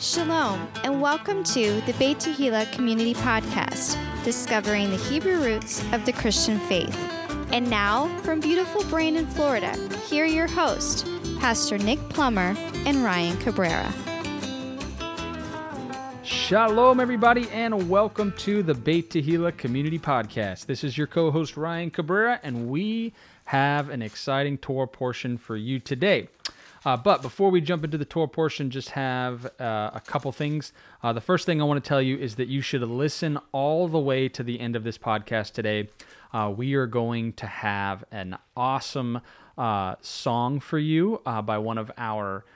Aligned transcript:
Shalom, 0.00 0.68
and 0.84 1.02
welcome 1.02 1.42
to 1.42 1.80
the 1.80 1.92
Beit 1.94 2.18
Tehillah 2.18 2.70
Community 2.70 3.14
Podcast, 3.14 3.98
discovering 4.22 4.90
the 4.90 4.96
Hebrew 4.96 5.42
roots 5.42 5.82
of 5.92 6.06
the 6.06 6.12
Christian 6.12 6.60
faith. 6.60 6.96
And 7.52 7.68
now, 7.68 8.06
from 8.22 8.38
beautiful 8.38 8.84
Brandon, 8.84 9.26
Florida, 9.26 9.76
here 10.08 10.24
your 10.24 10.46
hosts, 10.46 11.04
Pastor 11.40 11.78
Nick 11.78 11.98
Plummer 12.10 12.54
and 12.86 13.02
Ryan 13.02 13.36
Cabrera. 13.38 13.92
Shalom, 16.22 17.00
everybody, 17.00 17.50
and 17.50 17.90
welcome 17.90 18.30
to 18.38 18.62
the 18.62 18.74
Beit 18.74 19.10
Tehillah 19.10 19.56
Community 19.56 19.98
Podcast. 19.98 20.66
This 20.66 20.84
is 20.84 20.96
your 20.96 21.08
co 21.08 21.32
host, 21.32 21.56
Ryan 21.56 21.90
Cabrera, 21.90 22.38
and 22.44 22.68
we 22.68 23.14
have 23.46 23.90
an 23.90 24.02
exciting 24.02 24.58
Torah 24.58 24.86
portion 24.86 25.36
for 25.36 25.56
you 25.56 25.80
today. 25.80 26.28
Uh, 26.88 26.96
but 26.96 27.20
before 27.20 27.50
we 27.50 27.60
jump 27.60 27.84
into 27.84 27.98
the 27.98 28.04
Torah 28.06 28.26
portion, 28.26 28.70
just 28.70 28.92
have 28.92 29.44
uh, 29.60 29.90
a 29.92 30.00
couple 30.06 30.32
things. 30.32 30.72
Uh, 31.02 31.12
the 31.12 31.20
first 31.20 31.44
thing 31.44 31.60
I 31.60 31.64
want 31.66 31.84
to 31.84 31.86
tell 31.86 32.00
you 32.00 32.16
is 32.16 32.36
that 32.36 32.48
you 32.48 32.62
should 32.62 32.80
listen 32.80 33.38
all 33.52 33.88
the 33.88 33.98
way 33.98 34.26
to 34.30 34.42
the 34.42 34.58
end 34.58 34.74
of 34.74 34.84
this 34.84 34.96
podcast 34.96 35.52
today. 35.52 35.90
Uh, 36.32 36.50
we 36.56 36.72
are 36.72 36.86
going 36.86 37.34
to 37.34 37.46
have 37.46 38.04
an 38.10 38.38
awesome 38.56 39.20
uh, 39.58 39.96
song 40.00 40.60
for 40.60 40.78
you 40.78 41.20
uh, 41.26 41.42
by 41.42 41.58
one 41.58 41.76
of 41.76 41.92
our 41.98 42.46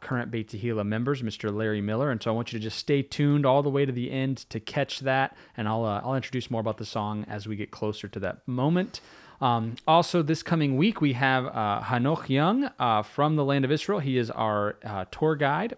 current 0.00 0.30
Beit 0.30 0.54
members, 0.64 1.20
Mr. 1.20 1.54
Larry 1.54 1.82
Miller. 1.82 2.10
And 2.10 2.22
so 2.22 2.30
I 2.30 2.34
want 2.34 2.54
you 2.54 2.58
to 2.58 2.62
just 2.62 2.78
stay 2.78 3.02
tuned 3.02 3.44
all 3.44 3.62
the 3.62 3.68
way 3.68 3.84
to 3.84 3.92
the 3.92 4.10
end 4.10 4.38
to 4.48 4.58
catch 4.58 5.00
that. 5.00 5.36
And 5.54 5.68
I'll, 5.68 5.84
I'll 5.84 6.14
introduce 6.14 6.50
more 6.50 6.62
about 6.62 6.78
the 6.78 6.86
song 6.86 7.26
as 7.28 7.46
we 7.46 7.56
get 7.56 7.72
closer 7.72 8.08
to 8.08 8.20
that 8.20 8.48
moment. 8.48 9.02
Um, 9.40 9.76
also, 9.86 10.22
this 10.22 10.42
coming 10.42 10.76
week, 10.76 11.00
we 11.00 11.12
have 11.12 11.46
uh, 11.46 11.82
Hanoch 11.82 12.28
Young 12.28 12.70
uh, 12.78 13.02
from 13.02 13.36
the 13.36 13.44
land 13.44 13.64
of 13.64 13.70
Israel. 13.70 13.98
He 13.98 14.16
is 14.16 14.30
our 14.30 14.76
uh, 14.84 15.04
tour 15.10 15.36
guide, 15.36 15.76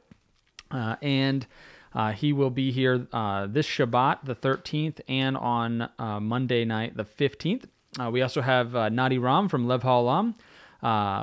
uh, 0.70 0.97
and 1.03 1.47
uh, 1.95 2.12
he 2.12 2.33
will 2.33 2.50
be 2.50 2.70
here 2.70 3.06
uh, 3.12 3.47
this 3.47 3.67
Shabbat, 3.67 4.25
the 4.25 4.37
13th, 4.37 5.00
and 5.09 5.37
on 5.37 5.91
Monday 5.98 6.65
night, 6.65 6.97
the 6.97 7.05
15th. 7.05 7.65
we 8.12 8.23
also 8.23 8.42
have 8.42 8.75
Nati 8.92 9.19
Rom 9.19 9.48
from 9.48 9.67
Lev 9.67 9.83
Ha'olam, 9.83 10.34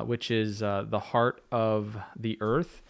which 0.05 0.29
is 0.29 0.59
the 0.59 1.01
heart 1.11 1.41
of 1.51 1.97
the 2.15 2.37
earth. 2.41 2.81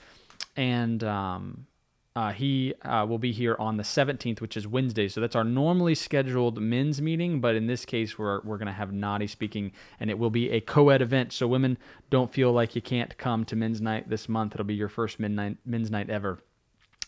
And 0.57 1.03
um, 1.03 1.67
uh, 2.15 2.31
he 2.31 2.73
uh, 2.83 3.05
will 3.07 3.17
be 3.17 3.33
here 3.33 3.57
on 3.59 3.75
the 3.75 3.83
17th, 3.83 4.39
which 4.39 4.55
is 4.55 4.65
Wednesday. 4.65 5.09
So 5.09 5.19
that's 5.19 5.35
our 5.35 5.43
normally 5.43 5.95
scheduled 5.95 6.61
men's 6.61 7.01
meeting, 7.01 7.41
but 7.41 7.55
in 7.55 7.67
this 7.67 7.83
case, 7.83 8.17
we're, 8.17 8.41
we're 8.43 8.57
going 8.57 8.67
to 8.67 8.73
have 8.73 8.93
Nati 8.93 9.27
speaking, 9.27 9.73
and 9.99 10.09
it 10.09 10.17
will 10.17 10.29
be 10.29 10.49
a 10.51 10.61
co 10.61 10.89
ed 10.89 11.01
event. 11.01 11.33
So 11.33 11.45
women 11.45 11.77
don't 12.09 12.31
feel 12.31 12.53
like 12.53 12.73
you 12.73 12.81
can't 12.81 13.17
come 13.17 13.43
to 13.45 13.55
men's 13.57 13.81
night 13.81 14.09
this 14.09 14.29
month. 14.29 14.53
It'll 14.53 14.65
be 14.65 14.75
your 14.75 14.87
first 14.87 15.19
midnight, 15.19 15.57
men's 15.65 15.91
night 15.91 16.09
ever. 16.09 16.39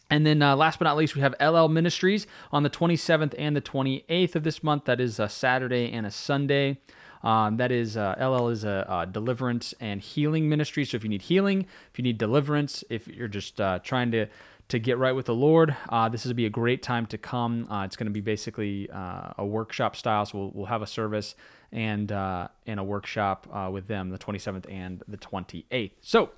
And 0.09 0.25
then 0.25 0.41
uh, 0.41 0.55
last 0.55 0.79
but 0.79 0.85
not 0.85 0.97
least, 0.97 1.15
we 1.15 1.21
have 1.21 1.35
LL 1.41 1.67
Ministries 1.67 2.27
on 2.51 2.63
the 2.63 2.69
27th 2.69 3.33
and 3.37 3.55
the 3.55 3.61
28th 3.61 4.35
of 4.35 4.43
this 4.43 4.61
month. 4.61 4.85
That 4.85 4.99
is 4.99 5.19
a 5.19 5.29
Saturday 5.29 5.91
and 5.91 6.05
a 6.05 6.11
Sunday. 6.11 6.79
Um, 7.23 7.57
that 7.57 7.71
is 7.71 7.97
uh, 7.97 8.15
LL 8.19 8.49
is 8.49 8.63
a, 8.63 8.85
a, 8.87 9.05
deliverance 9.05 9.73
and 9.79 9.99
healing 9.99 10.47
ministry. 10.47 10.85
So 10.85 10.95
if 10.97 11.03
you 11.03 11.09
need 11.09 11.23
healing, 11.23 11.65
if 11.91 11.97
you 11.97 12.03
need 12.03 12.17
deliverance, 12.17 12.83
if 12.89 13.07
you're 13.07 13.27
just 13.27 13.59
uh, 13.59 13.79
trying 13.79 14.11
to 14.11 14.27
to 14.69 14.79
get 14.79 14.97
right 14.97 15.13
with 15.13 15.27
the 15.27 15.35
Lord, 15.35 15.75
uh, 15.89 16.09
this 16.09 16.25
is 16.25 16.33
be 16.33 16.45
a 16.45 16.49
great 16.49 16.83
time 16.83 17.05
to 17.07 17.17
come. 17.17 17.67
Uh, 17.71 17.83
it's 17.85 17.95
going 17.95 18.07
to 18.07 18.11
be 18.11 18.21
basically 18.21 18.89
uh, 18.91 19.31
a 19.37 19.45
workshop 19.45 19.95
style, 19.95 20.25
so 20.25 20.37
we'll, 20.37 20.51
we'll 20.53 20.65
have 20.65 20.81
a 20.81 20.87
service 20.87 21.35
and 21.71 22.11
uh, 22.11 22.47
and 22.65 22.79
a 22.79 22.83
workshop 22.83 23.47
uh, 23.51 23.69
with 23.71 23.87
them 23.87 24.09
the 24.09 24.17
27th 24.17 24.69
and 24.71 25.03
the 25.07 25.17
28th. 25.17 25.91
So. 26.01 26.31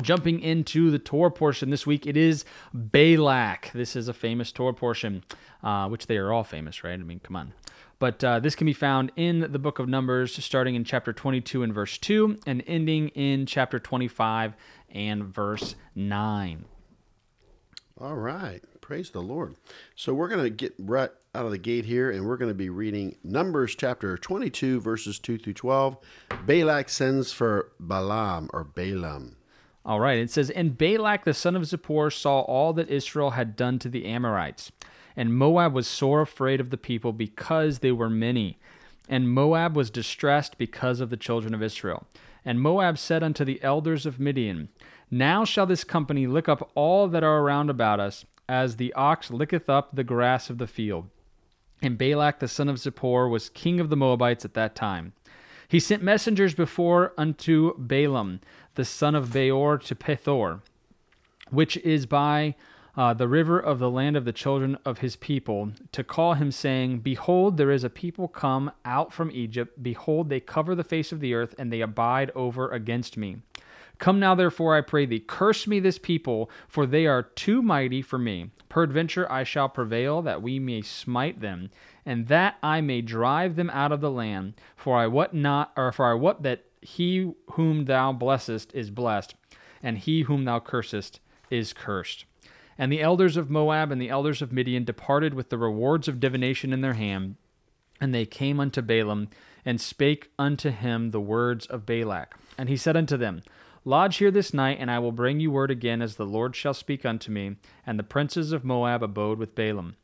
Jumping 0.00 0.38
into 0.40 0.92
the 0.92 1.00
Torah 1.00 1.32
portion 1.32 1.70
this 1.70 1.84
week, 1.84 2.06
it 2.06 2.16
is 2.16 2.44
Balak. 2.72 3.72
This 3.72 3.96
is 3.96 4.06
a 4.06 4.12
famous 4.12 4.52
Torah 4.52 4.72
portion, 4.72 5.24
uh, 5.64 5.88
which 5.88 6.06
they 6.06 6.16
are 6.16 6.32
all 6.32 6.44
famous, 6.44 6.84
right? 6.84 6.98
I 6.98 7.02
mean, 7.02 7.18
come 7.18 7.34
on. 7.34 7.52
But 7.98 8.22
uh, 8.22 8.38
this 8.38 8.54
can 8.54 8.66
be 8.66 8.72
found 8.72 9.10
in 9.16 9.50
the 9.50 9.58
book 9.58 9.80
of 9.80 9.88
Numbers, 9.88 10.42
starting 10.42 10.76
in 10.76 10.84
chapter 10.84 11.12
22 11.12 11.64
and 11.64 11.74
verse 11.74 11.98
2, 11.98 12.38
and 12.46 12.62
ending 12.68 13.08
in 13.08 13.46
chapter 13.46 13.80
25 13.80 14.54
and 14.90 15.24
verse 15.24 15.74
9. 15.96 16.64
All 18.00 18.16
right. 18.16 18.62
Praise 18.80 19.10
the 19.10 19.20
Lord. 19.20 19.56
So 19.94 20.14
we're 20.14 20.28
going 20.28 20.42
to 20.42 20.48
get 20.48 20.72
right 20.78 21.10
out 21.34 21.44
of 21.44 21.50
the 21.50 21.58
gate 21.58 21.84
here 21.84 22.10
and 22.10 22.26
we're 22.26 22.38
going 22.38 22.50
to 22.50 22.54
be 22.54 22.70
reading 22.70 23.16
Numbers 23.22 23.74
chapter 23.74 24.16
22, 24.16 24.80
verses 24.80 25.18
2 25.18 25.36
through 25.36 25.52
12. 25.52 25.98
Balak 26.46 26.88
sends 26.88 27.30
for 27.30 27.72
Balaam 27.78 28.48
or 28.54 28.64
Balaam. 28.64 29.36
All 29.84 30.00
right. 30.00 30.18
It 30.18 30.30
says, 30.30 30.48
And 30.48 30.78
Balak 30.78 31.26
the 31.26 31.34
son 31.34 31.54
of 31.54 31.64
Zippor 31.64 32.10
saw 32.10 32.40
all 32.40 32.72
that 32.72 32.88
Israel 32.88 33.32
had 33.32 33.54
done 33.54 33.78
to 33.80 33.90
the 33.90 34.06
Amorites. 34.06 34.72
And 35.14 35.36
Moab 35.36 35.74
was 35.74 35.86
sore 35.86 36.22
afraid 36.22 36.58
of 36.58 36.70
the 36.70 36.78
people 36.78 37.12
because 37.12 37.80
they 37.80 37.92
were 37.92 38.08
many. 38.08 38.58
And 39.10 39.28
Moab 39.28 39.76
was 39.76 39.90
distressed 39.90 40.56
because 40.56 41.00
of 41.00 41.10
the 41.10 41.18
children 41.18 41.52
of 41.52 41.62
Israel. 41.62 42.06
And 42.46 42.62
Moab 42.62 42.96
said 42.96 43.22
unto 43.22 43.44
the 43.44 43.62
elders 43.62 44.06
of 44.06 44.18
Midian, 44.18 44.70
now 45.10 45.44
shall 45.44 45.66
this 45.66 45.84
company 45.84 46.26
lick 46.26 46.48
up 46.48 46.70
all 46.74 47.08
that 47.08 47.24
are 47.24 47.40
around 47.40 47.70
about 47.70 48.00
us, 48.00 48.24
as 48.48 48.76
the 48.76 48.92
ox 48.94 49.30
licketh 49.30 49.68
up 49.68 49.94
the 49.94 50.04
grass 50.04 50.50
of 50.50 50.58
the 50.58 50.66
field. 50.66 51.08
And 51.82 51.96
Balak 51.96 52.38
the 52.38 52.48
son 52.48 52.68
of 52.68 52.76
Zippor 52.76 53.30
was 53.30 53.48
king 53.48 53.80
of 53.80 53.90
the 53.90 53.96
Moabites 53.96 54.44
at 54.44 54.54
that 54.54 54.74
time. 54.74 55.12
He 55.66 55.80
sent 55.80 56.02
messengers 56.02 56.54
before 56.54 57.12
unto 57.16 57.74
Balaam 57.78 58.40
the 58.74 58.84
son 58.84 59.14
of 59.14 59.32
Beor 59.32 59.78
to 59.78 59.94
Pethor, 59.94 60.62
which 61.50 61.76
is 61.78 62.06
by 62.06 62.54
uh, 62.96 63.14
the 63.14 63.28
river 63.28 63.58
of 63.58 63.78
the 63.78 63.90
land 63.90 64.16
of 64.16 64.24
the 64.24 64.32
children 64.32 64.76
of 64.84 64.98
his 64.98 65.16
people, 65.16 65.72
to 65.92 66.02
call 66.02 66.34
him, 66.34 66.50
saying, 66.50 66.98
Behold, 66.98 67.56
there 67.56 67.70
is 67.70 67.84
a 67.84 67.90
people 67.90 68.26
come 68.26 68.72
out 68.84 69.12
from 69.12 69.30
Egypt. 69.30 69.80
Behold, 69.82 70.28
they 70.28 70.40
cover 70.40 70.74
the 70.74 70.84
face 70.84 71.12
of 71.12 71.20
the 71.20 71.34
earth, 71.34 71.54
and 71.56 71.72
they 71.72 71.80
abide 71.80 72.32
over 72.34 72.68
against 72.70 73.16
me. 73.16 73.38
Come 74.00 74.18
now, 74.18 74.34
therefore, 74.34 74.74
I 74.74 74.80
pray 74.80 75.04
thee, 75.04 75.20
curse 75.20 75.66
me 75.66 75.78
this 75.78 75.98
people, 75.98 76.50
for 76.66 76.86
they 76.86 77.06
are 77.06 77.22
too 77.22 77.60
mighty 77.60 78.00
for 78.00 78.18
me. 78.18 78.50
Peradventure 78.70 79.30
I 79.30 79.44
shall 79.44 79.68
prevail, 79.68 80.22
that 80.22 80.40
we 80.40 80.58
may 80.58 80.80
smite 80.80 81.40
them, 81.40 81.70
and 82.06 82.26
that 82.28 82.56
I 82.62 82.80
may 82.80 83.02
drive 83.02 83.56
them 83.56 83.68
out 83.70 83.92
of 83.92 84.00
the 84.00 84.10
land. 84.10 84.54
For 84.74 84.96
I 84.96 85.06
wot 85.06 85.34
not, 85.34 85.72
or 85.76 85.92
for 85.92 86.10
I 86.10 86.14
wot 86.14 86.42
that 86.44 86.64
he 86.80 87.32
whom 87.52 87.84
thou 87.84 88.12
blessest 88.12 88.74
is 88.74 88.90
blessed, 88.90 89.34
and 89.82 89.98
he 89.98 90.22
whom 90.22 90.46
thou 90.46 90.60
cursest 90.60 91.20
is 91.50 91.74
cursed. 91.74 92.24
And 92.78 92.90
the 92.90 93.02
elders 93.02 93.36
of 93.36 93.50
Moab 93.50 93.92
and 93.92 94.00
the 94.00 94.08
elders 94.08 94.40
of 94.40 94.50
Midian 94.50 94.84
departed 94.84 95.34
with 95.34 95.50
the 95.50 95.58
rewards 95.58 96.08
of 96.08 96.20
divination 96.20 96.72
in 96.72 96.80
their 96.80 96.94
hand, 96.94 97.36
and 98.00 98.14
they 98.14 98.24
came 98.24 98.60
unto 98.60 98.80
Balaam, 98.80 99.28
and 99.62 99.78
spake 99.78 100.30
unto 100.38 100.70
him 100.70 101.10
the 101.10 101.20
words 101.20 101.66
of 101.66 101.84
Balak. 101.84 102.34
And 102.56 102.70
he 102.70 102.78
said 102.78 102.96
unto 102.96 103.18
them, 103.18 103.42
Lodge 103.84 104.18
here 104.18 104.30
this 104.30 104.52
night, 104.52 104.76
and 104.78 104.90
I 104.90 104.98
will 104.98 105.12
bring 105.12 105.40
you 105.40 105.50
word 105.50 105.70
again 105.70 106.02
as 106.02 106.16
the 106.16 106.26
Lord 106.26 106.54
shall 106.54 106.74
speak 106.74 107.06
unto 107.06 107.32
me. 107.32 107.56
And 107.86 107.98
the 107.98 108.04
princes 108.04 108.52
of 108.52 108.64
Moab 108.64 109.02
abode 109.02 109.38
with 109.38 109.54
Balaam. 109.54 109.96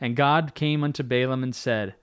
And 0.00 0.16
God 0.16 0.54
came 0.54 0.82
unto 0.82 1.02
Balaam 1.02 1.42
and 1.42 1.54
said, 1.54 1.94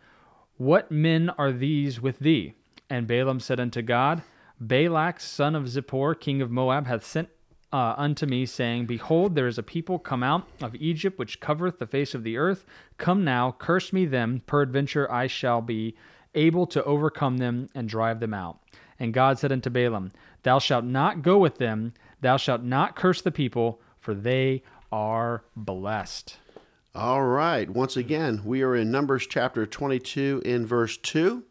What 0.58 0.92
men 0.92 1.32
are 1.32 1.52
these 1.52 2.00
with 2.00 2.20
thee? 2.20 2.54
And 2.90 3.08
Balaam 3.08 3.40
said 3.40 3.60
unto 3.60 3.82
God, 3.82 4.22
Balak, 4.60 5.20
son 5.20 5.56
of 5.56 5.66
Zippor, 5.66 6.20
king 6.20 6.42
of 6.42 6.52
Moab, 6.52 6.86
hath 6.86 7.06
sent 7.06 7.30
uh, 7.74 7.96
unto 7.98 8.26
me, 8.26 8.46
saying, 8.46 8.86
Behold, 8.86 9.34
there 9.34 9.48
is 9.48 9.58
a 9.58 9.64
people 9.64 10.00
come 10.00 10.24
out 10.24 10.48
of 10.62 10.76
Egypt 10.76 11.18
which 11.18 11.40
covereth 11.40 11.80
the 11.80 11.88
face 11.88 12.14
of 12.14 12.24
the 12.24 12.38
earth. 12.38 12.64
Come 12.98 13.24
now, 13.24 13.56
curse 13.58 13.92
me 13.92 14.06
them, 14.06 14.44
peradventure 14.46 15.12
I 15.12 15.28
shall 15.28 15.62
be 15.62 15.96
able 16.36 16.68
to 16.68 16.84
overcome 16.84 17.38
them 17.38 17.68
and 17.74 17.90
drive 17.90 18.20
them 18.20 18.34
out. 18.34 18.60
And 19.00 19.14
God 19.14 19.40
said 19.40 19.52
unto 19.52 19.70
Balaam, 19.70 20.12
Thou 20.44 20.60
shalt 20.60 20.86
not 20.86 21.22
go 21.22 21.38
with 21.38 21.58
them, 21.58 21.94
thou 22.22 22.38
shalt 22.38 22.64
not 22.64 22.96
curse 22.96 23.22
the 23.22 23.32
people, 23.32 23.82
for 24.00 24.14
they 24.14 24.64
are 24.92 25.44
blessed. 25.56 26.38
All 26.96 27.24
right. 27.24 27.70
Once 27.70 27.96
again, 27.96 28.42
we 28.44 28.64
are 28.64 28.76
in 28.76 28.90
Numbers 28.90 29.28
chapter 29.28 29.68
22 29.68 30.42
in 30.44 30.66
verse 30.66 30.98
2. 30.98 31.44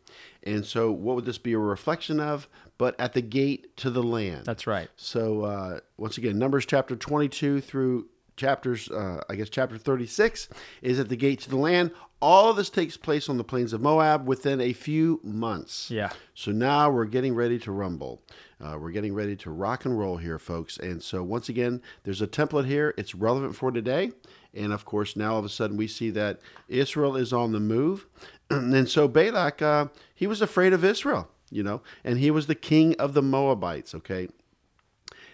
And 0.42 0.64
so, 0.64 0.90
what 0.90 1.16
would 1.16 1.24
this 1.24 1.38
be 1.38 1.52
a 1.52 1.58
reflection 1.58 2.18
of? 2.18 2.48
But 2.78 2.98
at 2.98 3.12
the 3.12 3.22
gate 3.22 3.76
to 3.78 3.90
the 3.90 4.02
land. 4.02 4.44
That's 4.44 4.66
right. 4.66 4.88
So, 4.96 5.42
uh, 5.42 5.80
once 5.96 6.18
again, 6.18 6.38
Numbers 6.38 6.66
chapter 6.66 6.96
22 6.96 7.60
through 7.60 8.08
chapters, 8.36 8.90
uh, 8.90 9.22
I 9.28 9.34
guess, 9.34 9.48
chapter 9.48 9.78
36 9.78 10.48
is 10.82 10.98
at 10.98 11.08
the 11.08 11.16
gate 11.16 11.40
to 11.42 11.50
the 11.50 11.56
land. 11.56 11.90
All 12.20 12.48
of 12.48 12.56
this 12.56 12.70
takes 12.70 12.96
place 12.96 13.28
on 13.28 13.36
the 13.36 13.44
plains 13.44 13.72
of 13.74 13.82
Moab 13.82 14.26
within 14.26 14.60
a 14.60 14.72
few 14.72 15.20
months. 15.22 15.90
Yeah. 15.90 16.10
So 16.34 16.50
now 16.50 16.90
we're 16.90 17.04
getting 17.04 17.34
ready 17.34 17.58
to 17.60 17.70
rumble. 17.72 18.22
Uh, 18.58 18.78
we're 18.80 18.90
getting 18.90 19.14
ready 19.14 19.36
to 19.36 19.50
rock 19.50 19.84
and 19.84 19.98
roll 19.98 20.16
here, 20.16 20.38
folks. 20.38 20.78
And 20.78 21.02
so, 21.02 21.22
once 21.22 21.50
again, 21.50 21.82
there's 22.04 22.22
a 22.22 22.26
template 22.26 22.66
here. 22.66 22.94
It's 22.96 23.14
relevant 23.14 23.54
for 23.54 23.70
today. 23.70 24.12
And 24.54 24.72
of 24.72 24.86
course, 24.86 25.14
now 25.14 25.34
all 25.34 25.40
of 25.40 25.44
a 25.44 25.50
sudden 25.50 25.76
we 25.76 25.86
see 25.86 26.08
that 26.10 26.40
Israel 26.68 27.16
is 27.16 27.34
on 27.34 27.52
the 27.52 27.60
move. 27.60 28.06
and 28.50 28.88
so, 28.88 29.08
Balak, 29.08 29.60
uh, 29.60 29.88
he 30.14 30.26
was 30.26 30.40
afraid 30.40 30.72
of 30.72 30.84
Israel, 30.84 31.28
you 31.50 31.62
know, 31.62 31.82
and 32.02 32.18
he 32.18 32.30
was 32.30 32.46
the 32.46 32.54
king 32.54 32.94
of 32.98 33.12
the 33.12 33.22
Moabites, 33.22 33.94
okay? 33.94 34.28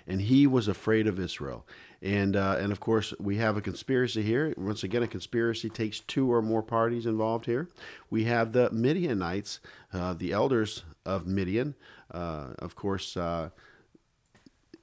And 0.04 0.22
he 0.22 0.48
was 0.48 0.66
afraid 0.66 1.06
of 1.06 1.20
Israel. 1.20 1.64
And, 2.02 2.34
uh, 2.34 2.56
and 2.58 2.72
of 2.72 2.80
course, 2.80 3.14
we 3.20 3.36
have 3.36 3.56
a 3.56 3.60
conspiracy 3.60 4.22
here. 4.22 4.52
Once 4.56 4.82
again, 4.82 5.04
a 5.04 5.06
conspiracy 5.06 5.70
takes 5.70 6.00
two 6.00 6.32
or 6.32 6.42
more 6.42 6.62
parties 6.62 7.06
involved 7.06 7.46
here. 7.46 7.68
We 8.10 8.24
have 8.24 8.52
the 8.52 8.70
Midianites, 8.70 9.60
uh, 9.92 10.14
the 10.14 10.32
elders 10.32 10.82
of 11.06 11.28
Midian. 11.28 11.76
Uh, 12.10 12.54
of 12.58 12.74
course, 12.74 13.16
uh, 13.16 13.50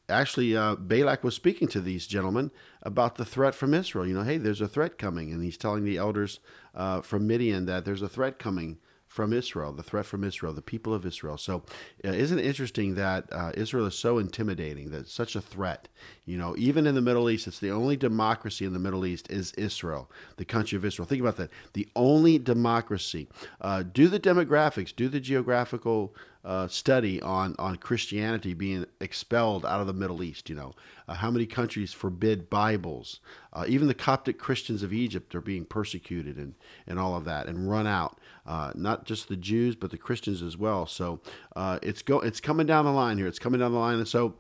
actually, 0.08 0.56
uh, 0.56 0.76
Balak 0.76 1.24
was 1.26 1.36
speaking 1.36 1.68
to 1.70 1.82
these 1.82 2.08
gentlemen 2.08 2.52
about 2.84 3.16
the 3.16 3.26
threat 3.26 3.54
from 3.54 3.74
Israel. 3.74 4.08
You 4.08 4.14
know, 4.14 4.24
hey, 4.24 4.38
there's 4.38 4.62
a 4.62 4.68
threat 4.70 4.98
coming. 4.98 5.34
And 5.34 5.44
he's 5.44 5.58
telling 5.58 5.84
the 5.84 5.98
elders 5.98 6.40
uh, 6.74 7.02
from 7.02 7.28
Midian 7.28 7.66
that 7.66 7.84
there's 7.84 8.02
a 8.02 8.10
threat 8.10 8.40
coming 8.40 8.78
from 9.10 9.34
Israel, 9.34 9.74
the 9.74 9.84
threat 9.84 10.06
from 10.06 10.24
Israel, 10.24 10.54
the 10.54 10.62
people 10.62 10.94
of 10.94 11.04
Israel. 11.04 11.36
So, 11.36 11.64
uh, 12.06 12.10
isn't 12.10 12.38
it 12.38 12.46
interesting 12.46 12.94
that 12.94 13.26
uh, 13.32 13.52
Israel 13.56 13.88
is 13.88 13.96
so 13.96 14.20
intimidating, 14.20 14.92
that 14.92 15.10
such 15.10 15.36
a 15.36 15.42
threat? 15.42 15.88
You 16.26 16.38
know, 16.38 16.56
even 16.58 16.86
in 16.86 16.94
the 16.94 17.02
Middle 17.02 17.28
East, 17.28 17.48
it's 17.48 17.60
the 17.60 17.72
only 17.72 17.98
democracy 17.98 18.66
in 18.66 18.74
the 18.74 18.80
Middle 18.80 19.08
East 19.08 19.30
is 19.32 19.52
Israel, 19.54 20.12
the 20.38 20.46
country 20.46 20.78
of 20.78 20.86
Israel. 20.86 21.08
Think 21.08 21.22
about 21.22 21.38
that. 21.38 21.50
The 21.74 21.90
only 21.96 22.38
democracy. 22.38 23.28
Uh, 23.60 23.82
do 23.82 24.08
the 24.08 24.20
demographics, 24.20 24.96
do 24.96 25.10
the 25.10 25.20
geographical 25.20 26.16
uh, 26.44 26.68
study 26.68 27.22
on, 27.22 27.56
on 27.60 27.76
Christianity 27.76 28.54
being 28.54 28.86
expelled 29.02 29.66
out 29.66 29.82
of 29.82 29.88
the 29.88 29.94
Middle 29.94 30.24
East. 30.24 30.50
You 30.50 30.56
know, 30.56 30.74
uh, 31.08 31.16
how 31.16 31.30
many 31.32 31.46
countries 31.46 31.92
forbid 31.92 32.50
Bibles? 32.50 33.20
Uh, 33.52 33.66
even 33.68 33.88
the 33.88 33.94
Coptic 33.94 34.38
Christians 34.38 34.82
of 34.82 34.94
Egypt 34.94 35.36
are 35.36 35.42
being 35.42 35.66
persecuted 35.66 36.38
and, 36.38 36.56
and 36.88 36.98
all 36.98 37.16
of 37.16 37.26
that 37.26 37.48
and 37.48 37.70
run 37.70 37.88
out. 37.88 38.18
Uh, 38.46 38.72
not 38.74 39.06
just 39.06 39.28
the 39.28 39.36
Jews, 39.36 39.76
but 39.76 39.92
the 39.92 39.98
Christians 39.98 40.42
as 40.42 40.58
well. 40.58 40.86
So 40.86 41.20
uh, 41.56 41.80
it's 41.82 42.02
go 42.02 42.20
it's 42.20 42.40
coming 42.40 42.66
down 42.66 42.86
the 42.86 42.92
line 42.92 43.18
here. 43.18 43.28
It's 43.28 43.40
coming 43.40 43.60
down 43.60 43.74
the 43.74 43.80
line, 43.80 43.98
and 43.98 44.08
so. 44.08 44.36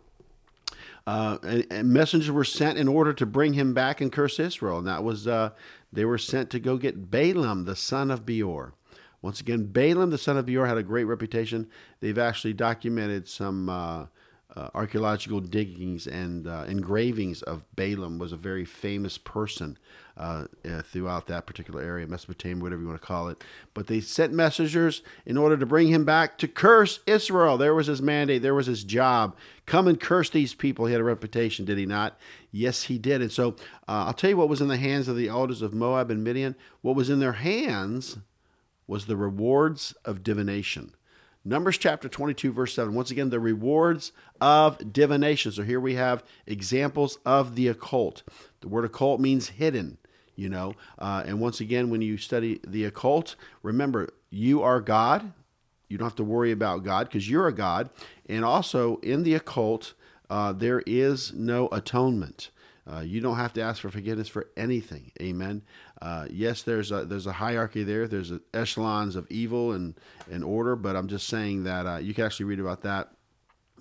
Uh, 1.07 1.39
and, 1.41 1.65
and, 1.71 1.89
messengers 1.89 2.29
were 2.29 2.43
sent 2.43 2.77
in 2.77 2.87
order 2.87 3.13
to 3.13 3.25
bring 3.25 3.53
him 3.53 3.73
back 3.73 3.99
and 3.99 4.11
curse 4.11 4.37
Israel, 4.37 4.77
and 4.77 4.85
that 4.85 5.03
was 5.03 5.23
they 5.91 6.05
were 6.05 6.19
sent 6.19 6.51
to 6.51 6.59
go 6.59 6.77
get 6.77 7.09
Balaam, 7.09 7.65
the 7.65 7.75
son 7.75 8.11
of 8.11 8.27
Beor. 8.27 8.73
Once 9.21 9.41
again, 9.41 9.65
Balaam, 9.65 10.09
the 10.09 10.17
son 10.17 10.37
of 10.37 10.45
Beor, 10.45 10.65
had 10.65 10.77
a 10.77 10.83
great 10.83 11.03
reputation. 11.03 11.67
They've 11.99 12.17
actually 12.17 12.53
documented 12.53 13.27
some 13.27 13.69
uh, 13.69 14.05
uh, 14.55 14.69
archaeological 14.73 15.39
diggings 15.39 16.07
and 16.07 16.47
uh, 16.47 16.65
engravings 16.67 17.43
of 17.43 17.63
Balaam 17.75 18.17
was 18.17 18.31
a 18.31 18.37
very 18.37 18.65
famous 18.65 19.17
person 19.17 19.77
uh, 20.17 20.45
uh, 20.67 20.81
throughout 20.81 21.27
that 21.27 21.45
particular 21.45 21.81
area, 21.81 22.07
Mesopotamia, 22.07 22.61
whatever 22.63 22.81
you 22.81 22.87
want 22.87 22.99
to 22.99 23.07
call 23.07 23.29
it. 23.29 23.43
But 23.73 23.87
they 23.87 24.01
sent 24.01 24.33
messengers 24.33 25.03
in 25.25 25.37
order 25.37 25.55
to 25.55 25.65
bring 25.65 25.87
him 25.87 26.03
back 26.03 26.37
to 26.39 26.47
curse 26.47 26.99
Israel. 27.05 27.57
There 27.57 27.75
was 27.75 27.87
his 27.87 28.01
mandate. 28.01 28.41
There 28.41 28.55
was 28.55 28.65
his 28.65 28.83
job. 28.83 29.35
Come 29.67 29.87
and 29.87 29.99
curse 29.99 30.31
these 30.31 30.55
people. 30.55 30.87
He 30.87 30.93
had 30.93 31.01
a 31.01 31.05
reputation, 31.05 31.63
did 31.63 31.77
he 31.77 31.85
not? 31.85 32.17
Yes, 32.51 32.83
he 32.83 32.97
did. 32.97 33.21
And 33.21 33.31
so 33.31 33.49
uh, 33.87 34.05
I'll 34.07 34.13
tell 34.13 34.31
you 34.31 34.37
what 34.37 34.49
was 34.49 34.61
in 34.61 34.67
the 34.67 34.77
hands 34.77 35.07
of 35.07 35.15
the 35.15 35.27
elders 35.27 35.61
of 35.61 35.73
Moab 35.73 36.09
and 36.09 36.23
Midian. 36.23 36.55
What 36.81 36.95
was 36.95 37.09
in 37.09 37.19
their 37.19 37.33
hands 37.33 38.17
was 38.89 39.05
the 39.05 39.15
rewards 39.15 39.93
of 40.03 40.23
divination. 40.23 40.91
Numbers 41.45 41.77
chapter 41.77 42.09
22, 42.09 42.51
verse 42.51 42.73
7. 42.73 42.93
Once 42.95 43.11
again, 43.11 43.29
the 43.29 43.39
rewards 43.39 44.11
of 44.41 44.91
divination. 44.91 45.51
So 45.51 45.61
here 45.61 45.79
we 45.79 45.93
have 45.93 46.23
examples 46.47 47.19
of 47.23 47.55
the 47.55 47.67
occult. 47.67 48.23
The 48.61 48.67
word 48.67 48.85
occult 48.85 49.21
means 49.21 49.49
hidden, 49.49 49.99
you 50.35 50.49
know. 50.49 50.73
Uh, 50.97 51.23
and 51.25 51.39
once 51.39 51.61
again, 51.61 51.91
when 51.91 52.01
you 52.01 52.17
study 52.17 52.59
the 52.67 52.83
occult, 52.83 53.35
remember, 53.61 54.09
you 54.31 54.63
are 54.63 54.81
God. 54.81 55.33
You 55.87 55.99
don't 55.99 56.07
have 56.07 56.15
to 56.15 56.23
worry 56.23 56.51
about 56.51 56.83
God 56.83 57.07
because 57.07 57.29
you're 57.29 57.47
a 57.47 57.53
God. 57.53 57.91
And 58.27 58.43
also, 58.43 58.97
in 58.97 59.21
the 59.21 59.35
occult, 59.35 59.93
uh, 60.31 60.51
there 60.51 60.81
is 60.87 61.31
no 61.33 61.69
atonement. 61.71 62.49
Uh, 62.91 63.01
you 63.01 63.21
don't 63.21 63.37
have 63.37 63.53
to 63.53 63.61
ask 63.61 63.81
for 63.81 63.89
forgiveness 63.89 64.27
for 64.27 64.47
anything. 64.57 65.11
Amen. 65.21 65.61
Uh, 66.01 66.27
yes, 66.29 66.63
there's 66.63 66.91
a 66.91 67.05
there's 67.05 67.27
a 67.27 67.33
hierarchy 67.33 67.83
there. 67.83 68.07
There's 68.07 68.31
a 68.31 68.39
echelons 68.53 69.15
of 69.15 69.29
evil 69.29 69.73
and, 69.73 69.95
and 70.31 70.43
order, 70.43 70.75
but 70.75 70.95
I'm 70.95 71.07
just 71.07 71.27
saying 71.27 71.63
that 71.65 71.85
uh, 71.85 71.97
you 71.97 72.13
can 72.13 72.25
actually 72.25 72.45
read 72.45 72.59
about 72.59 72.81
that 72.83 73.09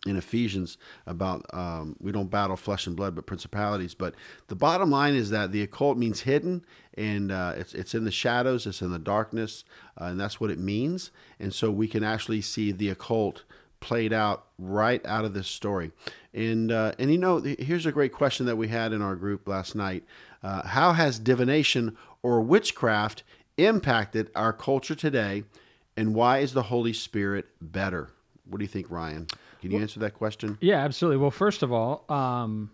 in 0.07 0.17
Ephesians 0.17 0.79
about 1.07 1.45
um, 1.53 1.97
we 2.01 2.13
don't 2.13 2.31
battle 2.31 2.57
flesh 2.57 2.87
and 2.87 2.97
blood, 2.97 3.15
but 3.15 3.27
principalities. 3.27 3.95
But 3.95 4.15
the 4.49 4.55
bottom 4.55 4.91
line 4.91 5.15
is 5.15 5.31
that 5.31 5.53
the 5.53 5.63
occult 5.63 5.99
means 5.99 6.21
hidden, 6.21 6.65
and 6.95 7.33
uh, 7.33 7.55
it's 7.57 7.75
it's 7.75 7.95
in 7.95 8.05
the 8.05 8.11
shadows, 8.11 8.67
it's 8.67 8.83
in 8.83 8.91
the 8.91 8.99
darkness, 8.99 9.65
uh, 10.01 10.07
and 10.07 10.21
that's 10.21 10.41
what 10.41 10.51
it 10.51 10.59
means. 10.59 11.11
And 11.39 11.53
so 11.53 11.71
we 11.71 11.89
can 11.89 12.05
actually 12.05 12.41
see 12.43 12.73
the 12.73 12.91
occult 12.91 13.45
played 13.81 14.13
out 14.13 14.47
right 14.59 15.05
out 15.07 15.25
of 15.25 15.35
this 15.35 15.49
story. 15.49 15.93
And 16.35 16.71
uh, 16.71 16.93
and 16.99 17.11
you 17.11 17.19
know, 17.19 17.39
here's 17.39 17.87
a 17.87 17.93
great 17.93 18.13
question 18.13 18.47
that 18.47 18.57
we 18.57 18.69
had 18.69 18.93
in 18.93 19.03
our 19.03 19.17
group 19.17 19.47
last 19.49 19.75
night. 19.75 20.05
Uh, 20.43 20.67
how 20.67 20.93
has 20.93 21.19
divination 21.19 21.97
or 22.23 22.41
witchcraft 22.41 23.23
impacted 23.57 24.31
our 24.35 24.53
culture 24.53 24.95
today, 24.95 25.45
and 25.97 26.15
why 26.15 26.39
is 26.39 26.53
the 26.53 26.65
Holy 26.65 26.93
Spirit 26.93 27.47
better? 27.61 28.11
What 28.49 28.59
do 28.59 28.65
you 28.65 28.69
think, 28.69 28.91
Ryan? 28.91 29.27
Can 29.61 29.71
you 29.71 29.77
well, 29.77 29.83
answer 29.83 30.01
that 30.01 30.15
question? 30.15 30.57
Yeah, 30.61 30.79
absolutely. 30.79 31.19
Well, 31.19 31.31
first 31.31 31.63
of 31.63 31.73
all, 31.73 32.05
um, 32.09 32.71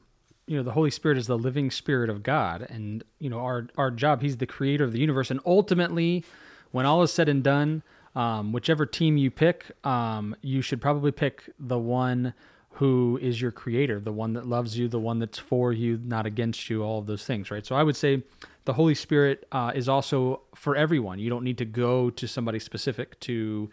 you 0.46 0.56
know, 0.56 0.62
the 0.62 0.73
Holy 0.73 0.91
Spirit 0.91 1.17
is 1.17 1.26
the 1.26 1.38
living 1.38 1.70
Spirit 1.70 2.11
of 2.11 2.23
God, 2.23 2.67
and 2.69 3.02
you 3.19 3.31
know, 3.31 3.38
our 3.38 3.69
our 3.76 3.91
job. 3.91 4.20
He's 4.20 4.37
the 4.37 4.46
Creator 4.46 4.85
of 4.85 4.93
the 4.93 5.00
universe, 5.00 5.31
and 5.31 5.41
ultimately, 5.47 6.25
when 6.70 6.85
all 6.85 7.02
is 7.02 7.12
said 7.12 7.29
and 7.29 7.43
done, 7.43 7.82
um, 8.14 8.52
whichever 8.52 8.85
team 8.85 9.17
you 9.17 9.31
pick, 9.31 9.73
um, 9.85 10.37
you 10.43 10.61
should 10.61 10.81
probably 10.81 11.12
pick 11.12 11.50
the 11.58 11.79
one 11.79 12.35
who 12.75 13.19
is 13.23 13.41
your 13.41 13.53
creator, 13.53 14.00
the 14.00 14.12
one 14.12 14.32
that 14.32 14.47
loves 14.47 14.76
you, 14.76 14.88
the 14.88 14.99
one 14.99 15.21
that's 15.21 15.38
for 15.38 15.73
you, 15.73 16.00
not 16.05 16.26
against 16.26 16.69
you, 16.69 16.82
all 16.82 16.99
of 16.99 17.06
those 17.06 17.25
things, 17.25 17.50
right? 17.50 17.65
So 17.65 17.76
I 17.76 17.85
would 17.85 17.97
say 17.97 18.23
the 18.65 18.73
Holy 18.73 18.94
Spirit 18.97 19.47
uh, 19.53 19.71
is 19.75 19.88
also 19.88 20.43
for 20.56 20.75
everyone. 20.75 21.21
You 21.21 21.31
don't 21.31 21.44
need 21.44 21.59
to 21.59 21.65
go 21.65 22.11
to 22.11 22.26
somebody 22.26 22.59
specific 22.59 23.21
to 23.21 23.71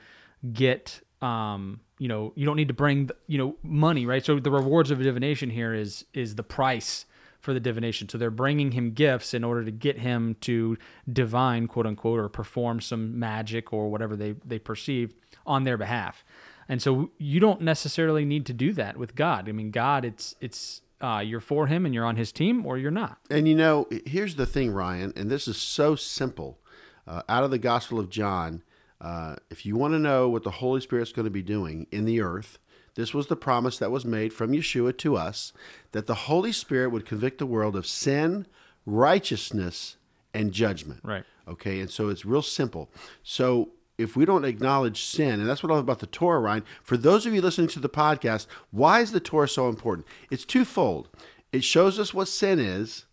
get, 0.53 1.01
um, 1.21 1.79
you 1.97 2.07
know, 2.07 2.31
you 2.35 2.45
don't 2.45 2.57
need 2.57 2.67
to 2.67 2.75
bring, 2.75 3.09
you 3.25 3.39
know, 3.39 3.55
money, 3.63 4.05
right? 4.05 4.23
So 4.23 4.39
the 4.39 4.51
rewards 4.51 4.91
of 4.91 5.01
divination 5.01 5.49
here 5.49 5.73
is 5.73 6.05
is 6.13 6.35
the 6.35 6.43
price 6.43 7.05
for 7.39 7.53
the 7.55 7.59
divination. 7.59 8.07
So 8.07 8.19
they're 8.19 8.29
bringing 8.29 8.71
him 8.71 8.91
gifts 8.91 9.33
in 9.33 9.43
order 9.43 9.65
to 9.65 9.71
get 9.71 9.97
him 9.97 10.35
to 10.41 10.77
divine, 11.11 11.67
quote 11.67 11.87
unquote, 11.87 12.19
or 12.19 12.29
perform 12.29 12.81
some 12.81 13.17
magic 13.17 13.73
or 13.73 13.89
whatever 13.89 14.15
they 14.15 14.35
they 14.45 14.59
perceive 14.59 15.15
on 15.45 15.63
their 15.63 15.77
behalf. 15.77 16.23
And 16.71 16.81
so 16.81 17.11
you 17.17 17.41
don't 17.41 17.59
necessarily 17.59 18.23
need 18.23 18.45
to 18.45 18.53
do 18.53 18.71
that 18.71 18.95
with 18.95 19.13
God. 19.13 19.49
I 19.49 19.51
mean, 19.51 19.71
God, 19.71 20.05
it's 20.05 20.35
it's 20.39 20.81
uh, 21.01 21.21
you're 21.23 21.41
for 21.41 21.67
Him 21.67 21.85
and 21.85 21.93
you're 21.93 22.05
on 22.05 22.15
His 22.15 22.31
team, 22.31 22.65
or 22.65 22.77
you're 22.77 22.89
not. 22.89 23.17
And 23.29 23.45
you 23.45 23.55
know, 23.55 23.89
here's 24.05 24.37
the 24.37 24.45
thing, 24.45 24.71
Ryan, 24.71 25.11
and 25.17 25.29
this 25.29 25.49
is 25.49 25.57
so 25.57 25.97
simple. 25.97 26.59
Uh, 27.05 27.23
out 27.27 27.43
of 27.43 27.51
the 27.51 27.57
Gospel 27.57 27.99
of 27.99 28.09
John, 28.09 28.63
uh, 29.01 29.35
if 29.49 29.65
you 29.65 29.75
want 29.75 29.95
to 29.95 29.99
know 29.99 30.29
what 30.29 30.43
the 30.43 30.51
Holy 30.51 30.79
Spirit's 30.79 31.11
going 31.11 31.25
to 31.25 31.29
be 31.29 31.41
doing 31.41 31.87
in 31.91 32.05
the 32.05 32.21
earth, 32.21 32.57
this 32.95 33.13
was 33.13 33.27
the 33.27 33.35
promise 33.35 33.77
that 33.77 33.91
was 33.91 34.05
made 34.05 34.31
from 34.31 34.53
Yeshua 34.53 34.97
to 34.99 35.17
us 35.17 35.51
that 35.91 36.07
the 36.07 36.15
Holy 36.15 36.53
Spirit 36.53 36.93
would 36.93 37.05
convict 37.05 37.39
the 37.39 37.45
world 37.45 37.75
of 37.75 37.85
sin, 37.85 38.47
righteousness, 38.85 39.97
and 40.33 40.53
judgment. 40.53 41.01
Right. 41.03 41.25
Okay, 41.49 41.81
and 41.81 41.89
so 41.89 42.07
it's 42.07 42.23
real 42.23 42.41
simple. 42.41 42.89
So 43.23 43.71
if 44.01 44.15
we 44.15 44.25
don't 44.25 44.45
acknowledge 44.45 45.03
sin, 45.03 45.39
and 45.39 45.47
that's 45.47 45.63
what 45.63 45.71
I 45.71 45.75
love 45.75 45.83
about 45.83 45.99
the 45.99 46.07
Torah, 46.07 46.39
Ryan. 46.39 46.63
For 46.83 46.97
those 46.97 47.25
of 47.25 47.33
you 47.33 47.41
listening 47.41 47.67
to 47.69 47.79
the 47.79 47.89
podcast, 47.89 48.47
why 48.71 48.99
is 49.01 49.11
the 49.11 49.19
Torah 49.19 49.47
so 49.47 49.69
important? 49.69 50.07
It's 50.29 50.45
twofold. 50.45 51.09
It 51.51 51.63
shows 51.63 51.99
us 51.99 52.13
what 52.13 52.27
sin 52.27 52.59
is, 52.59 53.05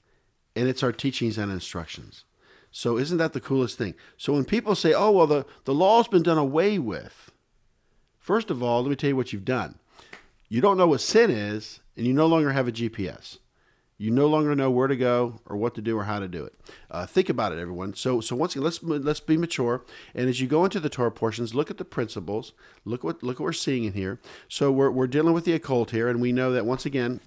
and 0.56 0.68
it's 0.68 0.82
our 0.82 0.92
teachings 0.92 1.38
and 1.38 1.50
instructions. 1.52 2.24
So 2.70 2.98
isn't 2.98 3.18
that 3.18 3.32
the 3.32 3.40
coolest 3.40 3.78
thing? 3.78 3.94
So 4.16 4.32
when 4.32 4.44
people 4.44 4.74
say, 4.74 4.92
"Oh, 4.92 5.10
well, 5.10 5.26
the 5.26 5.46
the 5.64 5.74
law's 5.74 6.08
been 6.08 6.22
done 6.22 6.38
away 6.38 6.78
with," 6.78 7.32
first 8.18 8.50
of 8.50 8.62
all, 8.62 8.82
let 8.82 8.90
me 8.90 8.96
tell 8.96 9.08
you 9.08 9.16
what 9.16 9.32
you've 9.32 9.44
done. 9.44 9.78
You 10.48 10.60
don't 10.60 10.76
know 10.76 10.86
what 10.86 11.00
sin 11.00 11.30
is, 11.30 11.80
and 11.96 12.06
you 12.06 12.12
no 12.12 12.26
longer 12.26 12.52
have 12.52 12.68
a 12.68 12.72
GPS. 12.72 13.38
You 14.00 14.12
no 14.12 14.28
longer 14.28 14.54
know 14.54 14.70
where 14.70 14.86
to 14.86 14.96
go 14.96 15.40
or 15.44 15.56
what 15.56 15.74
to 15.74 15.82
do 15.82 15.98
or 15.98 16.04
how 16.04 16.20
to 16.20 16.28
do 16.28 16.44
it. 16.44 16.54
Uh, 16.88 17.04
think 17.04 17.28
about 17.28 17.52
it, 17.52 17.58
everyone. 17.58 17.94
So, 17.94 18.20
so 18.20 18.36
once 18.36 18.54
again, 18.54 18.62
let's 18.62 18.80
let's 18.80 19.18
be 19.18 19.36
mature. 19.36 19.82
And 20.14 20.28
as 20.28 20.40
you 20.40 20.46
go 20.46 20.64
into 20.64 20.78
the 20.78 20.88
Torah 20.88 21.10
portions, 21.10 21.52
look 21.52 21.68
at 21.68 21.78
the 21.78 21.84
principles. 21.84 22.52
Look 22.84 23.02
what 23.02 23.24
look 23.24 23.40
what 23.40 23.44
we're 23.44 23.52
seeing 23.52 23.82
in 23.84 23.94
here. 23.94 24.20
So 24.48 24.70
we're 24.70 24.92
we're 24.92 25.08
dealing 25.08 25.34
with 25.34 25.44
the 25.44 25.52
occult 25.52 25.90
here, 25.90 26.08
and 26.08 26.20
we 26.20 26.30
know 26.30 26.52
that 26.52 26.64
once 26.64 26.86
again, 26.86 27.20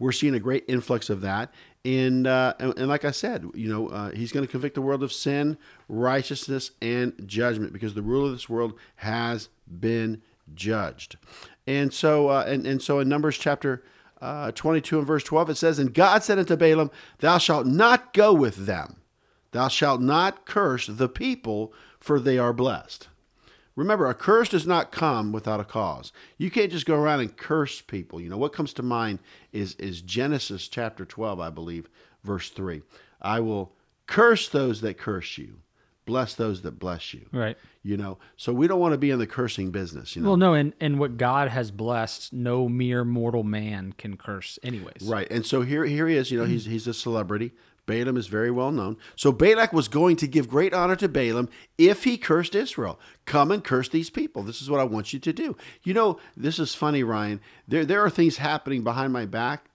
we're 0.00 0.10
seeing 0.10 0.34
a 0.34 0.40
great 0.40 0.64
influx 0.66 1.08
of 1.08 1.20
that. 1.20 1.54
And 1.84 2.26
uh, 2.26 2.54
and, 2.58 2.76
and, 2.76 2.88
like 2.88 3.04
I 3.04 3.12
said, 3.12 3.46
you 3.54 3.72
know, 3.72 3.88
uh, 3.90 4.10
he's 4.10 4.32
going 4.32 4.44
to 4.44 4.50
convict 4.50 4.74
the 4.74 4.82
world 4.82 5.04
of 5.04 5.12
sin, 5.12 5.56
righteousness, 5.88 6.72
and 6.82 7.14
judgment 7.26 7.72
because 7.72 7.94
the 7.94 8.02
ruler 8.02 8.26
of 8.26 8.32
this 8.32 8.48
world 8.48 8.74
has 8.96 9.48
been 9.68 10.20
judged. 10.52 11.16
And 11.64 11.94
so, 11.94 12.28
uh, 12.28 12.44
and 12.46 12.66
and 12.66 12.82
so 12.82 12.98
in 12.98 13.08
Numbers 13.08 13.38
chapter 13.38 13.84
uh, 14.20 14.52
22 14.52 14.98
and 14.98 15.06
verse 15.06 15.24
12, 15.24 15.50
it 15.50 15.56
says, 15.56 15.78
And 15.78 15.94
God 15.94 16.22
said 16.22 16.38
unto 16.38 16.56
Balaam, 16.56 16.90
Thou 17.18 17.38
shalt 17.38 17.66
not 17.66 18.12
go 18.12 18.32
with 18.32 18.66
them. 18.66 18.96
Thou 19.52 19.68
shalt 19.68 20.00
not 20.00 20.44
curse 20.46 20.86
the 20.86 21.08
people, 21.08 21.72
for 21.98 22.20
they 22.20 22.38
are 22.38 22.52
blessed. 22.52 23.08
Remember, 23.76 24.06
a 24.06 24.14
curse 24.14 24.50
does 24.50 24.66
not 24.66 24.92
come 24.92 25.32
without 25.32 25.60
a 25.60 25.64
cause. 25.64 26.12
You 26.36 26.50
can't 26.50 26.70
just 26.70 26.86
go 26.86 26.96
around 26.96 27.20
and 27.20 27.36
curse 27.36 27.80
people. 27.80 28.20
You 28.20 28.28
know 28.28 28.36
what 28.36 28.52
comes 28.52 28.72
to 28.74 28.82
mind 28.82 29.20
is 29.52 29.74
is 29.76 30.02
Genesis 30.02 30.68
chapter 30.68 31.04
12, 31.04 31.40
I 31.40 31.50
believe, 31.50 31.88
verse 32.22 32.50
3. 32.50 32.82
I 33.22 33.40
will 33.40 33.72
curse 34.06 34.48
those 34.48 34.80
that 34.82 34.98
curse 34.98 35.38
you, 35.38 35.60
bless 36.10 36.34
those 36.34 36.62
that 36.62 36.72
bless 36.72 37.14
you. 37.14 37.26
Right. 37.32 37.56
You 37.84 37.96
know, 37.96 38.18
so 38.36 38.52
we 38.52 38.66
don't 38.66 38.80
want 38.80 38.92
to 38.92 38.98
be 38.98 39.12
in 39.12 39.20
the 39.20 39.28
cursing 39.28 39.70
business. 39.70 40.16
You 40.16 40.22
know, 40.22 40.30
Well, 40.30 40.36
no, 40.36 40.54
and 40.54 40.74
and 40.80 40.98
what 40.98 41.16
God 41.16 41.48
has 41.48 41.70
blessed, 41.70 42.32
no 42.32 42.68
mere 42.68 43.04
mortal 43.04 43.44
man 43.44 43.94
can 43.96 44.16
curse, 44.16 44.58
anyways. 44.64 45.02
right? 45.02 45.30
And 45.30 45.46
so 45.46 45.62
here, 45.62 45.84
here 45.84 46.08
he 46.08 46.16
is. 46.16 46.32
You 46.32 46.40
know, 46.40 46.46
he's 46.46 46.66
mm. 46.66 46.72
he's 46.72 46.88
a 46.88 46.94
celebrity. 46.94 47.52
Balaam 47.86 48.16
is 48.16 48.26
very 48.26 48.50
well 48.50 48.72
known. 48.72 48.96
So 49.16 49.32
Balak 49.32 49.72
was 49.72 49.88
going 49.88 50.16
to 50.16 50.26
give 50.26 50.48
great 50.48 50.74
honor 50.74 50.96
to 50.96 51.08
Balaam 51.08 51.48
if 51.78 52.04
he 52.04 52.18
cursed 52.18 52.54
Israel. 52.54 53.00
Come 53.24 53.50
and 53.50 53.64
curse 53.64 53.88
these 53.88 54.10
people. 54.10 54.42
This 54.42 54.60
is 54.60 54.68
what 54.68 54.80
I 54.80 54.84
want 54.84 55.12
you 55.12 55.18
to 55.20 55.32
do. 55.32 55.56
You 55.82 55.94
know, 55.94 56.18
this 56.36 56.58
is 56.58 56.74
funny, 56.74 57.02
Ryan. 57.04 57.40
There 57.68 57.84
there 57.84 58.04
are 58.04 58.10
things 58.10 58.38
happening 58.38 58.82
behind 58.82 59.12
my 59.12 59.26
back. 59.26 59.66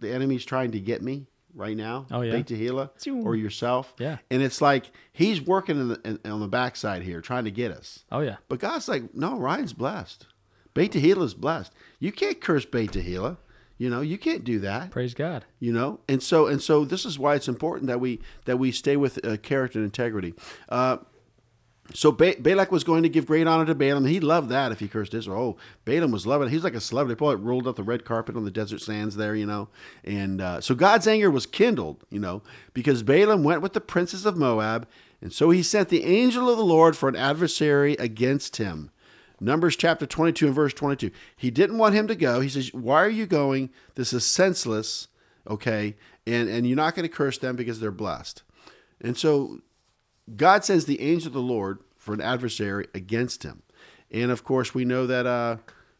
The 0.00 0.12
enemy's 0.12 0.44
trying 0.44 0.72
to 0.72 0.80
get 0.80 1.02
me 1.02 1.28
right 1.54 1.76
now. 1.76 2.06
Oh, 2.10 2.22
yeah? 2.22 2.34
Tehillah 2.34 2.90
or 3.24 3.36
yourself. 3.36 3.94
Yeah. 3.98 4.18
And 4.30 4.42
it's 4.42 4.60
like 4.60 4.90
he's 5.12 5.40
working 5.40 5.80
in 5.80 5.88
the, 5.88 6.18
in, 6.24 6.30
on 6.30 6.40
the 6.40 6.48
backside 6.48 7.02
here, 7.02 7.20
trying 7.20 7.44
to 7.44 7.50
get 7.50 7.72
us. 7.72 8.04
Oh 8.10 8.20
yeah. 8.20 8.36
But 8.48 8.60
God's 8.60 8.88
like, 8.88 9.14
no, 9.14 9.38
Ryan's 9.38 9.72
blessed. 9.72 10.26
Beit 10.74 10.94
is 10.96 11.34
blessed. 11.34 11.72
You 11.98 12.12
can't 12.12 12.40
curse 12.40 12.64
Beit. 12.64 12.96
You 13.78 13.90
know, 13.90 14.00
you 14.00 14.16
can't 14.16 14.44
do 14.44 14.60
that. 14.60 14.90
Praise 14.90 15.12
God. 15.12 15.44
You 15.58 15.72
know, 15.72 16.00
and 16.08 16.22
so 16.22 16.46
and 16.46 16.62
so 16.62 16.84
this 16.84 17.04
is 17.04 17.18
why 17.18 17.34
it's 17.34 17.48
important 17.48 17.88
that 17.88 18.00
we 18.00 18.20
that 18.44 18.58
we 18.58 18.70
stay 18.70 18.96
with 18.96 19.24
uh, 19.26 19.36
character 19.38 19.78
and 19.78 19.84
integrity. 19.84 20.34
Uh, 20.68 20.98
so 21.94 22.12
ba- 22.12 22.36
Balak 22.38 22.70
was 22.70 22.84
going 22.84 23.02
to 23.02 23.08
give 23.08 23.26
great 23.26 23.46
honor 23.46 23.66
to 23.66 23.74
Balaam. 23.74 24.06
He 24.06 24.20
loved 24.20 24.48
that 24.50 24.72
if 24.72 24.80
he 24.80 24.88
cursed 24.88 25.14
Israel. 25.14 25.38
Oh, 25.38 25.56
Balaam 25.84 26.12
was 26.12 26.26
loving 26.26 26.48
it. 26.48 26.50
He's 26.50 26.64
like 26.64 26.74
a 26.74 26.80
celebrity. 26.80 27.18
Probably 27.18 27.44
rolled 27.44 27.66
up 27.66 27.76
the 27.76 27.82
red 27.82 28.04
carpet 28.04 28.36
on 28.36 28.44
the 28.44 28.50
desert 28.50 28.80
sands 28.80 29.16
there, 29.16 29.34
you 29.34 29.46
know. 29.46 29.68
And 30.04 30.40
uh, 30.40 30.60
so 30.60 30.74
God's 30.74 31.06
anger 31.06 31.30
was 31.30 31.44
kindled, 31.44 32.04
you 32.08 32.20
know, 32.20 32.42
because 32.72 33.02
Balaam 33.02 33.42
went 33.42 33.62
with 33.62 33.72
the 33.72 33.80
princes 33.80 34.24
of 34.24 34.36
Moab. 34.36 34.88
And 35.20 35.32
so 35.32 35.50
he 35.50 35.62
sent 35.62 35.88
the 35.88 36.04
angel 36.04 36.48
of 36.48 36.56
the 36.56 36.64
Lord 36.64 36.96
for 36.96 37.08
an 37.08 37.16
adversary 37.16 37.94
against 37.94 38.56
him. 38.56 38.90
Numbers 39.40 39.74
chapter 39.74 40.06
22 40.06 40.46
and 40.46 40.54
verse 40.54 40.72
22. 40.72 41.10
He 41.36 41.50
didn't 41.50 41.78
want 41.78 41.96
him 41.96 42.06
to 42.06 42.14
go. 42.14 42.40
He 42.40 42.48
says, 42.48 42.72
Why 42.72 43.02
are 43.02 43.10
you 43.10 43.26
going? 43.26 43.70
This 43.96 44.12
is 44.12 44.24
senseless, 44.24 45.08
okay? 45.48 45.96
And, 46.26 46.48
and 46.48 46.66
you're 46.66 46.76
not 46.76 46.94
going 46.94 47.08
to 47.08 47.14
curse 47.14 47.38
them 47.38 47.56
because 47.56 47.80
they're 47.80 47.90
blessed. 47.90 48.44
And 49.00 49.16
so 49.16 49.58
God 50.36 50.64
sends 50.64 50.84
the 50.84 51.00
angel 51.00 51.28
of 51.28 51.34
the 51.34 51.40
Lord 51.40 51.80
for 51.96 52.14
an 52.14 52.20
adversary 52.20 52.88
against 52.94 53.42
him. 53.42 53.62
And 54.10 54.30
of 54.30 54.44
course, 54.44 54.74
we 54.74 54.84
know 54.84 55.06
that 55.06 55.26
uh, 55.26 55.56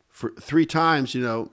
for 0.09 0.31
three 0.33 0.67
times, 0.67 1.15
you 1.15 1.23
know, 1.23 1.51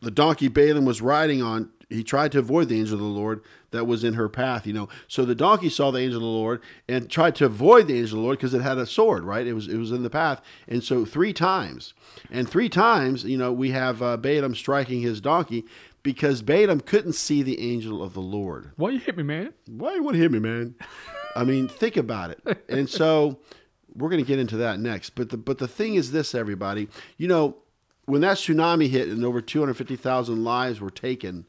the 0.00 0.10
donkey 0.10 0.48
Balaam 0.48 0.84
was 0.84 1.00
riding 1.00 1.42
on, 1.42 1.70
he 1.88 2.04
tried 2.04 2.32
to 2.32 2.38
avoid 2.38 2.68
the 2.68 2.78
angel 2.78 2.94
of 2.94 3.00
the 3.00 3.06
Lord 3.06 3.40
that 3.70 3.86
was 3.86 4.04
in 4.04 4.14
her 4.14 4.28
path, 4.28 4.66
you 4.66 4.72
know. 4.72 4.88
So 5.08 5.24
the 5.24 5.34
donkey 5.34 5.70
saw 5.70 5.90
the 5.90 6.00
angel 6.00 6.18
of 6.18 6.22
the 6.22 6.28
Lord 6.28 6.62
and 6.86 7.10
tried 7.10 7.34
to 7.36 7.46
avoid 7.46 7.86
the 7.86 7.98
angel 7.98 8.18
of 8.18 8.20
the 8.20 8.26
Lord 8.26 8.38
because 8.38 8.54
it 8.54 8.60
had 8.60 8.78
a 8.78 8.86
sword, 8.86 9.24
right? 9.24 9.46
It 9.46 9.54
was 9.54 9.68
it 9.68 9.78
was 9.78 9.90
in 9.90 10.02
the 10.02 10.10
path. 10.10 10.42
And 10.66 10.84
so 10.84 11.04
three 11.04 11.32
times, 11.32 11.94
and 12.30 12.48
three 12.48 12.68
times, 12.68 13.24
you 13.24 13.38
know, 13.38 13.52
we 13.52 13.70
have 13.70 14.02
uh, 14.02 14.18
Balaam 14.18 14.54
striking 14.54 15.00
his 15.00 15.20
donkey 15.20 15.64
because 16.02 16.42
Balaam 16.42 16.80
couldn't 16.80 17.14
see 17.14 17.42
the 17.42 17.72
angel 17.72 18.02
of 18.02 18.14
the 18.14 18.20
Lord. 18.20 18.72
Why 18.76 18.90
you 18.90 19.00
hit 19.00 19.16
me, 19.16 19.22
man? 19.22 19.52
Why 19.66 19.94
you 19.94 20.02
want 20.02 20.14
to 20.14 20.22
hit 20.22 20.32
me, 20.32 20.38
man? 20.38 20.74
I 21.36 21.44
mean, 21.44 21.68
think 21.68 21.96
about 21.96 22.30
it. 22.30 22.64
And 22.68 22.88
so 22.88 23.38
we're 23.94 24.08
going 24.08 24.22
to 24.22 24.26
get 24.26 24.38
into 24.38 24.56
that 24.58 24.78
next. 24.78 25.10
But 25.10 25.30
the 25.30 25.36
but 25.36 25.58
the 25.58 25.68
thing 25.68 25.94
is 25.94 26.12
this, 26.12 26.34
everybody. 26.34 26.88
You 27.16 27.28
know, 27.28 27.56
when 28.06 28.20
that 28.22 28.38
tsunami 28.38 28.88
hit 28.88 29.08
and 29.08 29.24
over 29.24 29.40
250,000 29.40 30.44
lives 30.44 30.80
were 30.80 30.90
taken 30.90 31.46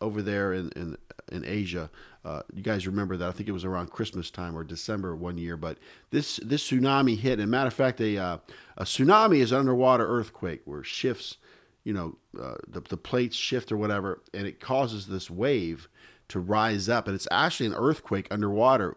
over 0.00 0.22
there 0.22 0.52
in 0.52 0.70
in, 0.76 0.96
in 1.30 1.44
Asia, 1.44 1.90
uh, 2.24 2.42
you 2.52 2.62
guys 2.62 2.86
remember 2.86 3.16
that? 3.16 3.28
I 3.28 3.32
think 3.32 3.48
it 3.48 3.52
was 3.52 3.64
around 3.64 3.90
Christmas 3.90 4.30
time 4.30 4.56
or 4.56 4.64
December 4.64 5.14
one 5.14 5.38
year. 5.38 5.56
But 5.56 5.78
this 6.10 6.36
this 6.36 6.68
tsunami 6.68 7.16
hit. 7.16 7.40
And 7.40 7.50
matter 7.50 7.68
of 7.68 7.74
fact, 7.74 8.00
a 8.00 8.18
uh, 8.18 8.38
a 8.76 8.84
tsunami 8.84 9.38
is 9.38 9.52
an 9.52 9.60
underwater 9.60 10.06
earthquake 10.06 10.62
where 10.64 10.82
shifts, 10.82 11.36
you 11.84 11.92
know, 11.92 12.16
uh, 12.40 12.56
the 12.66 12.80
the 12.80 12.96
plates 12.96 13.36
shift 13.36 13.72
or 13.72 13.76
whatever, 13.76 14.22
and 14.34 14.46
it 14.46 14.60
causes 14.60 15.06
this 15.06 15.30
wave 15.30 15.88
to 16.28 16.38
rise 16.40 16.88
up, 16.88 17.06
and 17.06 17.14
it's 17.14 17.28
actually 17.30 17.66
an 17.66 17.74
earthquake 17.74 18.26
underwater. 18.30 18.94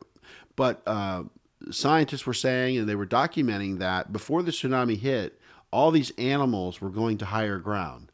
But 0.56 0.82
uh, 0.86 1.24
scientists 1.72 2.26
were 2.26 2.34
saying, 2.34 2.78
and 2.78 2.90
they 2.90 2.96
were 2.96 3.06
documenting 3.08 3.80
that 3.80 4.12
before 4.12 4.44
the 4.44 4.52
tsunami 4.52 4.98
hit, 4.98 5.40
all 5.72 5.92
these 5.92 6.12
animals 6.18 6.82
were 6.82 6.90
going 6.90 7.18
to 7.20 7.26
higher 7.26 7.58
ground 7.60 8.12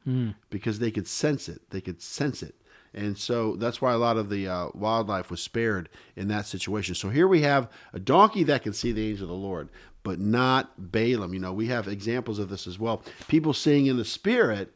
because 0.50 0.78
they 0.80 0.92
could 0.92 1.08
sense 1.08 1.50
it. 1.50 1.62
They 1.72 1.82
could 1.82 2.02
sense 2.02 2.44
it. 2.44 2.54
And 2.94 3.18
so 3.18 3.56
that's 3.56 3.82
why 3.82 3.94
a 3.94 3.98
lot 3.98 4.18
of 4.18 4.30
the 4.30 4.48
uh, 4.48 4.70
wildlife 4.74 5.30
was 5.30 5.42
spared 5.42 5.90
in 6.16 6.28
that 6.30 6.46
situation. 6.46 6.96
So 6.96 7.10
here 7.10 7.28
we 7.28 7.42
have 7.42 7.70
a 7.94 8.00
donkey 8.00 8.44
that 8.44 8.64
can 8.64 8.74
see 8.74 8.92
the 8.92 9.10
angel 9.10 9.26
of 9.26 9.30
the 9.30 9.36
Lord, 9.36 9.70
but 10.08 10.22
not 10.22 10.72
Balaam. 10.78 11.34
You 11.34 11.42
know, 11.42 11.52
we 11.52 11.68
have 11.68 11.86
examples 11.86 12.40
of 12.40 12.48
this 12.48 12.66
as 12.66 12.80
well. 12.80 13.04
People 13.28 13.54
seeing 13.54 13.88
in 13.88 13.98
the 13.98 14.06
spirit, 14.06 14.74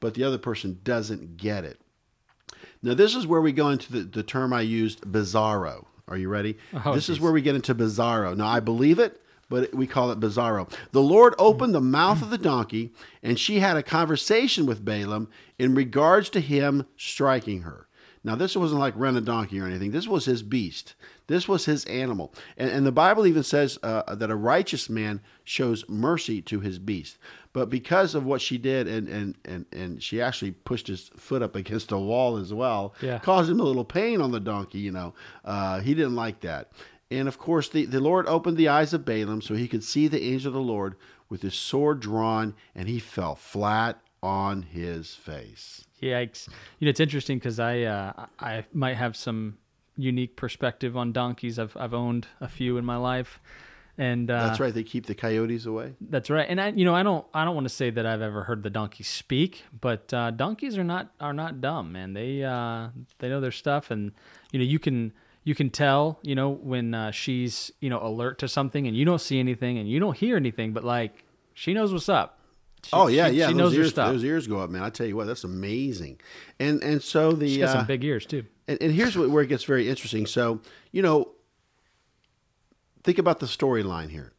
but 0.00 0.14
the 0.14 0.24
other 0.24 0.36
person 0.36 0.80
doesn't 0.82 1.36
get 1.36 1.64
it. 1.64 1.80
Now, 2.82 2.94
this 2.94 3.14
is 3.14 3.24
where 3.24 3.40
we 3.40 3.52
go 3.52 3.68
into 3.68 3.92
the, 3.92 4.00
the 4.00 4.24
term 4.24 4.52
I 4.52 4.62
used, 4.62 5.02
bizarro. 5.02 5.84
Are 6.08 6.16
you 6.16 6.28
ready? 6.28 6.58
Oh, 6.84 6.92
this 6.92 7.08
is 7.08 7.20
where 7.20 7.30
we 7.30 7.40
get 7.40 7.54
into 7.54 7.72
bizarro. 7.72 8.36
Now, 8.36 8.48
I 8.48 8.58
believe 8.58 8.98
it, 8.98 9.22
but 9.48 9.72
we 9.72 9.86
call 9.86 10.10
it 10.10 10.18
bizarro. 10.18 10.68
The 10.90 11.00
Lord 11.00 11.36
opened 11.38 11.72
the 11.72 11.80
mouth 11.80 12.20
of 12.20 12.30
the 12.30 12.36
donkey, 12.36 12.92
and 13.22 13.38
she 13.38 13.60
had 13.60 13.76
a 13.76 13.82
conversation 13.84 14.66
with 14.66 14.84
Balaam 14.84 15.28
in 15.56 15.76
regards 15.76 16.28
to 16.30 16.40
him 16.40 16.86
striking 16.96 17.60
her. 17.60 17.86
Now, 18.26 18.34
this 18.36 18.56
wasn't 18.56 18.80
like 18.80 18.94
rent 18.96 19.18
a 19.18 19.20
donkey 19.20 19.60
or 19.60 19.66
anything. 19.66 19.90
This 19.90 20.08
was 20.08 20.24
his 20.24 20.42
beast. 20.42 20.94
This 21.26 21.46
was 21.46 21.66
his 21.66 21.84
animal. 21.84 22.32
And, 22.56 22.70
and 22.70 22.86
the 22.86 22.90
Bible 22.92 23.26
even 23.26 23.42
says 23.42 23.78
uh, 23.82 24.14
that 24.14 24.30
a 24.30 24.34
righteous 24.34 24.88
man 24.88 25.20
shows 25.44 25.86
mercy 25.88 26.40
to 26.42 26.60
his 26.60 26.78
beast. 26.78 27.18
But 27.52 27.68
because 27.68 28.14
of 28.14 28.24
what 28.24 28.40
she 28.40 28.56
did, 28.56 28.88
and, 28.88 29.08
and, 29.08 29.34
and, 29.44 29.66
and 29.72 30.02
she 30.02 30.22
actually 30.22 30.52
pushed 30.52 30.86
his 30.86 31.10
foot 31.16 31.42
up 31.42 31.54
against 31.54 31.92
a 31.92 31.98
wall 31.98 32.36
as 32.38 32.52
well, 32.52 32.94
Yeah. 33.02 33.18
caused 33.18 33.50
him 33.50 33.60
a 33.60 33.64
little 33.64 33.84
pain 33.84 34.20
on 34.22 34.32
the 34.32 34.40
donkey, 34.40 34.78
you 34.78 34.90
know. 34.90 35.14
Uh, 35.44 35.80
he 35.80 35.94
didn't 35.94 36.16
like 36.16 36.40
that. 36.40 36.72
And 37.10 37.28
of 37.28 37.38
course, 37.38 37.68
the, 37.68 37.84
the 37.84 38.00
Lord 38.00 38.26
opened 38.26 38.56
the 38.56 38.68
eyes 38.68 38.94
of 38.94 39.04
Balaam 39.04 39.42
so 39.42 39.54
he 39.54 39.68
could 39.68 39.84
see 39.84 40.08
the 40.08 40.22
angel 40.22 40.48
of 40.48 40.54
the 40.54 40.60
Lord 40.60 40.96
with 41.28 41.42
his 41.42 41.54
sword 41.54 42.00
drawn, 42.00 42.54
and 42.74 42.88
he 42.88 42.98
fell 42.98 43.34
flat 43.34 44.00
on 44.24 44.62
his 44.62 45.14
face. 45.14 45.84
Yikes! 46.02 46.48
You 46.78 46.86
know, 46.86 46.90
it's 46.90 47.00
interesting 47.00 47.38
because 47.38 47.60
I 47.60 47.82
uh, 47.82 48.26
I 48.40 48.64
might 48.72 48.96
have 48.96 49.16
some 49.16 49.58
unique 49.96 50.34
perspective 50.36 50.96
on 50.96 51.12
donkeys. 51.12 51.58
I've 51.58 51.76
I've 51.76 51.94
owned 51.94 52.26
a 52.40 52.48
few 52.48 52.78
in 52.78 52.84
my 52.84 52.96
life, 52.96 53.38
and 53.96 54.30
uh, 54.30 54.48
That's 54.48 54.60
right. 54.60 54.74
They 54.74 54.82
keep 54.82 55.06
the 55.06 55.14
coyotes 55.14 55.66
away. 55.66 55.94
That's 56.00 56.30
right. 56.30 56.46
And 56.48 56.60
I, 56.60 56.68
you 56.68 56.84
know, 56.84 56.94
I 56.94 57.02
don't, 57.02 57.24
I 57.32 57.44
don't 57.44 57.54
want 57.54 57.66
to 57.66 57.74
say 57.74 57.90
that 57.90 58.04
I've 58.04 58.22
ever 58.22 58.42
heard 58.42 58.62
the 58.62 58.70
donkey 58.70 59.04
speak, 59.04 59.64
but 59.80 60.12
uh, 60.12 60.32
donkeys 60.32 60.76
are 60.76 60.84
not, 60.84 61.12
are 61.20 61.32
not 61.32 61.60
dumb, 61.60 61.92
man. 61.92 62.12
They, 62.12 62.42
uh, 62.42 62.88
they 63.18 63.28
know 63.28 63.40
their 63.40 63.52
stuff, 63.52 63.90
and 63.90 64.12
you 64.50 64.58
know, 64.58 64.64
you 64.64 64.78
can, 64.80 65.12
you 65.44 65.54
can 65.54 65.70
tell, 65.70 66.18
you 66.22 66.34
know, 66.34 66.50
when 66.50 66.92
uh, 66.94 67.12
she's, 67.12 67.70
you 67.80 67.88
know, 67.88 68.00
alert 68.02 68.38
to 68.40 68.48
something, 68.48 68.86
and 68.88 68.96
you 68.96 69.04
don't 69.04 69.20
see 69.20 69.38
anything, 69.38 69.78
and 69.78 69.88
you 69.88 70.00
don't 70.00 70.16
hear 70.16 70.36
anything, 70.36 70.72
but 70.72 70.82
like, 70.82 71.24
she 71.52 71.72
knows 71.72 71.92
what's 71.92 72.08
up. 72.08 72.33
She- 72.84 72.90
oh 72.92 73.06
yeah, 73.08 73.30
she- 73.30 73.36
yeah. 73.36 73.48
She 73.48 73.52
those 73.54 73.58
knows 73.58 73.72
her 73.74 73.80
ears, 73.80 73.90
stuff. 73.90 74.12
Those 74.12 74.24
ears 74.24 74.46
go 74.46 74.58
up, 74.60 74.70
man. 74.70 74.82
I 74.82 74.90
tell 74.90 75.06
you 75.06 75.16
what, 75.16 75.26
that's 75.26 75.44
amazing. 75.44 76.20
And 76.60 76.82
and 76.82 77.02
so 77.02 77.32
the 77.32 77.48
She 77.48 77.58
got 77.60 77.70
uh, 77.70 77.72
some 77.78 77.86
big 77.86 78.04
ears 78.04 78.26
too. 78.26 78.44
and, 78.68 78.80
and 78.82 78.92
here's 78.92 79.16
where 79.16 79.42
it 79.42 79.48
gets 79.48 79.64
very 79.64 79.88
interesting. 79.88 80.26
So 80.26 80.60
you 80.92 81.02
know, 81.02 81.32
think 83.02 83.18
about 83.18 83.40
the 83.40 83.46
storyline 83.46 84.10
here. 84.10 84.32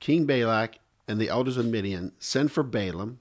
King 0.00 0.26
Balak 0.26 0.78
and 1.08 1.20
the 1.20 1.28
elders 1.28 1.56
of 1.56 1.66
Midian 1.66 2.12
send 2.18 2.52
for 2.52 2.62
Balaam. 2.62 3.20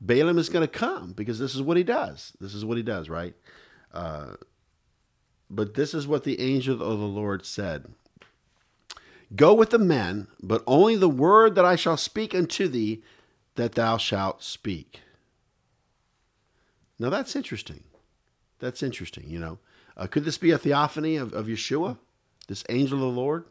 Balaam 0.00 0.36
is 0.36 0.48
going 0.48 0.66
to 0.66 0.72
come 0.72 1.12
because 1.12 1.38
this 1.38 1.54
is 1.54 1.62
what 1.62 1.76
he 1.76 1.84
does. 1.84 2.32
This 2.40 2.54
is 2.54 2.64
what 2.64 2.76
he 2.76 2.82
does, 2.82 3.08
right? 3.08 3.34
Uh, 3.94 4.34
but 5.48 5.74
this 5.74 5.94
is 5.94 6.06
what 6.06 6.24
the 6.24 6.40
angel 6.40 6.74
of 6.82 6.98
the 6.98 7.06
Lord 7.06 7.46
said 7.46 7.86
Go 9.34 9.54
with 9.54 9.70
the 9.70 9.78
men, 9.78 10.26
but 10.42 10.62
only 10.66 10.96
the 10.96 11.08
word 11.08 11.54
that 11.54 11.64
I 11.64 11.76
shall 11.76 11.96
speak 11.96 12.34
unto 12.34 12.68
thee, 12.68 13.02
that 13.56 13.72
thou 13.72 13.96
shalt 13.96 14.42
speak. 14.42 15.00
Now 16.98 17.10
that's 17.10 17.34
interesting. 17.36 17.84
That's 18.58 18.82
interesting, 18.82 19.24
you 19.28 19.38
know. 19.40 19.58
Uh, 19.96 20.06
could 20.06 20.24
this 20.24 20.38
be 20.38 20.52
a 20.52 20.58
theophany 20.58 21.16
of, 21.16 21.32
of 21.32 21.46
Yeshua, 21.46 21.98
this 22.48 22.64
angel 22.68 22.96
of 22.98 23.14
the 23.14 23.20
Lord? 23.20 23.44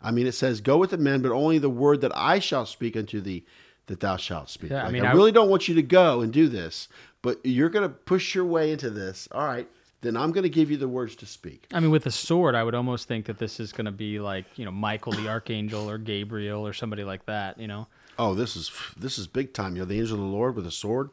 I 0.00 0.10
mean, 0.10 0.26
it 0.26 0.32
says, 0.32 0.60
Go 0.60 0.78
with 0.78 0.90
the 0.90 0.98
men, 0.98 1.22
but 1.22 1.32
only 1.32 1.58
the 1.58 1.68
word 1.70 2.00
that 2.02 2.12
I 2.14 2.38
shall 2.38 2.66
speak 2.66 2.96
unto 2.96 3.20
thee, 3.20 3.44
that 3.86 4.00
thou 4.00 4.16
shalt 4.16 4.48
speak. 4.48 4.70
Yeah, 4.70 4.82
Like, 4.82 4.86
I, 4.86 4.90
mean, 4.92 5.04
I- 5.04 5.12
really 5.12 5.32
don't 5.32 5.50
want 5.50 5.66
you 5.68 5.74
to 5.74 5.82
go 5.82 6.20
and 6.20 6.32
do 6.32 6.48
this, 6.48 6.88
but 7.22 7.40
you're 7.44 7.68
going 7.68 7.88
to 7.88 7.94
push 7.94 8.34
your 8.34 8.44
way 8.44 8.70
into 8.70 8.90
this. 8.90 9.28
All 9.32 9.46
right, 9.46 9.68
then 10.02 10.16
I'm 10.16 10.30
going 10.30 10.42
to 10.44 10.50
give 10.50 10.70
you 10.70 10.76
the 10.76 10.88
words 10.88 11.16
to 11.16 11.26
speak. 11.26 11.66
I 11.72 11.80
mean, 11.80 11.90
with 11.90 12.06
a 12.06 12.10
sword, 12.10 12.54
I 12.54 12.62
would 12.62 12.74
almost 12.74 13.08
think 13.08 13.26
that 13.26 13.38
this 13.38 13.58
is 13.58 13.72
going 13.72 13.86
to 13.86 13.92
be 13.92 14.20
like 14.20 14.44
you 14.56 14.64
know 14.64 14.70
Michael 14.70 15.12
the 15.12 15.28
archangel 15.28 15.90
or 15.90 15.98
Gabriel 15.98 16.66
or 16.66 16.72
somebody 16.72 17.02
like 17.04 17.26
that. 17.26 17.58
You 17.58 17.66
know. 17.66 17.86
Oh, 18.18 18.34
this 18.34 18.56
is 18.56 18.70
this 18.96 19.18
is 19.18 19.26
big 19.26 19.52
time. 19.52 19.74
You 19.74 19.82
know, 19.82 19.86
the 19.86 19.98
angel 19.98 20.16
of 20.16 20.22
the 20.22 20.28
Lord 20.28 20.56
with 20.56 20.66
a 20.66 20.70
sword. 20.70 21.10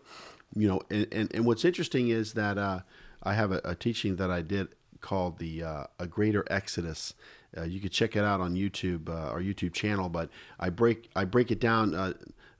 You 0.55 0.67
know, 0.67 0.81
and 0.89 1.07
and, 1.11 1.33
and 1.33 1.45
what's 1.45 1.65
interesting 1.65 2.09
is 2.09 2.33
that 2.33 2.57
uh, 2.57 2.81
I 3.23 3.33
have 3.33 3.51
a, 3.51 3.61
a, 3.63 3.75
teaching 3.75 4.17
that 4.17 4.29
I 4.29 4.41
did 4.41 4.69
called 4.99 5.39
the 5.39 5.63
uh, 5.63 5.83
a 5.99 6.07
greater 6.07 6.45
exodus. 6.49 7.13
Uh, 7.57 7.63
you 7.63 7.79
could 7.79 7.91
check 7.91 8.15
it 8.15 8.23
out 8.23 8.39
on 8.39 8.55
YouTube, 8.55 9.09
uh, 9.09 9.31
our 9.31 9.41
YouTube 9.41 9.73
channel. 9.73 10.09
But 10.09 10.29
I 10.59 10.69
break 10.69 11.09
I 11.15 11.25
break 11.25 11.51
it 11.51 11.59
down 11.59 11.95
uh, 11.95 12.13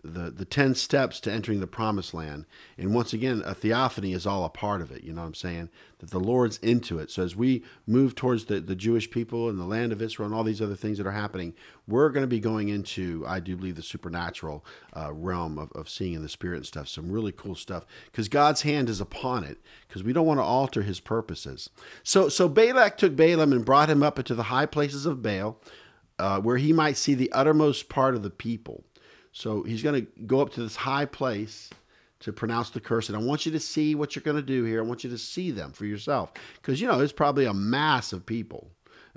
the 0.03 0.31
the 0.31 0.45
10 0.45 0.75
steps 0.75 1.19
to 1.21 1.31
entering 1.31 1.59
the 1.59 1.67
promised 1.67 2.13
land. 2.13 2.45
And 2.77 2.93
once 2.93 3.13
again 3.13 3.41
a 3.45 3.53
theophany 3.53 4.13
is 4.13 4.25
all 4.25 4.45
a 4.45 4.49
part 4.49 4.81
of 4.81 4.91
it. 4.91 5.03
You 5.03 5.13
know 5.13 5.21
what 5.21 5.27
i'm 5.27 5.33
saying? 5.33 5.69
That 5.99 6.09
the 6.09 6.19
lord's 6.19 6.57
into 6.57 6.99
it. 6.99 7.11
So 7.11 7.23
as 7.23 7.35
we 7.35 7.63
move 7.85 8.15
towards 8.15 8.45
the, 8.45 8.59
the 8.59 8.75
jewish 8.75 9.09
people 9.11 9.49
and 9.49 9.59
the 9.59 9.65
land 9.65 9.91
of 9.91 10.01
israel 10.01 10.27
and 10.27 10.35
all 10.35 10.43
these 10.43 10.61
other 10.61 10.75
things 10.75 10.97
that 10.97 11.07
are 11.07 11.11
happening 11.11 11.53
we're 11.87 12.09
going 12.09 12.23
to 12.23 12.27
be 12.27 12.39
going 12.39 12.69
into 12.69 13.23
i 13.27 13.39
do 13.39 13.55
believe 13.55 13.75
the 13.75 13.83
supernatural 13.83 14.65
uh, 14.95 15.11
realm 15.13 15.57
of, 15.57 15.71
of 15.73 15.89
seeing 15.89 16.13
in 16.13 16.23
the 16.23 16.29
spirit 16.29 16.57
and 16.57 16.65
stuff. 16.65 16.87
Some 16.87 17.11
really 17.11 17.31
cool 17.31 17.55
stuff. 17.55 17.85
Because 18.05 18.27
god's 18.27 18.63
hand 18.63 18.89
is 18.89 19.01
upon 19.01 19.43
it 19.43 19.59
because 19.87 20.03
we 20.03 20.13
don't 20.13 20.25
want 20.25 20.39
to 20.39 20.43
alter 20.43 20.81
his 20.81 20.99
purposes. 20.99 21.69
So 22.03 22.29
so 22.29 22.47
balak 22.47 22.97
took 22.97 23.15
balaam 23.15 23.51
and 23.51 23.65
brought 23.65 23.89
him 23.89 24.03
up 24.03 24.17
into 24.17 24.35
the 24.35 24.43
high 24.43 24.65
places 24.65 25.05
of 25.05 25.21
baal 25.21 25.59
uh, 26.19 26.39
where 26.39 26.57
he 26.57 26.71
might 26.71 26.97
see 26.97 27.13
the 27.13 27.31
uttermost 27.31 27.89
part 27.89 28.15
of 28.15 28.23
the 28.23 28.29
people 28.29 28.83
so 29.31 29.63
he's 29.63 29.83
going 29.83 30.05
to 30.05 30.11
go 30.23 30.41
up 30.41 30.51
to 30.53 30.61
this 30.61 30.75
high 30.75 31.05
place 31.05 31.69
to 32.19 32.31
pronounce 32.31 32.69
the 32.69 32.79
curse. 32.79 33.09
And 33.09 33.17
I 33.17 33.21
want 33.21 33.45
you 33.45 33.51
to 33.51 33.59
see 33.59 33.95
what 33.95 34.15
you're 34.15 34.23
going 34.23 34.37
to 34.37 34.41
do 34.41 34.63
here. 34.63 34.79
I 34.79 34.85
want 34.85 35.03
you 35.03 35.09
to 35.09 35.17
see 35.17 35.51
them 35.51 35.71
for 35.71 35.85
yourself. 35.85 36.31
Because, 36.55 36.79
you 36.79 36.87
know, 36.87 36.99
it's 36.99 37.13
probably 37.13 37.45
a 37.45 37.53
mass 37.53 38.13
of 38.13 38.25
people, 38.25 38.69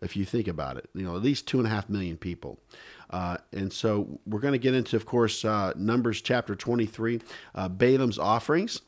if 0.02 0.16
you 0.16 0.24
think 0.24 0.48
about 0.48 0.78
it. 0.78 0.88
You 0.94 1.04
know, 1.04 1.16
at 1.16 1.22
least 1.22 1.46
two 1.46 1.58
and 1.58 1.66
a 1.66 1.70
half 1.70 1.88
million 1.88 2.16
people. 2.16 2.58
Uh, 3.10 3.36
and 3.52 3.72
so 3.72 4.18
we're 4.26 4.40
going 4.40 4.52
to 4.52 4.58
get 4.58 4.74
into, 4.74 4.96
of 4.96 5.04
course, 5.04 5.44
uh, 5.44 5.72
Numbers 5.76 6.22
chapter 6.22 6.56
23, 6.56 7.20
uh, 7.54 7.68
Balaam's 7.68 8.18
offerings. 8.18 8.80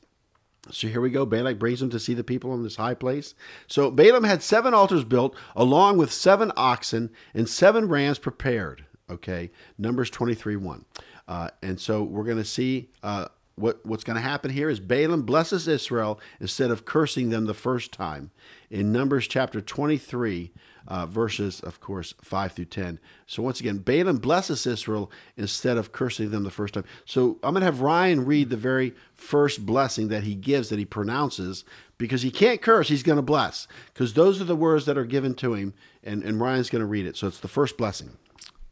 So 0.71 0.89
here 0.89 1.01
we 1.01 1.11
go. 1.11 1.25
Balak 1.25 1.59
brings 1.59 1.81
them 1.81 1.91
to 1.91 2.01
see 2.01 2.15
the 2.15 2.25
people 2.25 2.51
on 2.51 2.63
this 2.63 2.77
high 2.77 2.95
place. 2.95 3.35
So 3.69 3.91
Balaam 3.91 4.25
had 4.25 4.43
seven 4.43 4.75
altars 4.75 5.05
built, 5.05 5.37
along 5.55 5.99
with 5.99 6.13
seven 6.13 6.51
oxen 6.57 7.11
and 7.35 7.49
seven 7.49 7.89
rams 7.89 8.19
prepared. 8.19 8.85
Okay, 9.09 9.53
Numbers 9.79 10.11
23 10.11 10.57
1. 10.57 10.85
Uh, 11.29 11.51
and 11.63 11.81
so 11.81 12.03
we're 12.03 12.25
going 12.25 12.37
to 12.37 12.45
see 12.45 12.89
uh, 13.03 13.27
what, 13.57 13.85
what's 13.85 14.05
going 14.05 14.17
to 14.17 14.23
happen 14.23 14.51
here 14.51 14.69
is 14.69 14.81
Balaam 14.81 15.23
blesses 15.23 15.67
Israel 15.67 16.21
instead 16.41 16.71
of 16.71 16.85
cursing 16.85 17.31
them 17.31 17.47
the 17.47 17.55
first 17.55 17.91
time. 17.91 18.31
In 18.71 18.93
Numbers 18.93 19.27
chapter 19.27 19.61
23, 19.61 20.53
uh, 20.89 21.07
verses, 21.07 21.61
of 21.61 21.81
course, 21.81 22.15
5 22.23 22.53
through 22.53 22.67
10. 22.67 23.01
So 23.27 23.43
once 23.43 23.59
again, 23.59 23.79
Balaam 23.79 24.19
blesses 24.19 24.67
Israel 24.67 25.11
instead 25.37 25.79
of 25.79 25.91
cursing 25.91 26.31
them 26.31 26.45
the 26.45 26.51
first 26.51 26.75
time. 26.75 26.85
So 27.07 27.39
I'm 27.43 27.55
going 27.55 27.63
to 27.63 27.67
have 27.67 27.81
Ryan 27.81 28.25
read 28.25 28.51
the 28.51 28.57
very 28.57 28.95
first 29.15 29.65
blessing 29.65 30.09
that 30.09 30.25
he 30.25 30.35
gives, 30.35 30.69
that 30.69 30.79
he 30.79 30.85
pronounces, 30.85 31.65
because 31.99 32.23
he 32.23 32.31
can't 32.31 32.61
curse, 32.61 32.89
he's 32.89 33.03
going 33.03 33.17
to 33.17 33.23
bless, 33.23 33.67
because 33.93 34.15
those 34.15 34.41
are 34.41 34.45
the 34.45 34.55
words 34.55 34.85
that 34.85 34.99
are 34.99 35.07
given 35.07 35.35
to 35.37 35.55
him, 35.55 35.73
and, 36.05 36.23
and 36.23 36.41
Ryan's 36.41 36.71
going 36.71 36.81
to 36.81 36.87
read 36.87 37.07
it. 37.07 37.17
So 37.17 37.27
it's 37.27 37.41
the 37.41 37.49
first 37.49 37.79
blessing. 37.79 38.19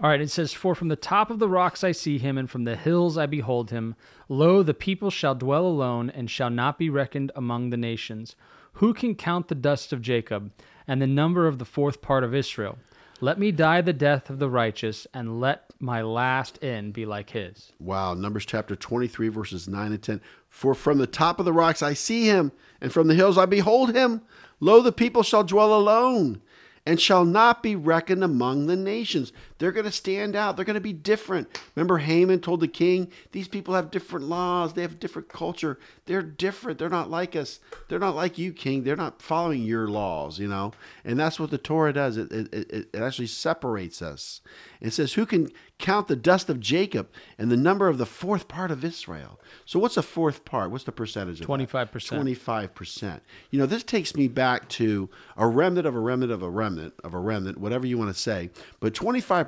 All 0.01 0.11
right, 0.11 0.21
it 0.21 0.31
says, 0.31 0.53
For 0.53 0.75
from 0.75 0.89
the 0.89 0.97
top 0.97 1.31
of 1.31 1.39
the 1.39 1.49
rocks 1.49 1.85
I 1.85 1.93
see 1.93 2.19
him, 2.19 2.37
and 2.37 2.51
from 2.51 2.65
the 2.65 2.77
hills 2.77 3.17
I 3.17 3.27
behold 3.27 3.71
him. 3.71 3.95
Lo, 4.29 4.63
the 4.63 4.75
people 4.75 5.11
shall 5.11 5.37
dwell 5.37 5.67
alone, 5.67 6.11
and 6.11 6.29
shall 6.29 6.51
not 6.51 6.79
be 6.79 6.91
reckoned 6.91 7.31
among 7.37 7.71
the 7.71 7.77
nations. 7.77 8.35
Who 8.75 8.93
can 8.93 9.15
count 9.15 9.47
the 9.47 9.55
dust 9.55 9.93
of 9.93 10.03
Jacob, 10.03 10.51
and 10.89 11.01
the 11.01 11.07
number 11.07 11.47
of 11.47 11.59
the 11.59 11.65
fourth 11.65 12.03
part 12.03 12.25
of 12.25 12.35
Israel? 12.35 12.79
Let 13.21 13.39
me 13.39 13.53
die 13.53 13.81
the 13.83 13.93
death 13.93 14.29
of 14.31 14.41
the 14.41 14.51
righteous, 14.51 15.07
and 15.15 15.41
let 15.41 15.71
my 15.79 16.03
last 16.03 16.63
end 16.63 16.93
be 16.93 17.07
like 17.07 17.31
his. 17.31 17.73
Wow, 17.79 18.15
Numbers 18.15 18.45
chapter 18.45 18.75
23, 18.75 19.29
verses 19.29 19.69
9 19.69 19.93
and 19.93 20.03
10. 20.03 20.21
For 20.49 20.75
from 20.75 20.99
the 20.99 21.07
top 21.07 21.39
of 21.39 21.45
the 21.45 21.53
rocks 21.53 21.83
I 21.83 21.95
see 21.95 22.25
him, 22.25 22.51
and 22.81 22.93
from 22.93 23.07
the 23.07 23.15
hills 23.15 23.39
I 23.39 23.47
behold 23.47 23.95
him. 23.95 24.23
Lo, 24.59 24.83
the 24.83 24.93
people 24.93 25.23
shall 25.23 25.45
dwell 25.45 25.73
alone 25.73 26.43
and 26.87 27.01
shall 27.01 27.25
not 27.25 27.63
be 27.63 27.75
reckoned 27.75 28.23
among 28.23 28.67
the 28.67 28.77
nations. 28.77 29.33
They're 29.59 29.73
going 29.73 29.87
to 29.87 29.93
stand 29.93 30.35
out. 30.35 30.57
They're 30.57 30.65
going 30.65 30.75
to 30.75 30.81
be 30.81 30.93
different. 30.93 31.61
Remember, 31.77 31.99
Haman 31.99 32.41
told 32.41 32.61
the 32.61 32.69
king, 32.69 33.11
These 33.33 33.49
people 33.49 33.75
have 33.75 33.91
different 33.91 34.27
laws. 34.27 34.73
They 34.73 34.83
have 34.83 34.99
different 34.99 35.29
culture. 35.29 35.79
They're 36.07 36.23
different. 36.23 36.79
They're 36.79 36.89
not 36.89 37.11
like 37.11 37.37
us. 37.37 37.61
They're 37.89 37.99
not 37.99 38.17
like 38.17 38.37
you, 38.37 38.53
king. 38.53 38.83
They're 38.83 38.97
not 38.97 39.23
following 39.23 39.63
your 39.63 39.87
laws, 39.87 40.39
you 40.39 40.49
know? 40.49 40.73
And 41.05 41.19
that's 41.19 41.39
what 41.39 41.51
the 41.51 41.59
Torah 41.59 41.93
does. 41.93 42.17
It, 42.17 42.33
it, 42.33 42.53
it, 42.53 42.89
it 42.93 43.03
actually 43.03 43.29
separates 43.29 44.03
us. 44.03 44.41
It 44.81 44.93
says, 44.93 45.13
Who 45.15 45.25
can 45.25 45.51
count 45.79 46.09
the 46.09 46.17
dust 46.17 46.51
of 46.51 46.61
Jacob 46.61 47.09
and 47.39 47.51
the 47.51 47.57
number 47.57 47.89
of 47.89 47.99
the 47.99 48.07
fourth 48.07 48.49
part 48.49 48.71
of 48.71 48.85
Israel? 48.85 49.41
So, 49.65 49.79
what's 49.79 49.97
a 49.97 50.03
fourth 50.03 50.45
part? 50.45 50.73
What's 50.73 50.85
the 50.85 50.93
percentage 50.93 51.41
of 51.41 51.47
25%. 51.47 51.91
That? 51.91 52.75
25%. 52.75 53.21
You 53.51 53.61
know, 53.61 53.67
this 53.67 53.85
takes 53.85 54.17
me 54.17 54.27
back 54.27 54.69
to 54.71 55.09
a 55.37 55.47
remnant 55.47 55.87
of 55.87 55.95
a 55.95 56.01
remnant 56.01 56.33
of 56.33 56.43
a 56.43 56.51
remnant 56.51 56.95
of 57.05 57.15
a 57.15 57.19
remnant, 57.19 57.59
whatever 57.59 57.87
you 57.87 57.97
want 57.99 58.13
to 58.15 58.21
say. 58.21 58.51
But 58.81 58.95
25% 58.95 59.44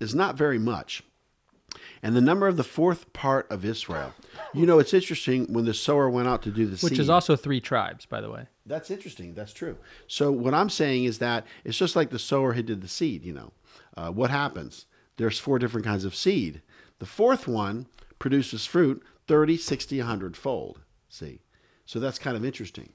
is 0.00 0.14
not 0.14 0.36
very 0.36 0.58
much. 0.58 1.02
And 2.02 2.14
the 2.14 2.20
number 2.20 2.46
of 2.46 2.56
the 2.56 2.64
fourth 2.64 3.12
part 3.12 3.50
of 3.50 3.64
Israel. 3.64 4.12
You 4.52 4.66
know, 4.66 4.78
it's 4.78 4.94
interesting 4.94 5.52
when 5.52 5.64
the 5.64 5.74
sower 5.74 6.08
went 6.08 6.28
out 6.28 6.42
to 6.42 6.50
do 6.50 6.66
the 6.66 6.76
seed. 6.76 6.84
Which 6.84 6.92
seed. 6.92 7.00
is 7.00 7.10
also 7.10 7.34
three 7.34 7.60
tribes, 7.60 8.06
by 8.06 8.20
the 8.20 8.30
way. 8.30 8.46
That's 8.66 8.90
interesting. 8.90 9.34
That's 9.34 9.52
true. 9.52 9.78
So 10.06 10.30
what 10.30 10.54
I'm 10.54 10.70
saying 10.70 11.04
is 11.04 11.18
that 11.18 11.46
it's 11.64 11.78
just 11.78 11.96
like 11.96 12.10
the 12.10 12.18
sower 12.18 12.52
who 12.52 12.62
did 12.62 12.82
the 12.82 12.88
seed. 12.88 13.24
You 13.24 13.32
know, 13.32 13.52
uh, 13.96 14.10
what 14.10 14.30
happens? 14.30 14.86
There's 15.16 15.38
four 15.38 15.58
different 15.58 15.86
kinds 15.86 16.04
of 16.04 16.14
seed. 16.14 16.62
The 16.98 17.06
fourth 17.06 17.48
one 17.48 17.86
produces 18.18 18.66
fruit 18.66 19.02
30, 19.26 19.56
60, 19.56 19.98
100 19.98 20.36
fold. 20.36 20.80
See? 21.08 21.40
So 21.86 22.00
that's 22.00 22.18
kind 22.18 22.36
of 22.36 22.44
interesting. 22.44 22.92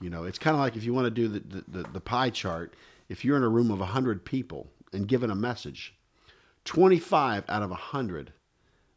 You 0.00 0.10
know, 0.10 0.24
it's 0.24 0.38
kind 0.38 0.54
of 0.54 0.60
like 0.60 0.76
if 0.76 0.84
you 0.84 0.94
want 0.94 1.06
to 1.06 1.10
do 1.10 1.28
the, 1.28 1.40
the, 1.40 1.64
the, 1.68 1.88
the 1.90 2.00
pie 2.00 2.30
chart, 2.30 2.74
if 3.08 3.24
you're 3.24 3.36
in 3.36 3.42
a 3.42 3.48
room 3.48 3.70
of 3.70 3.80
100 3.80 4.24
people 4.24 4.70
and 4.92 5.08
given 5.08 5.30
a 5.30 5.34
message, 5.34 5.94
25 6.64 7.44
out 7.48 7.62
of 7.62 7.70
100 7.70 8.32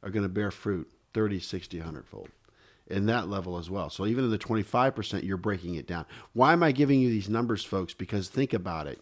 are 0.02 0.10
going 0.10 0.24
to 0.24 0.30
bear 0.30 0.52
fruit 0.52 0.90
30, 1.14 1.40
60, 1.40 1.78
100 1.78 2.06
fold 2.06 2.30
in 2.88 3.06
that 3.06 3.30
level 3.30 3.58
as 3.58 3.70
well. 3.70 3.90
So 3.90 4.06
even 4.06 4.26
in 4.26 4.32
the 4.32 4.38
25%, 4.38 5.24
you're 5.24 5.38
breaking 5.38 5.76
it 5.76 5.88
down. 5.88 6.06
Why 6.34 6.54
am 6.54 6.64
I 6.64 6.72
giving 6.72 7.00
you 7.00 7.10
these 7.10 7.30
numbers, 7.30 7.64
folks? 7.64 7.94
Because 7.94 8.28
think 8.28 8.54
about 8.54 8.88
it. 8.88 9.02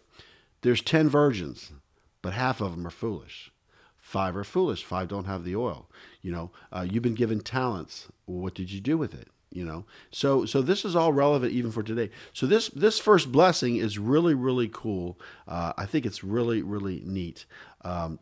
There's 0.62 0.80
10 0.80 1.08
virgins, 1.08 1.72
but 2.22 2.32
half 2.32 2.60
of 2.60 2.72
them 2.72 2.86
are 2.86 2.90
foolish. 2.90 3.50
Five 3.98 4.36
are 4.36 4.44
foolish. 4.44 4.84
Five 4.84 5.08
don't 5.08 5.24
have 5.26 5.44
the 5.44 5.56
oil. 5.56 5.88
You 6.22 6.32
know, 6.32 6.50
uh, 6.72 6.86
you've 6.88 7.02
been 7.02 7.14
given 7.14 7.40
talents. 7.40 8.08
What 8.26 8.54
did 8.54 8.70
you 8.70 8.80
do 8.80 8.96
with 8.96 9.14
it? 9.14 9.28
You 9.52 9.64
know, 9.64 9.84
so 10.10 10.44
so 10.44 10.62
this 10.62 10.84
is 10.84 10.96
all 10.96 11.12
relevant 11.12 11.52
even 11.52 11.70
for 11.70 11.82
today. 11.82 12.10
So 12.32 12.46
this 12.46 12.68
this 12.68 12.98
first 12.98 13.30
blessing 13.30 13.76
is 13.76 13.98
really 13.98 14.34
really 14.34 14.68
cool. 14.72 15.18
Uh, 15.46 15.72
I 15.76 15.86
think 15.86 16.06
it's 16.06 16.24
really 16.24 16.62
really 16.62 17.02
neat. 17.04 17.44
Um, 17.84 18.18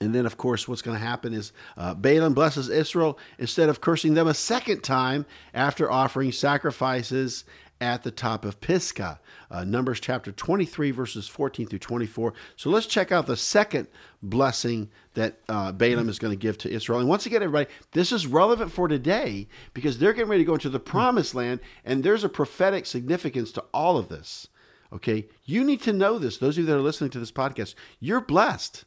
and 0.00 0.14
then, 0.14 0.26
of 0.26 0.36
course, 0.36 0.68
what's 0.68 0.82
going 0.82 0.96
to 0.96 1.04
happen 1.04 1.34
is 1.34 1.52
uh, 1.76 1.92
Balaam 1.92 2.32
blesses 2.32 2.68
Israel 2.68 3.18
instead 3.38 3.68
of 3.68 3.80
cursing 3.80 4.14
them 4.14 4.28
a 4.28 4.34
second 4.34 4.82
time 4.82 5.26
after 5.52 5.90
offering 5.90 6.30
sacrifices 6.30 7.44
at 7.80 8.02
the 8.02 8.10
top 8.10 8.44
of 8.44 8.60
Pisgah. 8.60 9.20
Uh, 9.50 9.64
Numbers 9.64 10.00
chapter 10.00 10.32
23, 10.32 10.90
verses 10.90 11.28
14 11.28 11.66
through 11.66 11.78
24. 11.78 12.34
So 12.56 12.70
let's 12.70 12.86
check 12.86 13.12
out 13.12 13.26
the 13.26 13.36
second 13.36 13.88
blessing 14.22 14.90
that 15.14 15.40
uh, 15.48 15.72
Balaam 15.72 16.08
is 16.08 16.18
going 16.18 16.32
to 16.32 16.40
give 16.40 16.58
to 16.58 16.70
Israel. 16.70 16.98
And 16.98 17.08
once 17.08 17.26
again, 17.26 17.42
everybody, 17.42 17.70
this 17.92 18.12
is 18.12 18.26
relevant 18.26 18.72
for 18.72 18.88
today 18.88 19.48
because 19.74 19.98
they're 19.98 20.12
getting 20.12 20.30
ready 20.30 20.42
to 20.42 20.46
go 20.46 20.54
into 20.54 20.68
the 20.68 20.80
promised 20.80 21.34
land, 21.34 21.60
and 21.84 22.02
there's 22.02 22.24
a 22.24 22.28
prophetic 22.28 22.86
significance 22.86 23.52
to 23.52 23.64
all 23.72 23.96
of 23.96 24.08
this. 24.08 24.48
Okay? 24.92 25.28
You 25.44 25.64
need 25.64 25.82
to 25.82 25.92
know 25.92 26.18
this. 26.18 26.38
Those 26.38 26.56
of 26.56 26.62
you 26.62 26.66
that 26.66 26.76
are 26.76 26.82
listening 26.82 27.10
to 27.10 27.20
this 27.20 27.32
podcast, 27.32 27.74
you're 28.00 28.20
blessed 28.20 28.84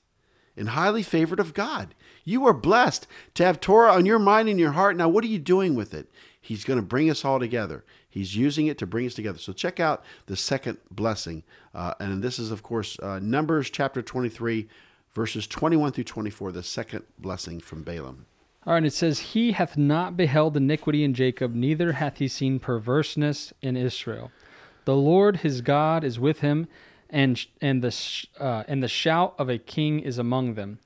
and 0.58 0.70
highly 0.70 1.04
favored 1.04 1.40
of 1.40 1.54
God. 1.54 1.96
You 2.24 2.46
are 2.46 2.54
blessed 2.54 3.08
to 3.36 3.46
have 3.46 3.60
Torah 3.60 3.94
on 3.94 4.06
your 4.06 4.20
mind 4.20 4.50
and 4.50 4.60
your 4.60 4.74
heart. 4.74 4.98
Now, 4.98 5.10
what 5.10 5.24
are 5.24 5.28
you 5.28 5.40
doing 5.40 5.76
with 5.76 5.94
it? 5.94 6.10
He's 6.40 6.64
going 6.64 6.80
to 6.80 6.86
bring 6.86 7.10
us 7.10 7.24
all 7.24 7.40
together. 7.40 7.86
He's 8.12 8.36
using 8.36 8.68
it 8.68 8.78
to 8.80 8.86
bring 8.86 9.08
us 9.08 9.14
together. 9.16 9.40
So 9.40 9.54
check 9.54 9.80
out 9.80 10.04
the 10.28 10.36
second 10.36 10.78
blessing. 10.92 11.44
Uh, 11.74 11.94
and 12.00 12.22
this 12.22 12.38
is, 12.38 12.52
of 12.52 12.62
course, 12.62 13.00
uh, 13.00 13.20
Numbers 13.20 13.70
chapter 13.70 14.02
23, 14.02 14.68
verses 15.14 15.48
21 15.48 15.94
through 15.94 16.04
24, 16.04 16.52
the 16.52 16.62
second 16.62 17.06
blessing 17.18 17.62
from 17.62 17.84
Balaam. 17.84 18.26
All 18.68 18.74
right, 18.74 18.78
and 18.78 18.86
it 18.86 18.94
says, 18.94 19.20
He 19.20 19.54
hath 19.54 19.78
not 19.78 20.18
beheld 20.18 20.56
iniquity 20.56 21.04
in 21.04 21.14
Jacob, 21.14 21.56
neither 21.56 21.94
hath 21.94 22.18
he 22.18 22.28
seen 22.28 22.60
perverseness 22.60 23.54
in 23.62 23.76
Israel. 23.78 24.32
The 24.86 24.96
Lord 24.96 25.38
his 25.38 25.62
God 25.62 26.04
is 26.04 26.20
with 26.20 26.42
him, 26.42 26.68
and 27.10 27.44
and 27.62 27.82
the 27.82 27.96
uh, 28.40 28.64
and 28.68 28.84
the 28.84 28.88
shout 28.88 29.36
of 29.38 29.50
a 29.50 29.58
king 29.58 30.00
is 30.00 30.18
among 30.18 30.56
them. 30.56 30.80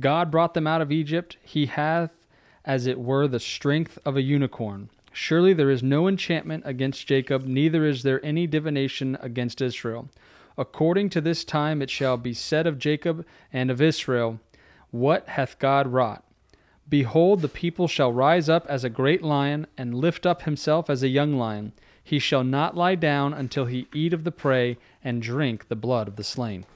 God 0.00 0.30
brought 0.30 0.54
them 0.54 0.66
out 0.66 0.80
of 0.80 0.90
Egypt. 0.90 1.36
He 1.42 1.66
hath, 1.66 2.10
as 2.64 2.86
it 2.86 2.98
were, 2.98 3.28
the 3.28 3.40
strength 3.40 3.98
of 4.04 4.16
a 4.16 4.22
unicorn. 4.22 4.88
Surely 5.12 5.52
there 5.52 5.70
is 5.70 5.82
no 5.82 6.08
enchantment 6.08 6.62
against 6.66 7.06
Jacob, 7.06 7.44
neither 7.44 7.84
is 7.86 8.02
there 8.02 8.24
any 8.24 8.46
divination 8.46 9.16
against 9.20 9.60
Israel. 9.60 10.08
According 10.56 11.10
to 11.10 11.20
this 11.20 11.44
time 11.44 11.82
it 11.82 11.90
shall 11.90 12.16
be 12.16 12.34
said 12.34 12.66
of 12.66 12.78
Jacob 12.78 13.24
and 13.52 13.70
of 13.70 13.80
Israel, 13.80 14.40
What 14.90 15.28
hath 15.28 15.58
God 15.58 15.88
wrought? 15.88 16.24
Behold, 16.88 17.40
the 17.40 17.48
people 17.48 17.88
shall 17.88 18.12
rise 18.12 18.48
up 18.48 18.66
as 18.68 18.84
a 18.84 18.90
great 18.90 19.22
lion, 19.22 19.66
and 19.78 19.94
lift 19.94 20.26
up 20.26 20.42
himself 20.42 20.90
as 20.90 21.02
a 21.02 21.08
young 21.08 21.36
lion. 21.36 21.72
He 22.04 22.18
shall 22.18 22.44
not 22.44 22.76
lie 22.76 22.96
down 22.96 23.32
until 23.32 23.66
he 23.66 23.86
eat 23.94 24.12
of 24.12 24.24
the 24.24 24.32
prey 24.32 24.76
and 25.02 25.22
drink 25.22 25.68
the 25.68 25.76
blood 25.76 26.08
of 26.08 26.16
the 26.16 26.24
slain. 26.24 26.66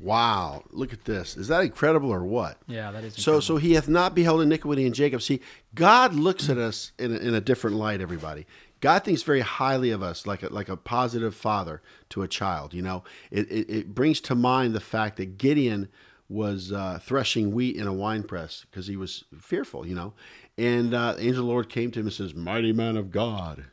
Wow, 0.00 0.64
look 0.70 0.92
at 0.92 1.04
this. 1.04 1.36
Is 1.36 1.48
that 1.48 1.62
incredible 1.62 2.10
or 2.10 2.24
what? 2.24 2.58
Yeah, 2.66 2.90
that 2.90 3.04
is. 3.04 3.14
So, 3.14 3.40
so 3.40 3.56
he 3.56 3.74
hath 3.74 3.88
not 3.88 4.14
beheld 4.14 4.42
iniquity 4.42 4.86
in 4.86 4.92
Jacob. 4.92 5.22
See, 5.22 5.40
God 5.74 6.14
looks 6.14 6.48
at 6.48 6.58
us 6.58 6.92
in 6.98 7.14
a, 7.14 7.18
in 7.18 7.34
a 7.34 7.40
different 7.40 7.76
light. 7.76 8.00
Everybody, 8.00 8.46
God 8.80 9.04
thinks 9.04 9.22
very 9.22 9.40
highly 9.40 9.90
of 9.90 10.02
us, 10.02 10.26
like 10.26 10.42
a, 10.42 10.48
like 10.48 10.68
a 10.68 10.76
positive 10.76 11.34
father 11.34 11.80
to 12.10 12.22
a 12.22 12.28
child. 12.28 12.74
You 12.74 12.82
know, 12.82 13.04
it, 13.30 13.50
it, 13.50 13.70
it 13.70 13.94
brings 13.94 14.20
to 14.22 14.34
mind 14.34 14.74
the 14.74 14.80
fact 14.80 15.16
that 15.18 15.38
Gideon 15.38 15.88
was 16.28 16.72
uh, 16.72 16.98
threshing 17.00 17.54
wheat 17.54 17.76
in 17.76 17.86
a 17.86 17.92
wine 17.92 18.24
press 18.24 18.66
because 18.68 18.88
he 18.88 18.96
was 18.96 19.24
fearful. 19.40 19.86
You 19.86 19.94
know, 19.94 20.12
and 20.58 20.92
uh, 20.92 21.12
the 21.14 21.20
angel 21.20 21.30
of 21.42 21.46
the 21.46 21.52
Lord 21.52 21.68
came 21.68 21.92
to 21.92 22.00
him 22.00 22.06
and 22.06 22.12
says, 22.12 22.34
"Mighty 22.34 22.72
man 22.72 22.96
of 22.96 23.10
God." 23.12 23.66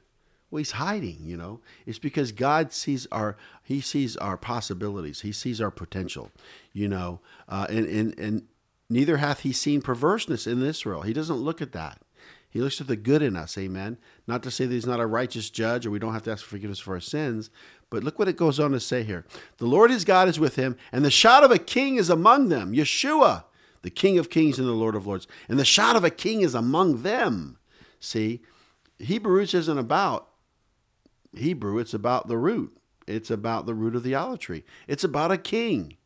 Well, 0.52 0.58
he's 0.58 0.72
hiding, 0.72 1.20
you 1.22 1.38
know. 1.38 1.62
It's 1.86 1.98
because 1.98 2.34
God 2.34 2.74
sees 2.74 3.08
our 3.12 3.38
he 3.64 3.82
sees 3.82 4.18
our 4.18 4.38
possibilities. 4.38 5.22
He 5.22 5.32
sees 5.32 5.62
our 5.62 5.72
potential, 5.72 6.32
you 6.74 6.88
know. 6.90 7.22
Uh, 7.48 7.68
and 7.70 7.88
and 7.88 8.20
and 8.20 8.44
neither 8.90 9.18
hath 9.18 9.40
he 9.40 9.54
seen 9.54 9.82
perverseness 9.82 10.46
in 10.46 10.62
Israel. 10.62 11.04
He 11.04 11.14
doesn't 11.14 11.38
look 11.38 11.62
at 11.62 11.72
that. 11.72 12.02
He 12.50 12.60
looks 12.60 12.82
at 12.82 12.88
the 12.88 12.98
good 12.98 13.22
in 13.22 13.38
us, 13.38 13.58
amen. 13.58 13.98
Not 14.28 14.44
to 14.44 14.52
say 14.52 14.66
that 14.66 14.74
he's 14.74 14.86
not 14.86 15.00
a 15.00 15.06
righteous 15.06 15.50
judge 15.50 15.86
or 15.86 15.92
we 15.92 16.00
don't 16.00 16.12
have 16.12 16.24
to 16.24 16.32
ask 16.32 16.44
for 16.44 16.50
forgiveness 16.50 16.80
for 16.80 16.96
our 16.96 17.00
sins, 17.00 17.50
but 17.90 18.04
look 18.04 18.20
what 18.20 18.28
it 18.28 18.36
goes 18.36 18.60
on 18.60 18.72
to 18.72 18.80
say 18.82 19.04
here. 19.04 19.26
The 19.58 19.66
Lord 19.66 19.90
his 19.90 20.04
God 20.04 20.28
is 20.28 20.38
with 20.38 20.58
him, 20.58 20.76
and 20.92 21.06
the 21.06 21.10
shout 21.10 21.46
of 21.46 21.52
a 21.52 21.58
king 21.58 21.96
is 21.96 22.10
among 22.10 22.50
them. 22.50 22.74
Yeshua, 22.74 23.46
the 23.84 23.90
King 23.90 24.18
of 24.18 24.30
kings 24.30 24.60
and 24.60 24.68
the 24.68 24.74
Lord 24.74 24.96
of 24.96 25.08
lords. 25.08 25.28
And 25.48 25.58
the 25.58 25.66
shout 25.66 25.96
of 25.96 26.04
a 26.04 26.10
king 26.10 26.42
is 26.42 26.54
among 26.54 27.04
them. 27.04 27.58
See, 28.02 28.42
Hebrews 29.00 29.54
isn't 29.54 29.78
about 29.78 30.28
Hebrew, 31.34 31.80
it's 31.80 31.94
about 31.94 32.28
the 32.28 32.38
root. 32.38 32.78
It's 33.08 33.32
about 33.32 33.66
the 33.66 33.74
root 33.74 33.96
of 33.96 34.04
the 34.04 34.16
olive 34.16 34.40
tree. 34.40 34.64
It's 34.88 35.04
about 35.04 35.32
a 35.32 35.38
king. 35.38 35.98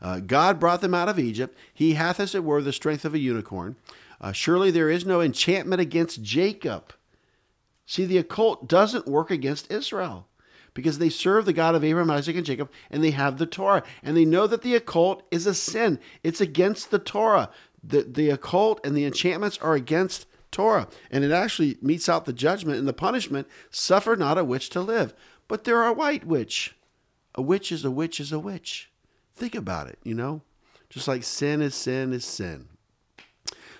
Uh, 0.00 0.20
God 0.20 0.60
brought 0.60 0.80
them 0.80 0.94
out 0.94 1.08
of 1.08 1.18
Egypt. 1.18 1.56
He 1.72 1.94
hath, 1.94 2.20
as 2.20 2.34
it 2.34 2.44
were, 2.44 2.62
the 2.62 2.72
strength 2.72 3.04
of 3.04 3.14
a 3.14 3.18
unicorn. 3.18 3.76
Uh, 4.20 4.32
surely 4.32 4.70
there 4.70 4.90
is 4.90 5.04
no 5.06 5.20
enchantment 5.20 5.80
against 5.80 6.22
Jacob. 6.22 6.92
See, 7.86 8.04
the 8.04 8.18
occult 8.18 8.68
doesn't 8.68 9.06
work 9.06 9.30
against 9.30 9.70
Israel 9.70 10.26
because 10.72 10.98
they 10.98 11.08
serve 11.08 11.44
the 11.44 11.52
God 11.52 11.74
of 11.74 11.84
Abraham, 11.84 12.10
Isaac, 12.10 12.36
and 12.36 12.46
Jacob, 12.46 12.70
and 12.90 13.02
they 13.02 13.12
have 13.12 13.38
the 13.38 13.46
Torah. 13.46 13.82
And 14.02 14.16
they 14.16 14.24
know 14.24 14.46
that 14.46 14.62
the 14.62 14.74
occult 14.74 15.22
is 15.30 15.46
a 15.46 15.54
sin, 15.54 15.98
it's 16.22 16.40
against 16.40 16.90
the 16.90 16.98
Torah. 16.98 17.50
The, 17.82 18.02
the 18.02 18.30
occult 18.30 18.80
and 18.84 18.96
the 18.96 19.04
enchantments 19.04 19.58
are 19.58 19.74
against 19.74 20.26
Torah. 20.54 20.88
And 21.10 21.24
it 21.24 21.32
actually 21.32 21.76
meets 21.82 22.08
out 22.08 22.24
the 22.24 22.32
judgment 22.32 22.78
and 22.78 22.88
the 22.88 22.94
punishment 22.94 23.48
suffer 23.70 24.16
not 24.16 24.38
a 24.38 24.44
witch 24.44 24.70
to 24.70 24.80
live. 24.80 25.12
But 25.48 25.64
there 25.64 25.82
are 25.82 25.92
white 25.92 26.24
witch. 26.24 26.74
A 27.34 27.42
witch 27.42 27.70
is 27.70 27.84
a 27.84 27.90
witch 27.90 28.20
is 28.20 28.32
a 28.32 28.38
witch. 28.38 28.90
Think 29.34 29.54
about 29.54 29.88
it, 29.88 29.98
you 30.04 30.14
know? 30.14 30.42
Just 30.88 31.08
like 31.08 31.24
sin 31.24 31.60
is 31.60 31.74
sin 31.74 32.12
is 32.12 32.24
sin. 32.24 32.68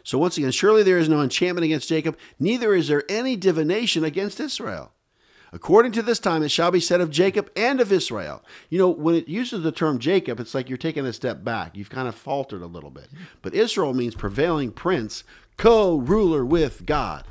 So 0.03 0.19
once 0.19 0.37
again, 0.37 0.51
surely 0.51 0.83
there 0.83 0.99
is 0.99 1.09
no 1.09 1.23
enchantment 1.23 1.65
against 1.65 1.89
Jacob, 1.89 2.19
neither 2.39 2.75
is 2.75 2.89
there 2.89 3.05
any 3.09 3.37
divination 3.37 4.05
against 4.05 4.41
Israel. 4.41 4.93
According 5.55 5.93
to 5.93 6.03
this 6.03 6.19
time, 6.19 6.43
it 6.43 6.51
shall 6.51 6.73
be 6.73 6.81
said 6.81 7.01
of 7.01 7.11
Jacob 7.11 7.49
and 7.55 7.81
of 7.81 7.93
Israel. 7.93 8.43
You 8.71 8.79
know, 8.81 8.89
when 8.89 9.15
it 9.15 9.29
uses 9.29 9.63
the 9.63 9.71
term 9.71 10.01
Jacob, 10.01 10.41
it's 10.41 10.53
like 10.53 10.69
you're 10.69 10.77
taking 10.77 11.07
a 11.07 11.13
step 11.13 11.45
back. 11.45 11.77
You've 11.77 11.91
kind 11.91 12.09
of 12.09 12.17
faltered 12.17 12.61
a 12.61 12.67
little 12.67 12.91
bit. 12.91 13.09
But 13.41 13.55
Israel 13.55 13.95
means 13.95 14.17
prevailing 14.17 14.73
prince 14.73 15.23
co 15.57 15.99
ruler 15.99 16.45
with 16.45 16.85
God. 16.87 17.25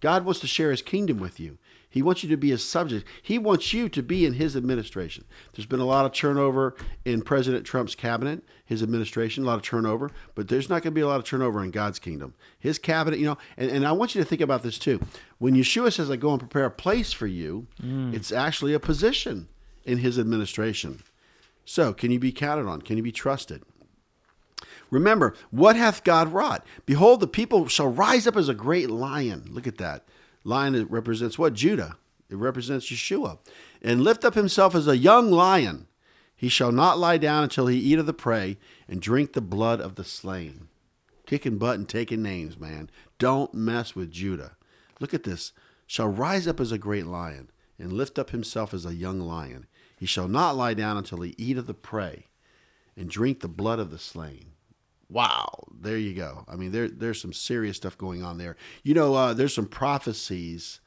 God 0.00 0.26
wants 0.26 0.40
to 0.40 0.46
share 0.46 0.70
his 0.70 0.82
kingdom 0.82 1.18
with 1.18 1.40
you. 1.40 1.56
He 1.92 2.02
wants 2.02 2.22
you 2.22 2.28
to 2.30 2.36
be 2.36 2.50
his 2.50 2.64
subject. 2.64 3.04
He 3.20 3.36
wants 3.36 3.72
you 3.72 3.88
to 3.88 4.02
be 4.02 4.24
in 4.24 4.34
his 4.34 4.56
administration. 4.56 5.24
There's 5.52 5.66
been 5.66 5.80
a 5.80 5.84
lot 5.84 6.06
of 6.06 6.12
turnover 6.12 6.76
in 7.04 7.22
President 7.22 7.66
Trump's 7.66 7.96
cabinet, 7.96 8.44
his 8.64 8.80
administration, 8.80 9.42
a 9.42 9.46
lot 9.48 9.56
of 9.56 9.62
turnover, 9.62 10.12
but 10.36 10.46
there's 10.46 10.68
not 10.68 10.82
going 10.82 10.92
to 10.92 10.98
be 10.98 11.00
a 11.00 11.08
lot 11.08 11.18
of 11.18 11.24
turnover 11.24 11.64
in 11.64 11.72
God's 11.72 11.98
kingdom. 11.98 12.34
His 12.60 12.78
cabinet, 12.78 13.18
you 13.18 13.26
know, 13.26 13.38
and, 13.56 13.72
and 13.72 13.84
I 13.84 13.90
want 13.90 14.14
you 14.14 14.22
to 14.22 14.24
think 14.24 14.40
about 14.40 14.62
this 14.62 14.78
too. 14.78 15.00
When 15.38 15.54
Yeshua 15.54 15.92
says, 15.92 16.10
I 16.10 16.16
go 16.16 16.30
and 16.30 16.38
prepare 16.38 16.66
a 16.66 16.70
place 16.70 17.12
for 17.12 17.26
you, 17.26 17.66
mm. 17.82 18.14
it's 18.14 18.30
actually 18.30 18.72
a 18.72 18.80
position 18.80 19.48
in 19.84 19.98
his 19.98 20.16
administration. 20.16 21.02
So, 21.64 21.92
can 21.92 22.12
you 22.12 22.20
be 22.20 22.32
counted 22.32 22.66
on? 22.66 22.82
Can 22.82 22.98
you 22.98 23.02
be 23.02 23.12
trusted? 23.12 23.62
Remember, 24.90 25.34
what 25.50 25.76
hath 25.76 26.04
God 26.04 26.32
wrought? 26.32 26.64
Behold, 26.86 27.20
the 27.20 27.26
people 27.26 27.68
shall 27.68 27.88
rise 27.88 28.26
up 28.26 28.36
as 28.36 28.48
a 28.48 28.54
great 28.54 28.90
lion. 28.90 29.48
Look 29.50 29.66
at 29.66 29.78
that. 29.78 30.04
Lion 30.44 30.86
represents 30.88 31.38
what? 31.38 31.54
Judah. 31.54 31.96
It 32.28 32.36
represents 32.36 32.90
Yeshua. 32.90 33.38
And 33.82 34.02
lift 34.02 34.24
up 34.24 34.34
himself 34.34 34.74
as 34.74 34.86
a 34.86 34.96
young 34.96 35.30
lion. 35.30 35.86
He 36.36 36.48
shall 36.48 36.72
not 36.72 36.98
lie 36.98 37.18
down 37.18 37.44
until 37.44 37.66
he 37.66 37.78
eat 37.78 37.98
of 37.98 38.06
the 38.06 38.14
prey 38.14 38.56
and 38.88 39.02
drink 39.02 39.32
the 39.32 39.40
blood 39.40 39.80
of 39.80 39.96
the 39.96 40.04
slain. 40.04 40.68
Kicking 41.26 41.58
butt 41.58 41.78
and 41.78 41.88
taking 41.88 42.22
names, 42.22 42.58
man. 42.58 42.90
Don't 43.18 43.52
mess 43.52 43.94
with 43.94 44.10
Judah. 44.10 44.56
Look 45.00 45.12
at 45.12 45.24
this. 45.24 45.52
Shall 45.86 46.08
rise 46.08 46.46
up 46.46 46.60
as 46.60 46.72
a 46.72 46.78
great 46.78 47.06
lion 47.06 47.50
and 47.78 47.92
lift 47.92 48.18
up 48.18 48.30
himself 48.30 48.72
as 48.72 48.86
a 48.86 48.94
young 48.94 49.20
lion. 49.20 49.66
He 49.98 50.06
shall 50.06 50.28
not 50.28 50.56
lie 50.56 50.74
down 50.74 50.96
until 50.96 51.20
he 51.20 51.34
eat 51.36 51.58
of 51.58 51.66
the 51.66 51.74
prey 51.74 52.28
and 52.96 53.10
drink 53.10 53.40
the 53.40 53.48
blood 53.48 53.78
of 53.78 53.90
the 53.90 53.98
slain 53.98 54.49
wow, 55.10 55.64
there 55.80 55.98
you 55.98 56.14
go. 56.14 56.44
I 56.48 56.56
mean, 56.56 56.72
there 56.72 56.88
there's 56.88 57.20
some 57.20 57.32
serious 57.32 57.76
stuff 57.76 57.98
going 57.98 58.22
on 58.22 58.38
there. 58.38 58.56
You 58.82 58.94
know, 58.94 59.14
uh, 59.14 59.34
there's 59.34 59.54
some 59.54 59.66
prophecies 59.66 60.80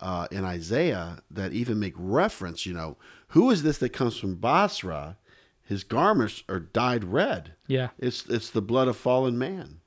uh, 0.00 0.28
in 0.30 0.44
Isaiah 0.44 1.22
that 1.30 1.52
even 1.52 1.80
make 1.80 1.94
reference. 1.96 2.66
You 2.66 2.74
know, 2.74 2.96
who 3.28 3.50
is 3.50 3.62
this 3.62 3.78
that 3.78 3.92
comes 3.92 4.16
from 4.16 4.36
Bozrah? 4.36 5.16
His 5.62 5.84
garments 5.84 6.42
are 6.48 6.60
dyed 6.60 7.04
red. 7.04 7.54
Yeah, 7.66 7.88
it's 7.98 8.26
it's 8.26 8.50
the 8.50 8.62
blood 8.62 8.88
of 8.88 8.96
fallen 8.96 9.38
man. 9.38 9.80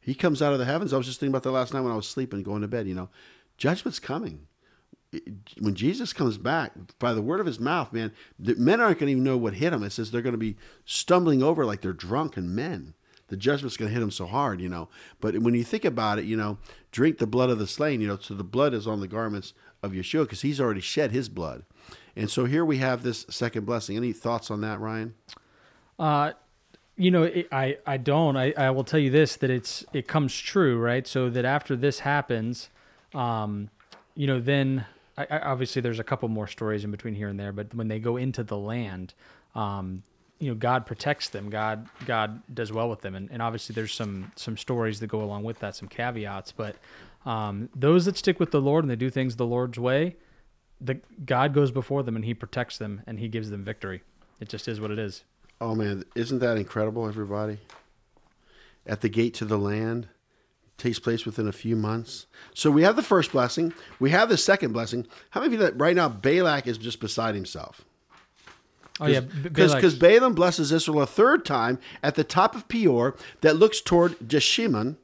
He 0.00 0.14
comes 0.14 0.40
out 0.40 0.52
of 0.52 0.58
the 0.58 0.64
heavens. 0.64 0.92
I 0.92 0.96
was 0.96 1.06
just 1.06 1.20
thinking 1.20 1.32
about 1.32 1.42
that 1.44 1.50
last 1.50 1.74
night 1.74 1.82
when 1.82 1.92
I 1.92 1.96
was 1.96 2.08
sleeping, 2.08 2.42
going 2.42 2.62
to 2.62 2.68
bed. 2.68 2.88
You 2.88 2.94
know, 2.94 3.10
judgment's 3.56 4.00
coming. 4.00 4.46
When 5.58 5.74
Jesus 5.74 6.12
comes 6.12 6.36
back, 6.36 6.72
by 6.98 7.14
the 7.14 7.22
word 7.22 7.40
of 7.40 7.46
his 7.46 7.58
mouth, 7.58 7.94
man, 7.94 8.12
the 8.38 8.54
men 8.56 8.78
aren't 8.78 8.98
going 8.98 9.06
to 9.06 9.12
even 9.12 9.24
know 9.24 9.38
what 9.38 9.54
hit 9.54 9.70
them. 9.70 9.82
It 9.82 9.90
says 9.90 10.10
they're 10.10 10.20
going 10.20 10.34
to 10.34 10.38
be 10.38 10.58
stumbling 10.84 11.42
over 11.42 11.64
like 11.64 11.80
they're 11.80 11.94
drunken 11.94 12.54
men 12.54 12.92
the 13.28 13.36
judgment's 13.36 13.76
going 13.76 13.88
to 13.88 13.94
hit 13.94 14.00
them 14.00 14.10
so 14.10 14.26
hard, 14.26 14.60
you 14.60 14.68
know. 14.68 14.88
But 15.20 15.38
when 15.38 15.54
you 15.54 15.64
think 15.64 15.84
about 15.84 16.18
it, 16.18 16.24
you 16.24 16.36
know, 16.36 16.58
drink 16.90 17.18
the 17.18 17.26
blood 17.26 17.50
of 17.50 17.58
the 17.58 17.66
slain, 17.66 18.00
you 18.00 18.08
know, 18.08 18.18
so 18.20 18.34
the 18.34 18.44
blood 18.44 18.74
is 18.74 18.86
on 18.86 19.00
the 19.00 19.08
garments 19.08 19.54
of 19.82 19.92
Yeshua 19.92 20.22
because 20.22 20.42
he's 20.42 20.60
already 20.60 20.80
shed 20.80 21.12
his 21.12 21.28
blood. 21.28 21.64
And 22.16 22.30
so 22.30 22.46
here 22.46 22.64
we 22.64 22.78
have 22.78 23.02
this 23.02 23.26
second 23.30 23.64
blessing. 23.64 23.96
Any 23.96 24.12
thoughts 24.12 24.50
on 24.50 24.60
that, 24.62 24.80
Ryan? 24.80 25.14
Uh, 25.98 26.32
you 26.96 27.10
know, 27.10 27.22
it, 27.24 27.46
I, 27.52 27.78
I 27.86 27.96
don't. 27.96 28.36
I, 28.36 28.52
I 28.56 28.70
will 28.70 28.84
tell 28.84 28.98
you 28.98 29.10
this 29.10 29.36
that 29.36 29.50
it's 29.50 29.84
it 29.92 30.08
comes 30.08 30.36
true, 30.36 30.78
right? 30.78 31.06
So 31.06 31.30
that 31.30 31.44
after 31.44 31.76
this 31.76 32.00
happens, 32.00 32.70
um, 33.14 33.70
you 34.16 34.26
know, 34.26 34.40
then 34.40 34.84
I, 35.16 35.26
I, 35.30 35.38
obviously 35.40 35.80
there's 35.80 36.00
a 36.00 36.04
couple 36.04 36.28
more 36.28 36.48
stories 36.48 36.84
in 36.84 36.90
between 36.90 37.14
here 37.14 37.28
and 37.28 37.38
there, 37.38 37.52
but 37.52 37.72
when 37.74 37.88
they 37.88 38.00
go 38.00 38.16
into 38.16 38.42
the 38.42 38.58
land, 38.58 39.14
um, 39.54 40.02
you 40.38 40.48
know 40.48 40.54
God 40.54 40.86
protects 40.86 41.28
them. 41.28 41.50
God 41.50 41.88
God 42.06 42.42
does 42.52 42.72
well 42.72 42.88
with 42.88 43.00
them, 43.00 43.14
and, 43.14 43.30
and 43.30 43.42
obviously 43.42 43.74
there's 43.74 43.94
some 43.94 44.32
some 44.36 44.56
stories 44.56 45.00
that 45.00 45.08
go 45.08 45.22
along 45.22 45.44
with 45.44 45.58
that, 45.60 45.76
some 45.76 45.88
caveats. 45.88 46.52
But 46.52 46.76
um, 47.26 47.68
those 47.74 48.04
that 48.04 48.16
stick 48.16 48.38
with 48.38 48.50
the 48.50 48.60
Lord 48.60 48.84
and 48.84 48.90
they 48.90 48.96
do 48.96 49.10
things 49.10 49.36
the 49.36 49.46
Lord's 49.46 49.78
way, 49.78 50.16
the 50.80 51.00
God 51.24 51.54
goes 51.54 51.70
before 51.70 52.02
them 52.02 52.16
and 52.16 52.24
He 52.24 52.34
protects 52.34 52.78
them 52.78 53.02
and 53.06 53.18
He 53.18 53.28
gives 53.28 53.50
them 53.50 53.64
victory. 53.64 54.02
It 54.40 54.48
just 54.48 54.68
is 54.68 54.80
what 54.80 54.90
it 54.90 54.98
is. 54.98 55.24
Oh 55.60 55.74
man, 55.74 56.04
isn't 56.14 56.38
that 56.38 56.56
incredible, 56.56 57.08
everybody? 57.08 57.58
At 58.86 59.00
the 59.00 59.08
gate 59.08 59.34
to 59.34 59.44
the 59.44 59.58
land 59.58 60.08
takes 60.78 61.00
place 61.00 61.26
within 61.26 61.48
a 61.48 61.52
few 61.52 61.74
months. 61.74 62.26
So 62.54 62.70
we 62.70 62.84
have 62.84 62.94
the 62.94 63.02
first 63.02 63.32
blessing, 63.32 63.74
we 63.98 64.10
have 64.10 64.28
the 64.28 64.36
second 64.36 64.72
blessing. 64.72 65.06
How 65.30 65.40
many 65.40 65.54
of 65.54 65.60
you 65.60 65.66
that 65.66 65.78
right 65.78 65.96
now 65.96 66.08
Balak 66.08 66.68
is 66.68 66.78
just 66.78 67.00
beside 67.00 67.34
himself? 67.34 67.84
Oh 69.00 69.06
yeah, 69.06 69.20
because 69.20 69.74
because 69.74 69.94
Balaam 69.94 70.34
blesses 70.34 70.72
Israel 70.72 71.02
a 71.02 71.06
third 71.06 71.44
time 71.44 71.78
at 72.02 72.14
the 72.14 72.24
top 72.24 72.54
of 72.54 72.68
Peor 72.68 73.16
that 73.40 73.56
looks 73.56 73.80
toward 73.80 74.18
Jeshimon 74.20 74.96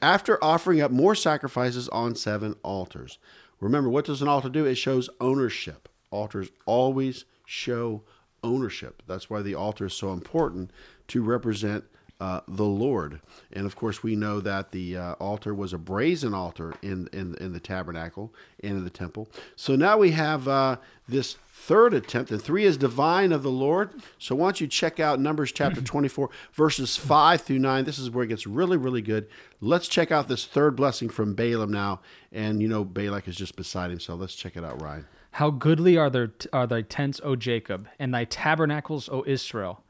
after 0.00 0.42
offering 0.42 0.80
up 0.80 0.90
more 0.90 1.14
sacrifices 1.14 1.88
on 1.90 2.14
seven 2.14 2.56
altars. 2.62 3.18
Remember, 3.60 3.88
what 3.88 4.04
does 4.06 4.22
an 4.22 4.28
altar 4.28 4.48
do? 4.48 4.64
It 4.64 4.74
shows 4.76 5.08
ownership. 5.20 5.88
Altars 6.10 6.50
always 6.66 7.24
show 7.46 8.02
ownership. 8.42 9.02
That's 9.06 9.30
why 9.30 9.42
the 9.42 9.54
altar 9.54 9.86
is 9.86 9.94
so 9.94 10.12
important 10.12 10.70
to 11.08 11.22
represent 11.22 11.84
uh, 12.22 12.40
the 12.46 12.64
Lord. 12.64 13.20
And 13.52 13.66
of 13.66 13.74
course, 13.74 14.04
we 14.04 14.14
know 14.14 14.38
that 14.38 14.70
the 14.70 14.96
uh, 14.96 15.12
altar 15.14 15.52
was 15.52 15.72
a 15.72 15.78
brazen 15.78 16.34
altar 16.34 16.72
in, 16.80 17.08
in, 17.12 17.34
in 17.40 17.52
the 17.52 17.58
tabernacle 17.58 18.32
and 18.62 18.76
in 18.76 18.84
the 18.84 18.90
temple. 18.90 19.28
So 19.56 19.74
now 19.74 19.98
we 19.98 20.12
have 20.12 20.46
uh, 20.46 20.76
this 21.08 21.36
third 21.52 21.92
attempt, 21.92 22.30
and 22.30 22.40
three 22.40 22.64
is 22.64 22.76
divine 22.76 23.32
of 23.32 23.42
the 23.42 23.50
Lord. 23.50 23.90
So 24.20 24.36
why 24.36 24.46
don't 24.46 24.60
you 24.60 24.68
check 24.68 25.00
out 25.00 25.18
Numbers 25.18 25.50
chapter 25.50 25.80
24, 25.82 26.30
verses 26.52 26.96
5 26.96 27.40
through 27.40 27.58
9. 27.58 27.84
This 27.84 27.98
is 27.98 28.08
where 28.08 28.22
it 28.22 28.28
gets 28.28 28.46
really, 28.46 28.76
really 28.76 29.02
good. 29.02 29.26
Let's 29.60 29.88
check 29.88 30.12
out 30.12 30.28
this 30.28 30.44
third 30.44 30.76
blessing 30.76 31.08
from 31.08 31.34
Balaam 31.34 31.72
now. 31.72 32.02
And 32.30 32.62
you 32.62 32.68
know, 32.68 32.84
Balak 32.84 33.26
is 33.26 33.34
just 33.34 33.56
beside 33.56 33.90
him. 33.90 33.98
So 33.98 34.14
let's 34.14 34.36
check 34.36 34.56
it 34.56 34.64
out, 34.64 34.80
Ryan. 34.80 35.06
How 35.32 35.50
goodly 35.50 35.96
are, 35.96 36.08
their, 36.08 36.30
are 36.52 36.68
thy 36.68 36.82
tents, 36.82 37.20
O 37.24 37.34
Jacob, 37.34 37.88
and 37.98 38.14
thy 38.14 38.26
tabernacles, 38.26 39.08
O 39.08 39.24
Israel. 39.26 39.82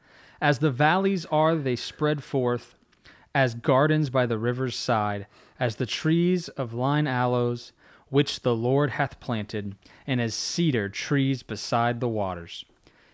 As 0.43 0.59
the 0.59 0.71
valleys 0.71 1.25
are, 1.27 1.55
they 1.55 1.77
spread 1.77 2.21
forth, 2.21 2.75
as 3.33 3.55
gardens 3.55 4.09
by 4.09 4.25
the 4.25 4.37
river's 4.37 4.75
side, 4.75 5.25
as 5.57 5.77
the 5.77 5.85
trees 5.85 6.49
of 6.49 6.73
lign 6.73 7.07
aloes, 7.07 7.71
which 8.09 8.41
the 8.41 8.53
Lord 8.53 8.89
hath 8.89 9.21
planted, 9.21 9.77
and 10.05 10.19
as 10.19 10.35
cedar 10.35 10.89
trees 10.89 11.43
beside 11.43 12.01
the 12.01 12.09
waters. 12.09 12.65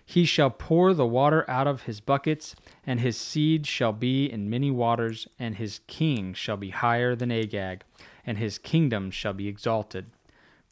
He 0.03 0.25
shall 0.25 0.49
pour 0.49 0.95
the 0.95 1.05
water 1.05 1.47
out 1.47 1.67
of 1.67 1.83
his 1.83 1.99
buckets, 1.99 2.55
and 2.83 2.99
his 2.99 3.15
seed 3.15 3.67
shall 3.67 3.93
be 3.93 4.25
in 4.25 4.49
many 4.49 4.71
waters, 4.71 5.27
and 5.37 5.57
his 5.57 5.81
king 5.85 6.33
shall 6.33 6.57
be 6.57 6.71
higher 6.71 7.15
than 7.15 7.31
Agag, 7.31 7.83
and 8.25 8.39
his 8.39 8.57
kingdom 8.57 9.11
shall 9.11 9.33
be 9.33 9.47
exalted. 9.47 10.07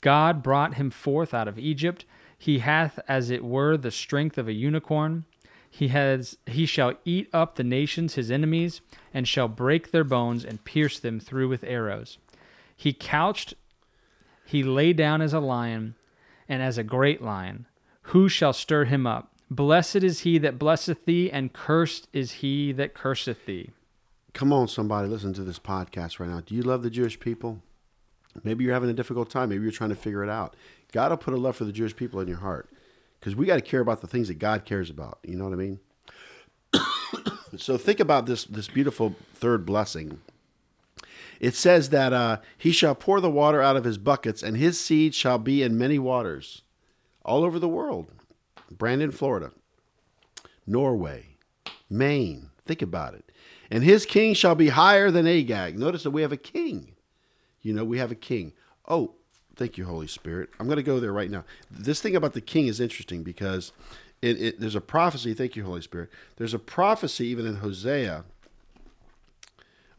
God 0.01 0.41
brought 0.41 0.73
him 0.73 0.89
forth 0.89 1.35
out 1.35 1.47
of 1.47 1.59
Egypt. 1.59 2.03
He 2.35 2.59
hath 2.59 2.99
as 3.07 3.29
it 3.29 3.45
were 3.45 3.77
the 3.77 3.91
strength 3.91 4.39
of 4.39 4.47
a 4.47 4.53
unicorn. 4.53 5.25
He 5.69 5.89
has 5.89 6.37
he 6.45 6.65
shall 6.65 6.93
eat 7.05 7.29
up 7.33 7.55
the 7.55 7.63
nations 7.63 8.15
his 8.15 8.31
enemies, 8.31 8.81
and 9.13 9.27
shall 9.27 9.47
break 9.47 9.91
their 9.91 10.03
bones 10.03 10.43
and 10.43 10.63
pierce 10.63 10.99
them 10.99 11.19
through 11.19 11.49
with 11.49 11.63
arrows. 11.63 12.17
He 12.75 12.93
couched 12.93 13.53
he 14.47 14.63
lay 14.63 14.93
down 14.93 15.21
as 15.21 15.33
a 15.33 15.41
lion, 15.41 15.95
and 16.47 16.61
as 16.61 16.77
a 16.77 16.83
great 16.83 17.21
lion. 17.21 17.65
Who 18.13 18.29
shall 18.29 18.53
stir 18.53 18.85
him 18.85 19.05
up? 19.05 19.29
Blessed 19.51 19.97
is 19.97 20.21
he 20.21 20.37
that 20.37 20.57
blesseth 20.57 21.03
thee, 21.03 21.29
and 21.29 21.51
cursed 21.51 22.07
is 22.13 22.31
he 22.31 22.71
that 22.71 22.93
curseth 22.93 23.45
thee. 23.45 23.71
Come 24.31 24.53
on, 24.53 24.69
somebody, 24.69 25.09
listen 25.09 25.33
to 25.33 25.43
this 25.43 25.59
podcast 25.59 26.19
right 26.19 26.29
now. 26.29 26.39
Do 26.39 26.55
you 26.55 26.61
love 26.61 26.81
the 26.81 26.89
Jewish 26.89 27.19
people? 27.19 27.61
Maybe 28.45 28.63
you're 28.63 28.73
having 28.73 28.89
a 28.89 28.93
difficult 28.93 29.29
time. 29.29 29.49
Maybe 29.49 29.63
you're 29.63 29.71
trying 29.71 29.89
to 29.89 29.95
figure 29.95 30.23
it 30.23 30.29
out. 30.29 30.55
God 30.93 31.11
will 31.11 31.17
put 31.17 31.33
a 31.33 31.37
love 31.37 31.57
for 31.57 31.65
the 31.65 31.73
Jewish 31.73 31.95
people 31.95 32.21
in 32.21 32.29
your 32.29 32.37
heart 32.37 32.69
because 33.27 33.35
we 33.35 33.45
got 33.45 33.55
to 33.55 33.61
care 33.61 33.81
about 33.81 33.99
the 33.99 34.07
things 34.07 34.29
that 34.29 34.39
God 34.39 34.63
cares 34.63 34.89
about. 34.89 35.19
You 35.21 35.35
know 35.35 35.43
what 35.43 35.51
I 35.51 35.57
mean? 35.57 35.79
so 37.57 37.77
think 37.77 37.99
about 37.99 38.25
this 38.25 38.45
this 38.45 38.69
beautiful 38.69 39.17
third 39.33 39.65
blessing. 39.65 40.21
It 41.41 41.53
says 41.53 41.89
that 41.89 42.13
uh, 42.13 42.37
he 42.57 42.71
shall 42.71 42.95
pour 42.95 43.19
the 43.19 43.29
water 43.29 43.61
out 43.61 43.75
of 43.75 43.83
his 43.83 43.97
buckets, 43.97 44.41
and 44.41 44.55
his 44.55 44.79
seed 44.79 45.13
shall 45.13 45.39
be 45.39 45.61
in 45.61 45.77
many 45.77 45.99
waters, 45.99 46.61
all 47.25 47.43
over 47.43 47.59
the 47.59 47.67
world. 47.67 48.13
Brandon, 48.71 49.11
Florida, 49.11 49.51
Norway, 50.65 51.35
Maine. 51.89 52.51
Think 52.65 52.81
about 52.81 53.13
it. 53.13 53.29
And 53.69 53.83
his 53.83 54.05
king 54.05 54.35
shall 54.35 54.55
be 54.55 54.69
higher 54.69 55.11
than 55.11 55.27
Agag. 55.27 55.77
Notice 55.77 56.03
that 56.03 56.11
we 56.11 56.21
have 56.21 56.31
a 56.31 56.37
king. 56.37 56.93
You 57.61 57.73
know, 57.73 57.83
we 57.83 57.97
have 57.97 58.11
a 58.11 58.15
king. 58.15 58.53
Oh, 58.87 59.15
Thank 59.57 59.77
you, 59.77 59.85
Holy 59.85 60.05
Spirit. 60.05 60.51
I'm 60.59 60.67
going 60.67 60.77
to 60.77 60.83
go 60.83 60.99
there 60.99 61.11
right 61.11 61.31
now. 61.31 61.43
This 61.71 61.99
thing 61.99 62.15
about 62.15 62.33
the 62.33 62.41
king 62.41 62.67
is 62.67 62.79
interesting 62.79 63.23
because 63.23 63.71
it, 64.21 64.39
it, 64.39 64.59
there's 64.59 64.75
a 64.75 64.81
prophecy. 64.81 65.33
Thank 65.33 65.55
you, 65.55 65.65
Holy 65.65 65.81
Spirit. 65.81 66.11
There's 66.35 66.53
a 66.53 66.59
prophecy 66.59 67.25
even 67.25 67.47
in 67.47 67.57
Hosea. 67.57 68.23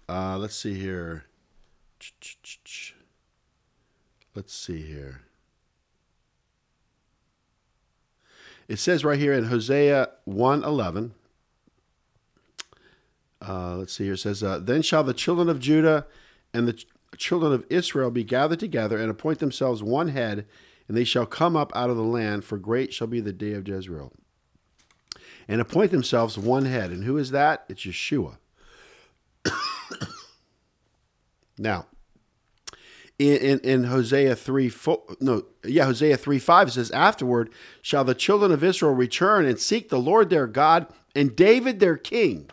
Uh, 0.09 0.39
let's 0.39 0.57
see 0.57 0.75
here. 0.75 1.25
Let's 4.35 4.55
see 4.55 4.83
here. 4.83 5.23
It 8.69 8.79
says 8.79 9.05
right 9.05 9.19
here 9.19 9.33
in 9.33 9.45
Hosea 9.47 10.11
1:11. 10.29 11.11
Uh, 13.41 13.77
let's 13.77 13.93
see 13.95 14.05
here. 14.05 14.13
It 14.13 14.19
says, 14.19 14.43
uh, 14.43 14.59
"Then 14.61 14.83
shall 14.83 15.03
the 15.03 15.15
children 15.15 15.49
of 15.49 15.59
Judah 15.59 16.07
and 16.53 16.69
the 16.69 16.85
children 17.19 17.53
of 17.53 17.67
Israel 17.69 18.11
be 18.11 18.25
gathered 18.25 18.61
together 18.61 18.97
and 18.97 19.11
appoint 19.11 19.41
themselves 19.41 19.83
one 19.83 20.09
head, 20.09 20.47
and 20.87 20.97
they 20.97 21.05
shall 21.05 21.27
come 21.27 21.57
up 21.57 21.73
out 21.75 21.91
of 21.91 21.97
the 21.97 22.03
land, 22.03 22.45
for 22.45 22.57
great 22.57 22.95
shall 22.95 23.07
be 23.07 23.21
the 23.21 23.33
day 23.33 23.53
of 23.53 23.67
Jezreel. 23.69 24.13
And 25.47 25.61
appoint 25.61 25.91
themselves 25.91 26.39
one 26.39 26.65
head. 26.65 26.91
And 26.91 27.05
who 27.05 27.17
is 27.17 27.31
that? 27.31 27.65
It's 27.69 27.85
Yeshua. 27.85 28.39
now, 31.59 31.87
in, 33.19 33.37
in, 33.37 33.59
in, 33.61 33.85
Hosea 33.85 34.37
3, 34.37 34.69
4, 34.69 35.03
no, 35.21 35.45
yeah, 35.65 35.87
Hosea 35.87 36.17
3 36.17 36.39
5 36.39 36.73
says, 36.73 36.91
Afterward 36.93 37.51
shall 37.83 38.05
the 38.05 38.15
children 38.15 38.53
of 38.53 38.63
Israel 38.63 38.95
return 38.95 39.45
and 39.45 39.59
seek 39.59 39.89
the 39.89 39.99
Lord 39.99 40.31
their 40.31 40.47
God 40.47 40.87
and 41.17 41.35
David 41.35 41.81
their 41.81 41.97
king, 41.97 42.49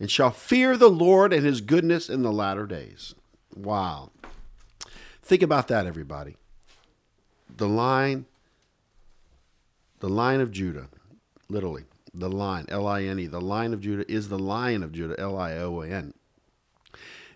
and 0.00 0.10
shall 0.10 0.30
fear 0.30 0.76
the 0.76 0.90
Lord 0.90 1.32
and 1.32 1.44
his 1.44 1.60
goodness 1.60 2.08
in 2.08 2.22
the 2.22 2.32
latter 2.32 2.66
days. 2.66 3.14
Wow. 3.62 4.10
Think 5.22 5.42
about 5.42 5.68
that, 5.68 5.86
everybody. 5.86 6.36
The 7.54 7.68
line, 7.68 8.26
the 10.00 10.08
line 10.08 10.40
of 10.40 10.50
Judah, 10.50 10.88
literally, 11.48 11.84
the 12.14 12.30
line, 12.30 12.64
L 12.68 12.86
I 12.86 13.02
N 13.02 13.18
E, 13.18 13.26
the 13.26 13.40
line 13.40 13.74
of 13.74 13.80
Judah 13.80 14.10
is 14.10 14.28
the 14.28 14.38
lion 14.38 14.82
of 14.82 14.92
Judah, 14.92 15.14
L 15.18 15.36
I 15.36 15.52
O 15.58 15.80
N. 15.80 16.14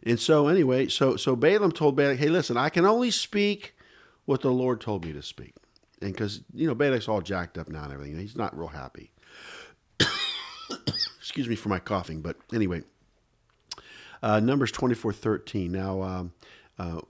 And 0.03 0.19
so, 0.19 0.49
anyway, 0.49 0.89
so 0.89 1.17
so 1.17 1.37
Balaam 1.37 1.73
told 1.73 1.97
Balak, 1.97 2.19
"Hey, 2.19 2.29
listen, 2.29 2.57
I 2.57 2.69
can 2.69 2.87
only 2.87 3.11
speak 3.11 3.75
what 4.25 4.41
the 4.41 4.51
Lord 4.51 4.81
told 4.81 5.05
me 5.05 5.13
to 5.13 5.23
speak." 5.23 5.55
And 6.01 6.13
because 6.13 6.41
you 6.55 6.67
know 6.67 6.75
Balak's 6.75 7.09
all 7.09 7.21
jacked 7.21 7.59
up 7.59 7.69
now 7.69 7.85
and 7.85 7.93
everything, 7.93 8.19
he's 8.19 8.37
not 8.37 8.57
real 8.57 8.69
happy. 8.69 9.13
Excuse 11.19 11.49
me 11.49 11.55
for 11.57 11.69
my 11.69 11.79
coughing, 11.79 12.21
but 12.23 12.37
anyway, 12.53 12.83
uh, 14.25 14.41
Numbers 14.41 14.73
24 14.73 15.13
13. 15.13 15.71
Now, 15.71 16.03
um, 16.03 16.33
uh, 16.79 17.01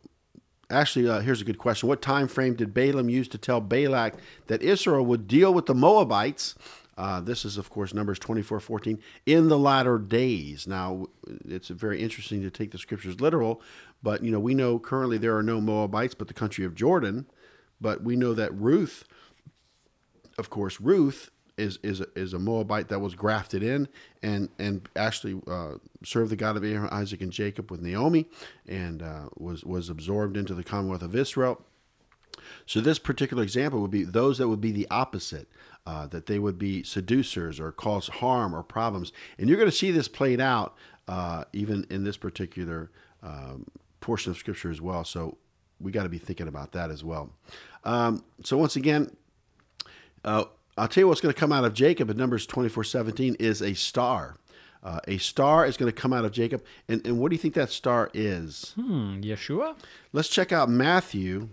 actually, 0.69 1.09
uh, 1.09 1.21
here's 1.21 1.41
a 1.41 1.45
good 1.45 1.59
question. 1.59 1.89
What 1.89 2.03
time 2.03 2.27
frame 2.27 2.55
did 2.55 2.75
Balaam 2.75 3.09
use 3.09 3.29
to 3.29 3.39
tell 3.39 3.61
Balak 3.61 4.15
that 4.49 4.63
Israel 4.63 5.07
would 5.07 5.29
deal 5.29 5.55
with 5.55 5.67
the 5.67 5.75
Moabites? 5.75 6.57
Uh, 6.99 7.21
this 7.21 7.45
is, 7.45 7.57
of 7.57 7.71
course, 7.71 7.95
Numbers 7.95 8.19
24 8.19 8.59
14, 8.59 8.99
in 9.27 9.49
the 9.49 9.59
latter 9.59 9.97
days. 9.97 10.67
Now, 10.67 11.07
it's 11.45 11.69
very 11.69 12.03
interesting 12.03 12.43
to 12.43 12.51
take 12.51 12.73
the 12.73 12.79
scriptures 12.79 13.21
literal, 13.21 13.63
but, 14.03 14.25
you 14.25 14.33
know, 14.33 14.41
we 14.41 14.55
know 14.55 14.81
currently 14.81 15.17
there 15.17 15.37
are 15.37 15.43
no 15.43 15.61
Moabites 15.61 16.15
but 16.15 16.27
the 16.27 16.35
country 16.35 16.65
of 16.65 16.75
Jordan, 16.75 17.27
but 17.81 18.03
we 18.03 18.17
know 18.17 18.35
that 18.35 18.53
Ruth, 18.55 19.05
of 20.37 20.51
course, 20.51 20.81
Ruth 20.81 21.31
is 21.57 21.79
is 21.83 22.01
is 22.17 22.33
a 22.33 22.39
Moabite 22.39 22.89
that 22.89 23.01
was 23.01 23.15
grafted 23.15 23.63
in 23.63 23.89
and 24.23 24.49
and 24.59 24.89
actually 24.97 25.41
uh, 25.47 25.75
served 26.05 26.31
the 26.31 26.37
God 26.37 26.57
of 26.57 26.65
Abraham, 26.65 26.89
Isaac, 26.93 27.21
and 27.21 27.33
Jacob 27.33 27.71
with 27.71 27.81
Naomi, 27.81 28.27
and 28.67 29.03
uh, 29.03 29.29
was 29.37 29.65
was 29.65 29.89
absorbed 29.89 30.37
into 30.37 30.55
the 30.55 30.65
Commonwealth 30.65 31.03
of 31.03 31.15
Israel. 31.15 31.63
So 32.67 32.81
this 32.81 32.99
particular 32.99 33.43
example 33.43 33.81
would 33.81 33.91
be 33.91 34.05
those 34.05 34.39
that 34.39 34.49
would 34.49 34.61
be 34.61 34.73
the 34.73 34.89
opposite, 34.91 35.49
uh, 35.87 36.07
that 36.09 36.27
they 36.27 36.39
would 36.39 36.59
be 36.59 36.83
seducers 36.83 37.61
or 37.61 37.71
cause 37.73 38.09
harm 38.09 38.55
or 38.55 38.63
problems, 38.63 39.13
and 39.39 39.49
you're 39.49 39.59
going 39.59 39.71
to 39.71 39.77
see 39.77 39.91
this 39.91 40.09
played 40.09 40.41
out 40.41 40.75
uh, 41.07 41.45
even 41.53 41.87
in 41.91 42.05
this 42.05 42.17
particular 42.17 42.91
um, 43.23 43.67
portion 44.01 44.33
of 44.33 44.39
Scripture 44.39 44.71
as 44.71 44.81
well. 44.81 45.05
So 45.05 45.39
we 45.81 45.93
got 45.93 46.03
to 46.03 46.09
be 46.09 46.19
thinking 46.19 46.49
about 46.49 46.73
that 46.73 46.91
as 46.91 47.05
well. 47.05 47.31
Um, 47.85 48.25
so 48.43 48.59
once 48.59 48.77
again. 48.77 49.17
Uh, 50.25 50.47
I'll 50.77 50.89
tell 50.89 51.03
you 51.03 51.09
what's 51.09 51.21
going 51.21 51.33
to 51.33 51.39
come 51.39 51.53
out 51.53 51.65
of 51.65 51.75
Jacob 51.75 52.11
in 52.11 52.17
Numbers 52.17 52.47
24 52.47 52.85
17 52.85 53.37
is 53.39 53.63
a 53.63 53.75
star. 53.75 54.37
Uh, 54.83 55.01
a 55.09 55.17
star 55.17 55.65
is 55.65 55.77
going 55.77 55.91
to 55.91 55.99
come 55.99 56.13
out 56.13 56.25
of 56.25 56.33
Jacob. 56.33 56.63
And, 56.89 57.05
and 57.07 57.19
what 57.19 57.31
do 57.31 57.35
you 57.35 57.41
think 57.41 57.55
that 57.55 57.71
star 57.71 58.11
is? 58.13 58.73
Hmm, 58.75 59.21
Yeshua? 59.21 59.77
Let's 60.13 60.29
check 60.29 60.53
out 60.53 60.69
Matthew 60.69 61.49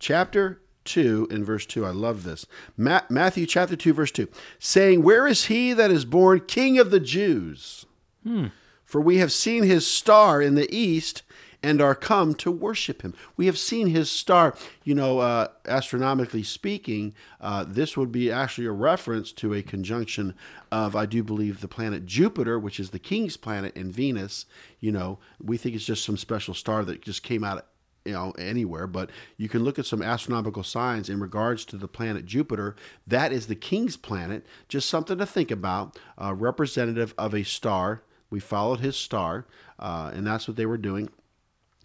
chapter 0.00 0.60
2 0.86 1.28
in 1.30 1.44
verse 1.44 1.66
2. 1.66 1.84
I 1.84 1.90
love 1.90 2.24
this. 2.24 2.46
Ma- 2.76 3.02
Matthew 3.08 3.46
chapter 3.46 3.76
2, 3.76 3.92
verse 3.92 4.10
2, 4.10 4.28
saying, 4.58 5.02
Where 5.02 5.26
is 5.28 5.44
he 5.44 5.72
that 5.72 5.92
is 5.92 6.04
born 6.04 6.40
king 6.40 6.78
of 6.78 6.90
the 6.90 7.00
Jews? 7.00 7.86
Hmm. 8.24 8.46
For 8.84 9.00
we 9.00 9.18
have 9.18 9.32
seen 9.32 9.62
his 9.64 9.86
star 9.86 10.40
in 10.42 10.54
the 10.54 10.72
east 10.74 11.22
and 11.62 11.80
are 11.80 11.94
come 11.94 12.34
to 12.34 12.50
worship 12.50 13.02
him. 13.02 13.14
We 13.36 13.46
have 13.46 13.58
seen 13.58 13.88
his 13.88 14.10
star. 14.10 14.54
You 14.84 14.94
know, 14.94 15.18
uh, 15.18 15.48
astronomically 15.66 16.42
speaking, 16.42 17.14
uh, 17.40 17.64
this 17.66 17.96
would 17.96 18.12
be 18.12 18.30
actually 18.30 18.66
a 18.66 18.72
reference 18.72 19.32
to 19.32 19.54
a 19.54 19.62
conjunction 19.62 20.34
of, 20.70 20.94
I 20.94 21.06
do 21.06 21.22
believe, 21.22 21.60
the 21.60 21.68
planet 21.68 22.06
Jupiter, 22.06 22.58
which 22.58 22.80
is 22.80 22.90
the 22.90 22.98
king's 22.98 23.36
planet, 23.36 23.74
and 23.76 23.92
Venus. 23.92 24.46
You 24.80 24.92
know, 24.92 25.18
we 25.42 25.56
think 25.56 25.74
it's 25.74 25.84
just 25.84 26.04
some 26.04 26.16
special 26.16 26.54
star 26.54 26.84
that 26.84 27.02
just 27.02 27.22
came 27.22 27.44
out 27.44 27.66
you 28.04 28.12
know 28.12 28.32
anywhere 28.38 28.86
but 28.86 29.10
you 29.36 29.48
can 29.48 29.64
look 29.64 29.80
at 29.80 29.84
some 29.84 30.00
astronomical 30.00 30.62
signs 30.62 31.08
in 31.08 31.18
regards 31.18 31.64
to 31.64 31.76
the 31.76 31.88
planet 31.88 32.24
jupiter 32.24 32.76
that 33.04 33.32
is 33.32 33.48
the 33.48 33.56
king's 33.56 33.96
planet 33.96 34.46
just 34.68 34.88
something 34.88 35.18
to 35.18 35.26
think 35.26 35.50
about 35.50 35.98
uh, 36.22 36.32
representative 36.32 37.12
of 37.18 37.34
a 37.34 37.42
star 37.42 38.02
We 38.30 38.40
followed 38.40 38.80
his 38.80 38.96
star, 38.96 39.46
uh, 39.78 40.10
and 40.14 40.26
that's 40.26 40.48
what 40.48 40.56
they 40.56 40.66
were 40.66 40.78
doing 40.78 41.08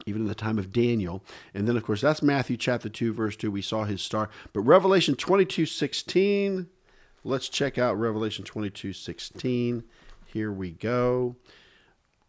even 0.06 0.24
in 0.24 0.28
the 0.28 0.36
time 0.36 0.58
of 0.58 0.72
Daniel. 0.72 1.24
And 1.54 1.68
then, 1.68 1.78
of 1.78 1.84
course, 1.84 2.02
that's 2.02 2.22
Matthew 2.22 2.58
chapter 2.58 2.90
2, 2.90 3.14
verse 3.14 3.36
2. 3.36 3.52
We 3.52 3.62
saw 3.62 3.84
his 3.84 4.02
star. 4.02 4.30
But 4.54 4.62
Revelation 4.62 5.16
22 5.16 5.66
16, 5.66 6.68
let's 7.24 7.50
check 7.50 7.78
out 7.78 8.00
Revelation 8.00 8.46
22 8.46 8.94
16. 8.94 9.84
Here 10.26 10.52
we 10.52 10.72
go. 10.72 11.36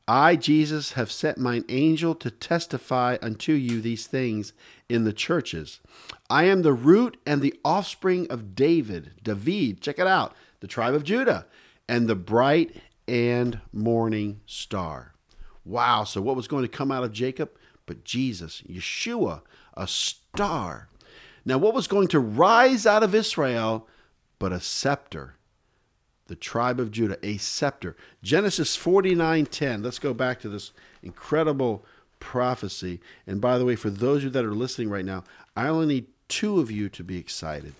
I, 0.08 0.34
Jesus, 0.34 0.92
have 0.92 1.12
sent 1.12 1.38
mine 1.38 1.64
angel 1.68 2.14
to 2.16 2.30
testify 2.30 3.16
unto 3.22 3.52
you 3.52 3.80
these 3.80 4.06
things 4.06 4.52
in 4.88 5.04
the 5.04 5.12
churches. 5.12 5.80
I 6.28 6.44
am 6.44 6.62
the 6.62 6.72
root 6.72 7.16
and 7.24 7.40
the 7.40 7.54
offspring 7.64 8.26
of 8.28 8.56
David, 8.56 9.12
David, 9.22 9.80
check 9.80 10.00
it 10.00 10.08
out, 10.08 10.34
the 10.60 10.66
tribe 10.66 10.94
of 10.94 11.04
Judah, 11.04 11.46
and 11.88 12.08
the 12.08 12.16
bright 12.16 12.76
and 13.06 13.60
morning 13.72 14.40
star. 14.44 15.14
Wow, 15.64 16.02
so 16.04 16.20
what 16.20 16.36
was 16.36 16.48
going 16.48 16.62
to 16.62 16.68
come 16.68 16.90
out 16.90 17.04
of 17.04 17.12
Jacob? 17.12 17.50
But 17.92 18.04
Jesus, 18.04 18.62
Yeshua, 18.66 19.42
a 19.74 19.86
star. 19.86 20.88
Now, 21.44 21.58
what 21.58 21.74
was 21.74 21.86
going 21.86 22.08
to 22.08 22.20
rise 22.20 22.86
out 22.86 23.02
of 23.02 23.14
Israel 23.14 23.86
but 24.38 24.50
a 24.50 24.60
scepter? 24.60 25.34
The 26.26 26.34
tribe 26.34 26.80
of 26.80 26.90
Judah, 26.90 27.18
a 27.22 27.36
scepter. 27.36 27.94
Genesis 28.22 28.78
49:10. 28.78 29.84
Let's 29.84 29.98
go 29.98 30.14
back 30.14 30.40
to 30.40 30.48
this 30.48 30.72
incredible 31.02 31.84
prophecy. 32.18 32.98
And 33.26 33.42
by 33.42 33.58
the 33.58 33.66
way, 33.66 33.76
for 33.76 33.90
those 33.90 34.18
of 34.18 34.24
you 34.24 34.30
that 34.30 34.46
are 34.46 34.54
listening 34.54 34.88
right 34.88 35.04
now, 35.04 35.22
I 35.54 35.68
only 35.68 35.86
need 35.86 36.06
two 36.28 36.60
of 36.60 36.70
you 36.70 36.88
to 36.88 37.04
be 37.04 37.18
excited. 37.18 37.74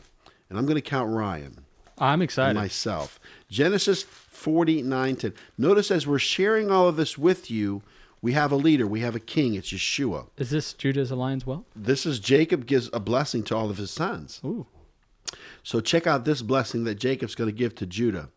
And 0.50 0.58
I'm 0.58 0.66
going 0.66 0.74
to 0.74 0.82
count 0.82 1.10
Ryan. 1.10 1.64
I'm 1.96 2.20
excited. 2.20 2.54
myself. 2.54 3.18
Genesis 3.48 4.04
49:10. 4.04 5.32
Notice 5.56 5.90
as 5.90 6.06
we're 6.06 6.18
sharing 6.18 6.70
all 6.70 6.86
of 6.86 6.96
this 6.96 7.16
with 7.16 7.50
you, 7.50 7.80
we 8.22 8.32
have 8.32 8.52
a 8.52 8.56
leader, 8.56 8.86
we 8.86 9.00
have 9.00 9.16
a 9.16 9.20
king, 9.20 9.54
it's 9.54 9.72
Yeshua. 9.72 10.28
Is 10.38 10.50
this 10.50 10.72
Judah's 10.72 11.10
alliance 11.10 11.44
well? 11.44 11.66
This 11.74 12.06
is 12.06 12.20
Jacob 12.20 12.66
gives 12.66 12.88
a 12.92 13.00
blessing 13.00 13.42
to 13.44 13.56
all 13.56 13.68
of 13.68 13.76
his 13.76 13.90
sons. 13.90 14.40
Ooh. 14.44 14.66
So 15.62 15.80
check 15.80 16.06
out 16.06 16.24
this 16.24 16.40
blessing 16.40 16.84
that 16.84 16.94
Jacob's 16.94 17.34
going 17.34 17.50
to 17.50 17.56
give 17.56 17.74
to 17.76 17.86
Judah. 17.86 18.30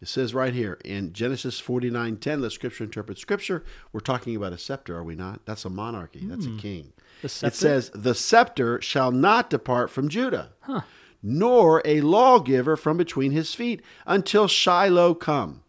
It 0.00 0.08
says 0.08 0.34
right 0.34 0.54
here 0.54 0.78
in 0.84 1.12
Genesis 1.12 1.60
49:10, 1.60 2.40
let 2.40 2.52
scripture 2.52 2.84
interpret 2.84 3.18
scripture. 3.18 3.64
We're 3.92 4.00
talking 4.00 4.36
about 4.36 4.52
a 4.52 4.58
scepter, 4.58 4.96
are 4.96 5.04
we 5.04 5.16
not? 5.16 5.44
That's 5.44 5.64
a 5.64 5.70
monarchy. 5.70 6.20
That's 6.24 6.46
a 6.46 6.50
hmm. 6.50 6.58
king. 6.58 6.92
The 7.22 7.46
It 7.46 7.54
says, 7.54 7.90
"The 7.94 8.14
scepter 8.14 8.80
shall 8.80 9.10
not 9.10 9.50
depart 9.50 9.90
from 9.90 10.08
Judah, 10.08 10.52
Huh. 10.60 10.82
nor 11.20 11.82
a 11.84 12.00
lawgiver 12.00 12.76
from 12.76 12.96
between 12.96 13.32
his 13.32 13.54
feet, 13.54 13.82
until 14.06 14.46
Shiloh 14.46 15.14
come, 15.14 15.62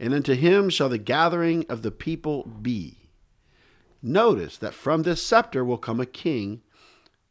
and 0.00 0.12
unto 0.12 0.34
him 0.34 0.68
shall 0.68 0.88
the 0.88 0.98
gathering 0.98 1.64
of 1.68 1.82
the 1.82 1.92
people 1.92 2.44
be." 2.60 2.99
Notice 4.02 4.56
that 4.58 4.74
from 4.74 5.02
this 5.02 5.22
scepter 5.22 5.64
will 5.64 5.78
come 5.78 6.00
a 6.00 6.06
king 6.06 6.62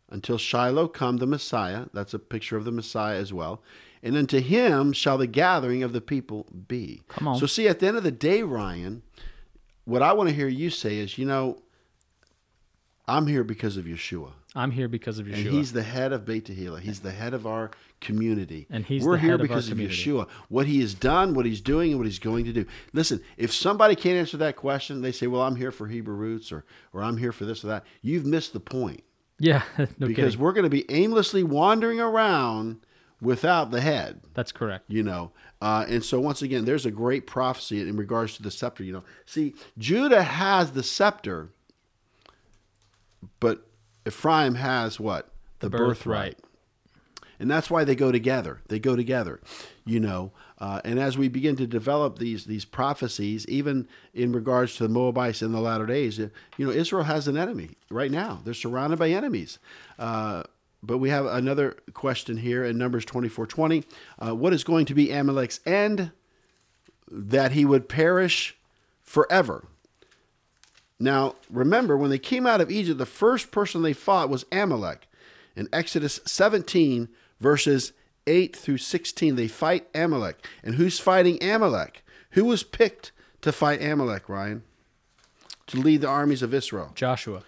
until 0.09 0.37
Shiloh 0.37 0.87
come 0.87 1.17
the 1.17 1.27
Messiah. 1.27 1.85
That's 1.93 2.13
a 2.13 2.19
picture 2.19 2.57
of 2.57 2.65
the 2.65 2.71
Messiah 2.71 3.17
as 3.17 3.33
well. 3.33 3.61
And 4.01 4.15
unto 4.15 4.39
him 4.39 4.93
shall 4.93 5.17
the 5.17 5.27
gathering 5.27 5.83
of 5.83 5.93
the 5.93 6.01
people 6.01 6.45
be. 6.67 7.01
Come 7.09 7.27
on. 7.27 7.39
So, 7.39 7.45
see, 7.45 7.67
at 7.67 7.79
the 7.79 7.87
end 7.87 7.97
of 7.97 8.03
the 8.03 8.11
day, 8.11 8.43
Ryan, 8.43 9.01
what 9.85 10.01
I 10.01 10.13
want 10.13 10.29
to 10.29 10.35
hear 10.35 10.47
you 10.47 10.69
say 10.69 10.97
is, 10.97 11.17
you 11.17 11.25
know, 11.25 11.61
I'm 13.07 13.27
here 13.27 13.43
because 13.43 13.75
of 13.75 13.85
Yeshua. 13.85 14.31
I'm 14.59 14.71
here 14.71 14.87
because 14.87 15.19
of 15.19 15.25
Yeshua. 15.25 15.35
And 15.35 15.47
he's 15.47 15.71
the 15.71 15.83
head 15.83 16.11
of 16.11 16.25
Beit 16.25 16.45
Tehillah. 16.45 16.81
He's 16.81 16.99
the 16.99 17.11
head 17.11 17.33
of 17.33 17.47
our 17.47 17.71
community. 18.01 18.67
And 18.69 18.83
he's 18.85 19.03
We're 19.05 19.17
here 19.17 19.31
head 19.31 19.39
of 19.39 19.47
because 19.47 19.69
of. 19.69 19.77
Yeshua. 19.77 20.27
What 20.49 20.65
he 20.67 20.81
has 20.81 20.93
done, 20.93 21.33
what 21.33 21.45
he's 21.45 21.61
doing, 21.61 21.91
and 21.91 21.99
what 21.99 22.05
he's 22.07 22.19
going 22.19 22.43
to 22.45 22.51
do. 22.53 22.65
Listen, 22.91 23.21
if 23.37 23.53
somebody 23.53 23.95
can't 23.95 24.17
answer 24.17 24.37
that 24.37 24.55
question, 24.57 25.01
they 25.01 25.11
say, 25.13 25.27
Well, 25.27 25.41
I'm 25.43 25.55
here 25.55 25.71
for 25.71 25.87
Hebrew 25.87 26.15
roots 26.15 26.51
or 26.51 26.65
or 26.93 27.01
I'm 27.03 27.17
here 27.17 27.31
for 27.31 27.45
this 27.45 27.63
or 27.63 27.67
that. 27.67 27.85
You've 28.01 28.25
missed 28.25 28.51
the 28.53 28.59
point. 28.59 29.03
yeah, 29.39 29.63
no 29.77 30.07
because 30.07 30.33
kidding. 30.33 30.39
we're 30.39 30.51
going 30.53 30.63
to 30.65 30.69
be 30.69 30.85
aimlessly 30.91 31.43
wandering 31.43 31.99
around 32.01 32.81
without 33.21 33.71
the 33.71 33.81
head 33.81 34.21
That's 34.33 34.53
correct. 34.53 34.85
you 34.87 35.03
know 35.03 35.31
uh, 35.61 35.85
and 35.89 36.01
so 36.03 36.21
once 36.21 36.41
again 36.41 36.63
there's 36.63 36.85
a 36.85 36.91
great 36.91 37.27
prophecy 37.27 37.81
in 37.81 37.97
regards 37.97 38.37
to 38.37 38.41
the 38.43 38.49
scepter 38.49 38.81
you 38.81 38.93
know 38.93 39.03
see 39.25 39.53
judah 39.77 40.23
has 40.23 40.71
the 40.71 40.83
scepter 40.83 41.49
but 43.41 43.67
ephraim 44.09 44.55
has 44.55 44.99
what? 44.99 45.29
The, 45.59 45.69
birthright. 45.69 46.37
and 47.39 47.49
that's 47.51 47.69
why 47.69 47.83
they 47.83 47.95
go 47.95 48.11
together. 48.11 48.61
They 48.67 48.79
go 48.79 48.95
together 48.95 49.41
you 49.89 49.99
know 49.99 50.31
uh, 50.59 50.81
and 50.85 50.99
as 50.99 51.17
we 51.17 51.27
begin 51.27 51.55
to 51.55 51.65
develop 51.65 52.19
these 52.19 52.45
these 52.45 52.63
prophecies 52.63 53.45
even 53.47 53.87
in 54.13 54.31
regards 54.31 54.75
to 54.75 54.83
the 54.83 54.89
moabites 54.89 55.41
in 55.41 55.51
the 55.51 55.59
latter 55.59 55.85
days 55.85 56.19
uh, 56.19 56.29
you 56.57 56.65
know 56.65 56.71
israel 56.71 57.03
has 57.03 57.27
an 57.27 57.37
enemy 57.37 57.71
right 57.89 58.11
now. 58.11 58.39
They're 58.43 58.53
surrounded 58.53 58.99
by 58.99 59.09
enemies. 59.09 59.57
Uh, 59.97 60.43
but 60.81 60.99
we 60.99 61.09
have 61.09 61.25
another 61.25 61.75
question 61.93 62.37
here 62.37 62.63
in 62.63 62.77
numbers 62.77 63.03
24 63.03 63.47
20 63.47 63.83
uh, 64.19 64.35
what 64.35 64.53
is 64.53 64.63
going 64.63 64.85
to 64.85 64.93
be 64.93 65.11
amalek's 65.11 65.59
end 65.65 66.11
that 67.11 67.51
he 67.53 67.65
would 67.65 67.89
perish 67.89 68.55
forever 69.01 69.65
now, 70.99 71.35
remember, 71.49 71.95
when 71.95 72.09
they 72.09 72.19
came 72.19 72.45
out 72.45 72.59
of 72.59 72.69
Egypt, 72.69 72.97
the 72.97 73.05
first 73.05 73.51
person 73.51 73.81
they 73.81 73.93
fought 73.93 74.29
was 74.29 74.45
Amalek. 74.51 75.07
In 75.55 75.69
Exodus 75.71 76.19
17, 76.25 77.07
verses 77.39 77.93
8 78.27 78.55
through 78.55 78.77
16, 78.79 79.35
they 79.35 79.47
fight 79.47 79.87
Amalek. 79.95 80.45
And 80.61 80.75
who's 80.75 80.99
fighting 80.99 81.41
Amalek? 81.41 82.03
Who 82.31 82.45
was 82.45 82.63
picked 82.63 83.13
to 83.41 83.51
fight 83.53 83.81
Amalek, 83.81 84.27
Ryan? 84.27 84.63
To 85.67 85.77
lead 85.77 86.01
the 86.01 86.09
armies 86.09 86.41
of 86.41 86.53
Israel? 86.53 86.91
Joshua. 86.95 87.43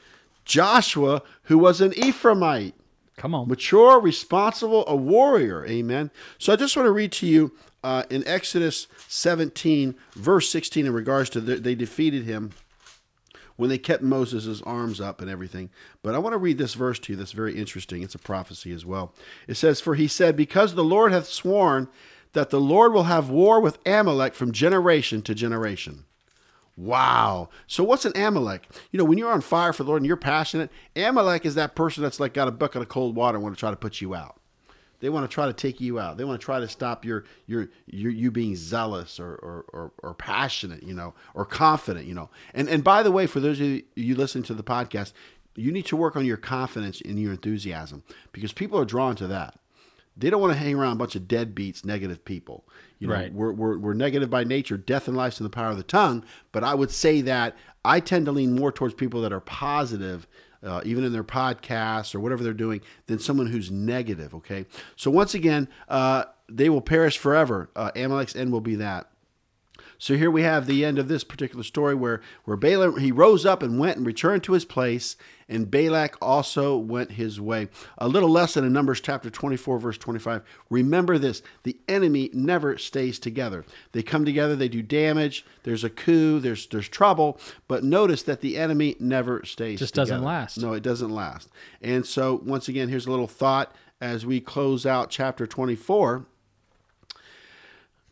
Joshua, 0.46 1.22
who 1.44 1.58
was 1.58 1.82
an 1.82 1.92
Ephraimite 1.92 2.74
Come 3.18 3.36
on. 3.36 3.48
mature, 3.48 4.00
responsible, 4.00 4.86
a 4.88 4.96
warrior. 4.96 5.66
Amen. 5.66 6.10
So 6.38 6.54
I 6.54 6.56
just 6.56 6.76
want 6.76 6.88
to 6.88 6.92
read 6.92 7.12
to 7.14 7.28
you 7.28 7.52
uh, 7.84 8.04
in 8.10 8.26
Exodus 8.26 8.88
17, 9.10 9.96
verse 10.14 10.50
16, 10.50 10.86
in 10.86 10.94
regards 10.94 11.30
to 11.32 11.42
the, 11.42 11.56
they 11.56 11.76
defeated 11.76 12.24
him 12.24 12.52
when 13.62 13.69
they 13.69 13.78
kept 13.78 14.02
Moses' 14.02 14.60
arms 14.63 15.00
up 15.00 15.21
and 15.21 15.30
everything. 15.30 15.69
But 16.02 16.15
I 16.15 16.17
want 16.17 16.34
to 16.34 16.39
read 16.39 16.58
this 16.58 16.74
verse 16.74 16.97
to 16.97 17.13
you 17.13 17.15
that's 17.15 17.32
very 17.32 17.56
interesting. 17.56 18.02
It's 18.02 18.15
a 18.15 18.17
prophecy 18.17 18.71
as 18.71 18.88
well. 18.88 19.13
It 19.47 19.54
says, 19.54 19.80
For 19.80 19.93
he 19.93 20.08
said, 20.08 20.36
Because 20.36 20.74
the 20.74 20.84
Lord 20.84 21.12
hath 21.12 21.28
sworn 21.28 21.88
that 22.34 22.50
the 22.50 22.60
Lord 22.60 22.91
will 22.91 23.04
have 23.04 23.30
war 23.30 23.60
with 23.60 23.78
Amalek 23.86 24.34
from 24.34 24.52
generation 24.52 25.21
to 25.21 25.36
generation. 25.36 26.06
Wow. 26.76 27.50
So 27.67 27.84
what's 27.84 28.04
an 28.04 28.17
Amalek? 28.17 28.67
You 28.89 28.97
know, 28.97 29.06
when 29.06 29.19
you're 29.19 29.32
on 29.32 29.41
fire 29.41 29.74
for 29.74 29.84
the 29.84 29.89
Lord 29.89 30.02
and 30.02 30.08
you're 30.08 30.17
passionate, 30.17 30.71
Amalek 30.95 31.45
is 31.45 31.54
that 31.54 31.76
person 31.76 32.02
that's 32.02 32.19
like 32.19 32.34
got 32.34 32.47
a 32.47 32.52
bucket 32.52 32.82
of 32.82 32.89
cold 32.89 33.15
water 33.15 33.38
and 33.38 33.43
want 33.43 33.56
to 33.56 33.60
try 33.60 33.69
to 33.69 33.76
put 33.76 34.02
you 34.02 34.15
out. 34.15 34.40
They 35.02 35.10
want 35.10 35.30
to 35.30 35.34
try 35.34 35.48
to 35.48 35.54
take 35.54 35.82
you 35.82 36.00
out. 36.00 36.16
They 36.18 36.24
want 36.24 36.40
to 36.40 36.46
try 36.46 36.60
to 36.62 36.68
stop 36.70 37.04
your 37.04 37.26
your 37.48 37.68
your 37.88 38.12
you 38.12 38.32
being 38.32 38.56
zealous 38.56 39.20
or 39.20 39.34
or, 39.36 39.66
or, 39.74 39.92
or 40.02 40.14
passionate, 40.14 40.84
you 40.84 40.94
know, 40.94 41.14
or 41.34 41.44
confident, 41.44 42.06
you 42.06 42.14
know. 42.14 42.30
And 42.54 42.70
and 42.70 42.84
by 42.84 43.04
the 43.04 43.12
way, 43.12 43.28
for 43.28 43.40
those 43.40 43.60
of 43.60 43.66
you, 43.68 43.84
you 43.96 44.16
listening 44.16 44.44
to 44.46 44.54
the 44.54 44.64
podcast, 44.64 45.12
you 45.56 45.72
need 45.72 45.86
to 45.88 45.98
work 45.98 46.16
on 46.16 46.26
your 46.26 46.38
confidence 46.38 47.02
and 47.02 47.20
your 47.20 47.34
enthusiasm 47.34 48.04
because 48.32 48.54
people 48.54 48.80
are 48.80 48.86
drawn 48.86 49.16
to 49.18 49.28
that. 49.28 49.58
They 50.16 50.30
don't 50.30 50.42
want 50.42 50.54
to 50.54 50.60
hang 50.60 50.76
around 50.76 50.92
a 50.94 50.96
bunch 50.98 51.16
of 51.16 51.24
deadbeats, 51.24 51.86
negative 51.86 52.24
people. 52.26 52.68
You 53.00 53.08
know, 53.08 53.14
Right. 53.14 53.34
we're, 53.34 53.54
we're, 53.54 53.78
we're 53.78 53.94
negative 53.94 54.30
by 54.30 54.44
nature. 54.44 54.78
Death 54.78 55.08
and 55.08 55.16
life's 55.16 55.40
in 55.40 55.46
the 55.46 55.50
power 55.50 55.70
of 55.72 55.78
the 55.78 55.84
tongue. 55.84 56.26
But 56.52 56.66
I 56.66 56.76
would 56.76 56.92
say 56.92 57.22
that 57.22 57.56
I 57.86 58.02
tend 58.02 58.26
to 58.26 58.32
lean 58.34 58.54
more 58.54 58.74
towards 58.74 58.94
people 58.94 59.22
that 59.22 59.32
are 59.32 59.40
positive, 59.40 60.28
uh, 60.63 60.82
even 60.86 61.04
in 61.04 61.12
their 61.12 61.24
podcasts 61.24 62.15
or 62.15 62.19
whatever 62.19 62.43
they're 62.43 62.54
doing, 62.54 62.82
than 63.08 63.19
someone 63.19 63.47
who's 63.47 63.69
negative. 63.71 64.34
Okay. 64.36 64.65
So 64.95 65.12
once 65.12 65.34
again, 65.34 65.67
uh, 65.89 66.26
they 66.50 66.69
will 66.69 66.82
perish 66.82 67.17
forever. 67.17 67.69
Uh, 67.76 67.91
Amalek's 67.95 68.36
end 68.36 68.52
will 68.52 68.62
be 68.62 68.76
that. 68.76 69.11
So 70.02 70.18
here 70.18 70.32
we 70.32 70.42
have 70.42 70.66
the 70.66 70.84
end 70.84 70.98
of 70.98 71.08
this 71.08 71.24
particular 71.24 71.64
story 71.64 71.94
where, 71.94 72.22
where 72.44 72.58
Balaam, 72.58 72.98
he 72.98 73.12
rose 73.12 73.46
up 73.46 73.62
and 73.62 73.78
went 73.78 73.98
and 73.98 74.06
returned 74.06 74.44
to 74.46 74.54
his 74.54 74.66
place, 74.66 75.16
and 75.48 75.70
Balak 75.70 76.18
also 76.20 76.76
went 76.76 77.12
his 77.12 77.40
way. 77.40 77.68
A 78.00 78.08
little 78.08 78.28
lesson 78.28 78.66
in 78.66 78.74
Numbers 78.74 79.00
chapter 79.00 79.30
24, 79.30 79.78
verse 79.78 80.00
25. 80.00 80.42
Remember 80.72 81.20
this 81.20 81.43
the 81.62 81.78
enemy 81.88 82.32
never 82.34 82.80
stays 82.80 83.20
together. 83.20 83.64
They 83.91 84.02
come 84.02 84.26
together, 84.26 84.56
they 84.56 84.70
do 84.70 84.82
damage, 84.82 85.45
there's 85.62 85.84
a 85.84 85.89
coup, 85.91 86.39
there's, 86.39 86.66
there's 86.66 86.89
trouble, 86.89 87.39
but 87.68 87.84
notice 87.84 88.24
that 88.24 88.41
the 88.41 88.58
enemy 88.58 88.95
never 88.99 89.45
stays 89.45 89.78
Just 89.78 89.93
doesn't 89.93 90.24
last. 90.24 90.58
No, 90.58 90.74
it 90.74 90.82
doesn't 90.82 91.14
last. 91.14 91.47
And 91.80 92.08
so, 92.08 92.41
once 92.43 92.68
again, 92.68 92.89
here's 92.89 93.06
a 93.06 93.12
little 93.12 93.28
thought 93.28 93.72
as 94.02 94.26
we 94.26 94.41
close 94.41 94.84
out 94.84 95.12
chapter 95.12 95.45
24. 95.45 96.26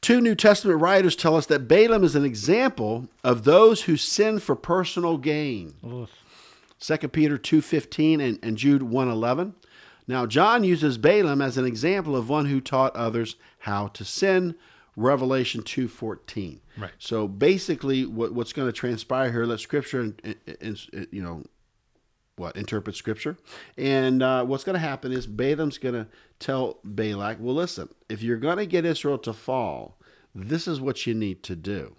Two 0.01 0.21
New 0.21 0.35
Testament 0.35 0.79
writers 0.81 1.15
tell 1.15 1.35
us 1.35 1.45
that 1.47 1.67
Balaam 1.67 2.03
is 2.03 2.15
an 2.15 2.25
example 2.25 3.07
of 3.23 3.43
those 3.43 3.83
who 3.83 3.97
sin 3.97 4.39
for 4.39 4.55
personal 4.55 5.17
gain. 5.17 5.73
Oof. 5.85 6.09
2 6.79 7.09
Peter 7.09 7.37
2.15 7.37 8.21
and, 8.21 8.39
and 8.41 8.57
Jude 8.57 8.81
1.11. 8.81 9.53
Now, 10.07 10.25
John 10.25 10.63
uses 10.63 10.97
Balaam 10.97 11.41
as 11.41 11.57
an 11.57 11.65
example 11.65 12.15
of 12.15 12.29
one 12.29 12.45
who 12.45 12.61
taught 12.61 12.95
others 12.95 13.35
how 13.59 13.87
to 13.89 14.05
sin 14.05 14.55
Revelation 14.99 15.61
2:14. 15.61 16.59
Right. 16.77 16.91
So 16.99 17.27
basically, 17.27 18.05
what, 18.05 18.33
what's 18.33 18.53
going 18.53 18.67
to 18.67 18.73
transpire 18.73 19.31
here? 19.31 19.45
Let 19.45 19.59
Scripture, 19.59 20.13
in, 20.23 20.77
you 21.11 21.21
know, 21.21 21.43
what 22.39 22.55
interpret 22.55 22.95
Scripture, 22.95 23.37
and 23.77 24.23
uh, 24.23 24.43
what's 24.45 24.63
going 24.63 24.73
to 24.73 24.79
happen 24.79 25.11
is 25.11 25.27
Balaam's 25.27 25.77
going 25.77 25.93
to 25.95 26.07
tell 26.39 26.79
Balak, 26.83 27.37
"Well, 27.39 27.53
listen, 27.53 27.89
if 28.07 28.23
you're 28.23 28.37
going 28.37 28.57
to 28.57 28.65
get 28.65 28.85
Israel 28.85 29.17
to 29.19 29.33
fall, 29.33 29.97
this 30.33 30.67
is 30.67 30.81
what 30.81 31.05
you 31.05 31.13
need 31.13 31.43
to 31.43 31.55
do. 31.55 31.95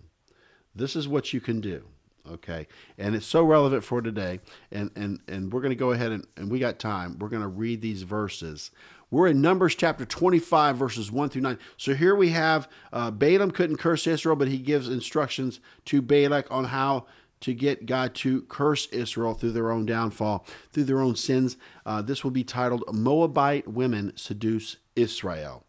This 0.75 0.97
is 0.97 1.07
what 1.07 1.33
you 1.33 1.41
can 1.41 1.61
do." 1.61 1.85
Okay, 2.29 2.67
and 2.99 3.15
it's 3.15 3.27
so 3.27 3.45
relevant 3.45 3.85
for 3.85 4.01
today, 4.03 4.41
and 4.73 4.91
and 4.97 5.21
and 5.29 5.53
we're 5.53 5.61
going 5.61 5.71
to 5.71 5.77
go 5.77 5.93
ahead 5.93 6.13
and, 6.13 6.27
and 6.37 6.51
we 6.51 6.59
got 6.59 6.79
time. 6.79 7.19
We're 7.19 7.29
going 7.29 7.43
to 7.43 7.49
read 7.49 7.83
these 7.83 8.03
verses. 8.03 8.71
We're 9.11 9.27
in 9.27 9.41
Numbers 9.41 9.75
chapter 9.75 10.05
25, 10.05 10.77
verses 10.77 11.11
1 11.11 11.31
through 11.31 11.43
9. 11.43 11.59
So 11.77 11.95
here 11.95 12.15
we 12.15 12.29
have 12.29 12.69
uh, 12.93 13.11
Balaam 13.11 13.51
couldn't 13.51 13.79
curse 13.79 14.07
Israel, 14.07 14.37
but 14.37 14.47
he 14.47 14.59
gives 14.59 14.89
instructions 14.89 15.59
to 15.87 16.01
Balak 16.01 16.47
on 16.49 16.67
how 16.67 17.07
to 17.41 17.55
get 17.55 17.87
God 17.87 18.15
to 18.17 18.43
curse 18.43 18.87
Israel 18.89 19.35
through 19.35 19.53
their 19.53 19.71
own 19.71 19.87
downfall, 19.87 20.47
through 20.73 20.85
their 20.85 21.01
own 21.01 21.17
sins. 21.17 21.57
Uh, 21.87 22.03
this 22.03 22.23
will 22.23 22.31
be 22.31 22.45
titled 22.45 22.85
Moabite 22.93 23.67
Women 23.67 24.13
Seduce 24.17 24.77
Israel. 24.95 25.65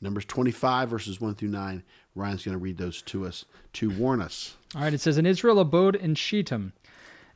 Numbers 0.00 0.26
25, 0.26 0.90
verses 0.90 1.20
1 1.20 1.34
through 1.34 1.48
9. 1.48 1.82
Ryan's 2.14 2.44
going 2.44 2.56
to 2.56 2.62
read 2.62 2.78
those 2.78 3.02
to 3.02 3.26
us 3.26 3.44
to 3.74 3.90
warn 3.90 4.20
us. 4.20 4.56
All 4.74 4.82
right, 4.82 4.94
it 4.94 5.00
says, 5.00 5.16
And 5.16 5.26
Israel 5.26 5.58
abode 5.58 5.96
in 5.96 6.14
Shittim, 6.14 6.72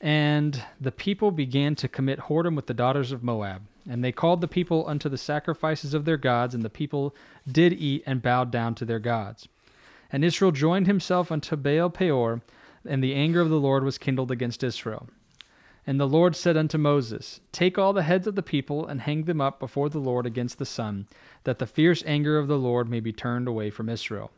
and 0.01 0.62
the 0.80 0.93
people 0.93 1.30
began 1.30 1.74
to 1.76 1.89
commit 1.89 2.20
whoredom 2.20 2.55
with 2.55 2.66
the 2.66 2.74
daughters 2.74 3.11
of 3.11 3.24
Moab. 3.24 3.62
And 3.89 4.05
they 4.05 4.12
called 4.12 4.41
the 4.41 4.49
people 4.49 4.86
unto 4.86 5.09
the 5.09 5.18
sacrifices 5.18 5.95
of 5.95 6.05
their 6.05 6.18
gods, 6.18 6.55
and 6.55 6.62
the 6.62 6.70
people 6.70 7.16
did 7.51 7.72
eat 7.72 8.03
and 8.07 8.22
bowed 8.22 8.51
down 8.51 8.74
to 8.76 8.84
their 8.84 8.99
gods. 8.99 9.49
And 10.12 10.24
Israel 10.24 10.53
joined 10.53 10.86
himself 10.86 11.32
unto 11.32 11.57
Baal 11.57 11.91
Peor, 11.91 12.43
and 12.89 13.03
the 13.03 13.14
anger 13.14 13.41
of 13.41 13.51
the 13.51 13.61
Lord 13.61 13.84
was 13.84 13.99
kindled 13.99 14.30
against 14.30 14.64
Israel. 14.64 15.09
And 15.86 15.99
the 15.99 16.07
Lord 16.07 16.36
said 16.36 16.57
unto 16.57 16.76
Moses, 16.76 17.41
Take 17.51 17.78
all 17.78 17.93
the 17.93 18.03
heads 18.03 18.26
of 18.26 18.34
the 18.34 18.43
people, 18.43 18.86
and 18.86 19.01
hang 19.01 19.24
them 19.24 19.41
up 19.41 19.59
before 19.59 19.89
the 19.89 19.99
Lord 19.99 20.26
against 20.26 20.59
the 20.59 20.66
sun, 20.66 21.07
that 21.45 21.59
the 21.59 21.66
fierce 21.66 22.03
anger 22.05 22.39
of 22.39 22.47
the 22.47 22.59
Lord 22.59 22.91
may 22.91 23.01
be 23.01 23.12
turned 23.12 23.49
away 23.49 23.70
from 23.70 23.89
Israel. 23.89 24.30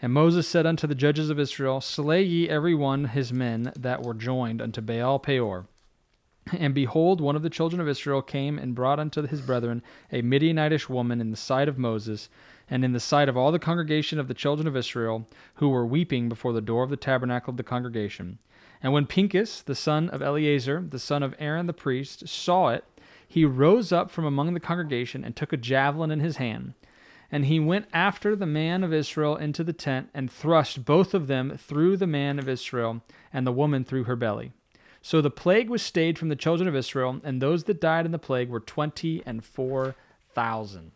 And 0.00 0.12
Moses 0.12 0.48
said 0.48 0.66
unto 0.66 0.86
the 0.86 0.94
judges 0.94 1.30
of 1.30 1.38
Israel, 1.38 1.80
Slay 1.80 2.22
ye 2.22 2.48
every 2.48 2.74
one 2.74 3.06
his 3.06 3.32
men 3.32 3.72
that 3.76 4.02
were 4.02 4.14
joined 4.14 4.62
unto 4.62 4.80
Baal 4.80 5.18
Peor. 5.18 5.66
And 6.52 6.74
behold, 6.74 7.20
one 7.20 7.36
of 7.36 7.42
the 7.42 7.50
children 7.50 7.80
of 7.80 7.88
Israel 7.88 8.20
came 8.20 8.58
and 8.58 8.74
brought 8.74 9.00
unto 9.00 9.26
his 9.26 9.40
brethren 9.40 9.82
a 10.12 10.22
Midianitish 10.22 10.88
woman 10.88 11.20
in 11.20 11.30
the 11.30 11.36
sight 11.36 11.68
of 11.68 11.78
Moses, 11.78 12.28
and 12.68 12.84
in 12.84 12.92
the 12.92 13.00
sight 13.00 13.28
of 13.28 13.36
all 13.36 13.52
the 13.52 13.58
congregation 13.58 14.18
of 14.18 14.28
the 14.28 14.34
children 14.34 14.66
of 14.66 14.76
Israel, 14.76 15.26
who 15.56 15.68
were 15.68 15.86
weeping 15.86 16.28
before 16.28 16.52
the 16.52 16.60
door 16.60 16.82
of 16.82 16.90
the 16.90 16.96
tabernacle 16.96 17.50
of 17.50 17.56
the 17.56 17.62
congregation. 17.62 18.38
And 18.82 18.92
when 18.92 19.06
Pinchas, 19.06 19.62
the 19.62 19.74
son 19.74 20.08
of 20.10 20.22
Eleazar, 20.22 20.84
the 20.88 20.98
son 20.98 21.22
of 21.22 21.34
Aaron 21.38 21.66
the 21.66 21.72
priest, 21.72 22.28
saw 22.28 22.68
it, 22.68 22.84
he 23.26 23.44
rose 23.44 23.92
up 23.92 24.10
from 24.10 24.24
among 24.24 24.54
the 24.54 24.60
congregation 24.60 25.24
and 25.24 25.34
took 25.34 25.52
a 25.52 25.56
javelin 25.56 26.10
in 26.10 26.20
his 26.20 26.36
hand. 26.36 26.74
And 27.32 27.46
he 27.46 27.58
went 27.58 27.86
after 27.92 28.36
the 28.36 28.46
man 28.46 28.84
of 28.84 28.92
Israel 28.92 29.36
into 29.36 29.64
the 29.64 29.72
tent 29.72 30.10
and 30.14 30.30
thrust 30.30 30.84
both 30.84 31.14
of 31.14 31.26
them 31.26 31.56
through 31.58 31.96
the 31.96 32.06
man 32.06 32.38
of 32.38 32.48
Israel 32.48 33.02
and 33.32 33.46
the 33.46 33.52
woman 33.52 33.84
through 33.84 34.04
her 34.04 34.16
belly. 34.16 34.52
So 35.02 35.20
the 35.20 35.30
plague 35.30 35.68
was 35.68 35.82
stayed 35.82 36.18
from 36.18 36.28
the 36.28 36.36
children 36.36 36.68
of 36.68 36.76
Israel, 36.76 37.20
and 37.24 37.42
those 37.42 37.64
that 37.64 37.80
died 37.80 38.06
in 38.06 38.12
the 38.12 38.18
plague 38.18 38.48
were 38.48 38.60
twenty 38.60 39.22
and 39.26 39.44
four 39.44 39.96
thousand. 40.32 40.92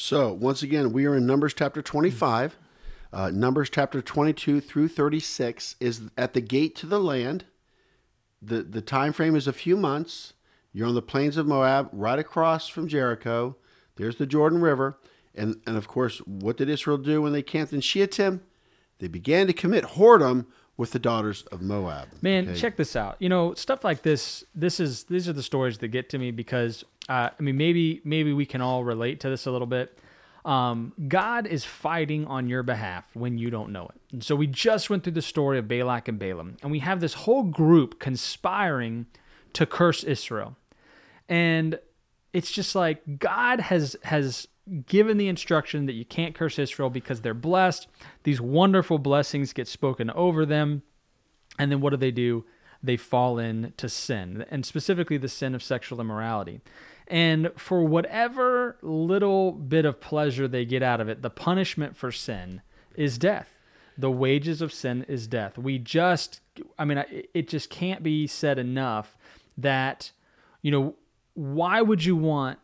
So, 0.00 0.32
once 0.32 0.62
again, 0.62 0.92
we 0.92 1.06
are 1.06 1.16
in 1.16 1.26
Numbers 1.26 1.54
chapter 1.54 1.82
25. 1.82 2.56
Uh, 3.12 3.32
Numbers 3.34 3.68
chapter 3.68 4.00
22 4.00 4.60
through 4.60 4.86
36 4.86 5.74
is 5.80 6.02
at 6.16 6.34
the 6.34 6.40
gate 6.40 6.76
to 6.76 6.86
the 6.86 7.00
land. 7.00 7.46
The, 8.40 8.62
the 8.62 8.80
time 8.80 9.12
frame 9.12 9.34
is 9.34 9.48
a 9.48 9.52
few 9.52 9.76
months. 9.76 10.34
You're 10.72 10.86
on 10.86 10.94
the 10.94 11.02
plains 11.02 11.36
of 11.36 11.48
Moab, 11.48 11.88
right 11.90 12.20
across 12.20 12.68
from 12.68 12.86
Jericho. 12.86 13.56
There's 13.96 14.14
the 14.14 14.24
Jordan 14.24 14.60
River. 14.60 15.00
And, 15.34 15.60
and 15.66 15.76
of 15.76 15.88
course, 15.88 16.18
what 16.18 16.56
did 16.56 16.68
Israel 16.68 16.98
do 16.98 17.22
when 17.22 17.32
they 17.32 17.42
camped 17.42 17.72
in 17.72 17.80
Shittim? 17.80 18.42
They 19.00 19.08
began 19.08 19.48
to 19.48 19.52
commit 19.52 19.82
whoredom 19.82 20.46
with 20.78 20.92
the 20.92 20.98
daughters 20.98 21.42
of 21.52 21.60
Moab. 21.60 22.08
Man, 22.22 22.48
Okay. 22.48 22.58
check 22.58 22.76
this 22.76 22.96
out. 22.96 23.16
You 23.18 23.28
know, 23.28 23.52
stuff 23.52 23.84
like 23.84 24.00
this. 24.02 24.44
This 24.54 24.80
is 24.80 25.04
these 25.04 25.28
are 25.28 25.34
the 25.34 25.42
stories 25.42 25.76
that 25.78 25.88
get 25.88 26.08
to 26.10 26.18
me 26.18 26.30
because 26.30 26.84
uh, 27.10 27.30
I 27.38 27.42
mean, 27.42 27.56
maybe 27.58 28.00
maybe 28.04 28.32
we 28.32 28.46
can 28.46 28.60
all 28.62 28.84
relate 28.84 29.20
to 29.20 29.28
this 29.28 29.44
a 29.44 29.50
little 29.50 29.66
bit. 29.66 29.98
Um, 30.44 30.94
God 31.08 31.46
is 31.46 31.64
fighting 31.64 32.24
on 32.26 32.48
your 32.48 32.62
behalf 32.62 33.04
when 33.12 33.36
you 33.36 33.50
don't 33.50 33.70
know 33.70 33.84
it. 33.86 34.00
And 34.12 34.24
so 34.24 34.34
we 34.34 34.46
just 34.46 34.88
went 34.88 35.02
through 35.02 35.12
the 35.12 35.20
story 35.20 35.58
of 35.58 35.68
Balak 35.68 36.08
and 36.08 36.18
Balaam, 36.18 36.56
and 36.62 36.70
we 36.70 36.78
have 36.78 37.00
this 37.00 37.12
whole 37.14 37.42
group 37.42 37.98
conspiring 37.98 39.06
to 39.52 39.66
curse 39.66 40.04
Israel. 40.04 40.56
And 41.28 41.78
it's 42.32 42.50
just 42.50 42.74
like 42.74 43.18
God 43.18 43.60
has 43.60 43.96
has 44.04 44.46
given 44.86 45.16
the 45.16 45.28
instruction 45.28 45.86
that 45.86 45.94
you 45.94 46.04
can't 46.04 46.34
curse 46.34 46.58
Israel 46.58 46.90
because 46.90 47.20
they're 47.20 47.34
blessed. 47.34 47.88
These 48.24 48.40
wonderful 48.40 48.98
blessings 48.98 49.52
get 49.52 49.68
spoken 49.68 50.10
over 50.10 50.44
them. 50.46 50.82
And 51.58 51.72
then 51.72 51.80
what 51.80 51.90
do 51.90 51.96
they 51.96 52.10
do? 52.10 52.44
They 52.82 52.96
fall 52.96 53.38
into 53.38 53.88
sin, 53.88 54.44
and 54.50 54.64
specifically 54.64 55.16
the 55.16 55.28
sin 55.28 55.52
of 55.54 55.64
sexual 55.64 56.00
immorality. 56.00 56.60
And 57.08 57.50
for 57.56 57.82
whatever 57.82 58.76
little 58.82 59.50
bit 59.50 59.84
of 59.84 60.00
pleasure 60.00 60.46
they 60.46 60.64
get 60.64 60.82
out 60.82 61.00
of 61.00 61.08
it, 61.08 61.22
the 61.22 61.30
punishment 61.30 61.96
for 61.96 62.12
sin 62.12 62.62
is 62.94 63.18
death. 63.18 63.48
The 63.96 64.12
wages 64.12 64.62
of 64.62 64.72
sin 64.72 65.04
is 65.08 65.26
death. 65.26 65.58
We 65.58 65.78
just, 65.80 66.40
I 66.78 66.84
mean, 66.84 67.02
it 67.34 67.48
just 67.48 67.68
can't 67.68 68.04
be 68.04 68.28
said 68.28 68.60
enough 68.60 69.16
that, 69.56 70.12
you 70.62 70.70
know, 70.70 70.94
why 71.38 71.80
would 71.80 72.04
you 72.04 72.16
want 72.16 72.58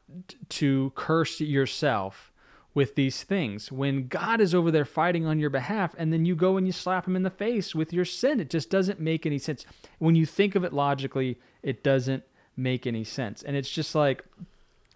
to 0.49 0.91
curse 0.97 1.41
yourself 1.41 2.33
with 2.75 2.97
these 2.97 3.23
things 3.23 3.71
when 3.71 4.09
God 4.09 4.41
is 4.41 4.53
over 4.53 4.73
there 4.73 4.85
fighting 4.85 5.25
on 5.27 5.39
your 5.39 5.49
behalf 5.49 5.95
and 5.97 6.13
then 6.13 6.25
you 6.25 6.35
go 6.35 6.57
and 6.57 6.67
you 6.67 6.73
slap 6.73 7.07
him 7.07 7.15
in 7.15 7.23
the 7.23 7.31
face 7.31 7.73
with 7.73 7.93
your 7.93 8.05
sin? 8.05 8.41
It 8.41 8.51
just 8.51 8.71
doesn't 8.71 8.99
make 8.99 9.27
any 9.27 9.39
sense. 9.39 9.65
When 10.01 10.17
you 10.17 10.27
think 10.27 10.57
of 10.57 10.65
it 10.65 10.73
logically, 10.73 11.39
it 11.63 11.85
doesn't 11.85 12.25
make 12.57 12.85
any 12.85 13.05
sense. 13.05 13.45
And 13.45 13.55
it's 13.55 13.71
just 13.71 13.95
like 13.95 14.25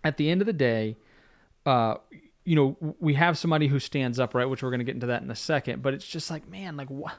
at 0.03 0.17
the 0.17 0.29
end 0.29 0.43
of 0.43 0.49
the 0.49 0.53
day, 0.53 0.97
uh, 1.65 1.99
you 2.45 2.57
know, 2.57 2.97
we 2.99 3.15
have 3.15 3.39
somebody 3.39 3.69
who 3.69 3.79
stands 3.79 4.19
up, 4.19 4.35
right? 4.35 4.47
Which 4.47 4.61
we're 4.61 4.71
going 4.71 4.81
to 4.81 4.85
get 4.85 4.97
into 4.97 5.07
that 5.07 5.23
in 5.23 5.31
a 5.31 5.37
second. 5.37 5.83
But 5.83 5.95
it's 5.95 6.07
just 6.07 6.33
like, 6.33 6.49
man, 6.49 6.77
like 6.77 6.91
what? 6.91 7.15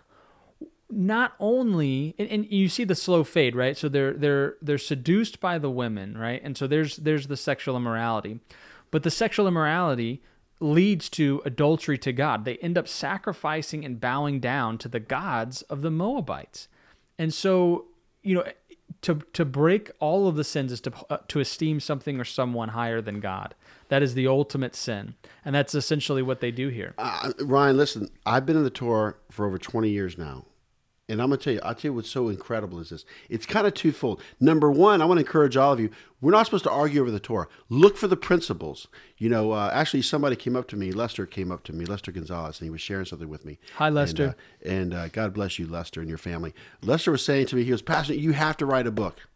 Not 0.92 1.34
only, 1.40 2.16
and, 2.18 2.28
and 2.30 2.52
you 2.52 2.68
see 2.68 2.84
the 2.84 2.96
slow 2.96 3.24
fade, 3.24 3.56
right? 3.56 3.78
So 3.78 3.90
they're 3.90 4.14
they're 4.14 4.56
they're 4.62 4.78
seduced 4.78 5.40
by 5.40 5.58
the 5.58 5.70
women, 5.70 6.18
right? 6.18 6.42
And 6.44 6.58
so 6.58 6.66
there's 6.68 6.98
there's 6.98 7.28
the 7.28 7.38
sexual 7.38 7.78
immorality, 7.78 8.40
but 8.90 9.04
the 9.04 9.12
sexual 9.12 9.48
immorality 9.48 10.22
leads 10.60 11.08
to 11.10 11.42
adultery 11.46 11.98
to 12.00 12.12
God. 12.12 12.44
They 12.44 12.58
end 12.58 12.78
up 12.78 12.88
sacrificing 12.88 13.86
and 13.86 14.00
bowing 14.00 14.40
down 14.40 14.78
to 14.80 14.88
the 14.88 15.00
gods 15.00 15.62
of 15.64 15.82
the 15.82 15.92
Moabites, 15.92 16.68
and 17.20 17.34
so 17.34 17.86
you 18.24 18.36
know 18.36 18.44
to 19.02 19.22
to 19.34 19.46
break 19.46 19.92
all 20.00 20.28
of 20.28 20.36
the 20.36 20.44
sins 20.44 20.72
is 20.72 20.82
to 20.82 20.94
uh, 21.10 21.18
to 21.28 21.40
esteem 21.40 21.80
something 21.80 22.20
or 22.20 22.26
someone 22.26 22.70
higher 22.70 23.02
than 23.02 23.20
God. 23.20 23.56
That 23.90 24.04
is 24.04 24.14
the 24.14 24.28
ultimate 24.28 24.76
sin, 24.76 25.16
and 25.46 25.56
that's 25.56 25.74
essentially 25.74 26.22
what 26.22 26.42
they 26.42 26.52
do 26.52 26.70
here. 26.70 26.94
Uh, 26.98 27.32
Ryan, 27.40 27.78
listen, 27.78 28.10
I've 28.26 28.46
been 28.46 28.58
in 28.58 28.64
the 28.64 28.70
Torah 28.70 29.16
for 29.32 29.46
over 29.46 29.58
20 29.58 29.90
years 29.90 30.18
now. 30.18 30.46
And 31.10 31.22
I'm 31.22 31.30
going 31.30 31.40
to 31.40 31.44
tell 31.44 31.54
you, 31.54 31.60
I'll 31.64 31.74
tell 31.74 31.90
you 31.90 31.94
what's 31.94 32.10
so 32.10 32.30
incredible 32.30 32.80
is 32.80 32.92
this. 32.92 33.04
It's 33.30 33.48
kind 33.48 33.66
of 33.66 33.74
twofold. 33.74 34.22
Number 34.40 34.72
one, 34.72 35.02
I 35.02 35.06
want 35.06 35.18
to 35.18 35.26
encourage 35.26 35.58
all 35.58 35.74
of 35.74 35.80
you. 35.80 35.90
We're 36.22 36.32
not 36.32 36.46
supposed 36.46 36.66
to 36.66 36.72
argue 36.72 37.02
over 37.02 37.10
the 37.10 37.20
Torah. 37.20 37.48
Look 37.68 37.98
for 37.98 38.08
the 38.08 38.16
principles. 38.16 38.88
You 39.18 39.30
know, 39.30 39.52
uh, 39.52 39.72
actually, 39.74 40.04
somebody 40.04 40.36
came 40.36 40.56
up 40.56 40.68
to 40.68 40.78
me. 40.78 40.92
Lester 40.92 41.26
came 41.26 41.52
up 41.52 41.64
to 41.64 41.74
me, 41.74 41.86
Lester 41.86 42.12
Gonzalez, 42.12 42.60
and 42.60 42.68
he 42.68 42.70
was 42.70 42.82
sharing 42.82 43.06
something 43.06 43.28
with 43.28 43.44
me. 43.44 43.58
Hi, 43.76 43.90
Lester. 43.90 44.36
And, 44.64 44.94
uh, 44.94 44.94
and 44.94 44.94
uh, 44.94 45.08
God 45.08 45.34
bless 45.34 45.58
you, 45.58 45.66
Lester, 45.66 46.00
and 46.00 46.08
your 46.08 46.20
family. 46.20 46.54
Lester 46.84 47.12
was 47.12 47.26
saying 47.26 47.48
to 47.48 47.56
me, 47.56 47.64
he 47.64 47.72
was 47.72 47.82
passionate, 47.82 48.20
you 48.20 48.34
have 48.34 48.58
to 48.58 48.66
write 48.66 48.86
a 48.86 48.92
book. 48.92 49.28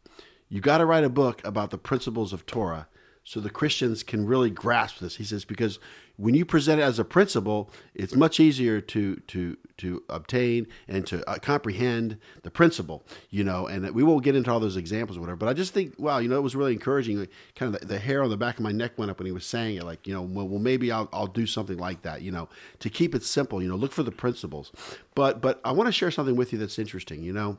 You 0.50 0.62
got 0.62 0.78
to 0.78 0.86
write 0.86 1.04
a 1.04 1.10
book 1.10 1.42
about 1.44 1.72
the 1.72 1.80
principles 1.80 2.32
of 2.32 2.46
Torah 2.46 2.88
so 3.24 3.40
the 3.40 3.50
Christians 3.50 4.04
can 4.04 4.26
really 4.26 4.50
grasp 4.50 5.00
this. 5.00 5.16
He 5.16 5.24
says 5.24 5.46
because 5.46 5.80
when 6.18 6.36
you 6.36 6.46
present 6.46 6.80
it 6.80 6.84
as 6.84 7.00
a 7.00 7.06
principle, 7.06 7.72
it's 7.96 8.16
much 8.16 8.40
easier 8.40 8.82
to 8.82 9.16
to 9.16 9.58
to 9.78 10.04
obtain 10.10 10.68
and 10.88 11.08
to 11.08 11.28
uh, 11.28 11.38
comprehend 11.40 12.18
the 12.44 12.52
principle, 12.52 13.04
you 13.30 13.44
know. 13.44 13.66
And 13.66 13.90
we 13.92 14.04
won't 14.04 14.24
get 14.24 14.36
into 14.36 14.52
all 14.52 14.60
those 14.60 14.78
examples, 14.78 15.18
or 15.18 15.22
whatever. 15.22 15.38
But 15.38 15.50
I 15.50 15.54
just 15.54 15.74
think, 15.74 15.96
wow, 15.98 16.20
you 16.20 16.30
know, 16.30 16.38
it 16.38 16.42
was 16.42 16.56
really 16.56 16.74
encouraging. 16.74 17.20
Like, 17.20 17.32
kind 17.56 17.74
of 17.74 17.82
the, 17.82 17.88
the 17.88 18.00
hair 18.00 18.24
on 18.24 18.30
the 18.30 18.38
back 18.38 18.58
of 18.58 18.64
my 18.64 18.72
neck 18.72 18.98
went 18.98 19.10
up 19.10 19.20
when 19.20 19.26
he 19.26 19.32
was 19.32 19.46
saying 19.46 19.78
it. 19.78 19.84
Like, 19.84 20.06
you 20.06 20.14
know, 20.14 20.22
well, 20.22 20.48
well, 20.48 20.60
maybe 20.60 20.92
I'll 20.92 21.10
I'll 21.12 21.28
do 21.28 21.48
something 21.48 21.78
like 21.78 22.04
that, 22.04 22.22
you 22.22 22.32
know, 22.32 22.50
to 22.80 22.90
keep 22.90 23.16
it 23.16 23.24
simple. 23.24 23.64
You 23.64 23.70
know, 23.70 23.76
look 23.76 23.94
for 23.94 24.04
the 24.04 24.12
principles. 24.12 24.72
But 25.16 25.42
but 25.42 25.62
I 25.64 25.72
want 25.72 25.88
to 25.88 25.94
share 25.94 26.12
something 26.12 26.36
with 26.36 26.54
you 26.54 26.60
that's 26.60 26.78
interesting. 26.78 27.24
You 27.24 27.34
know 27.34 27.58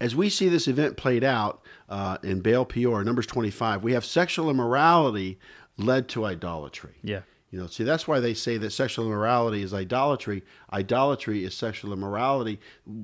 as 0.00 0.16
we 0.16 0.30
see 0.30 0.48
this 0.48 0.66
event 0.66 0.96
played 0.96 1.22
out 1.22 1.62
uh, 1.88 2.18
in 2.22 2.40
Baal 2.40 2.64
Peor, 2.64 3.04
Numbers 3.04 3.26
25, 3.26 3.82
we 3.82 3.92
have 3.92 4.04
sexual 4.04 4.48
immorality 4.48 5.38
led 5.76 6.08
to 6.08 6.24
idolatry. 6.24 6.94
Yeah. 7.02 7.20
You 7.50 7.58
know, 7.58 7.66
see, 7.66 7.82
that's 7.82 8.06
why 8.06 8.20
they 8.20 8.32
say 8.32 8.58
that 8.58 8.70
sexual 8.70 9.06
immorality 9.06 9.62
is 9.62 9.74
idolatry. 9.74 10.44
Idolatry 10.72 11.44
is 11.44 11.54
sexual 11.54 11.92
immorality. 11.92 12.60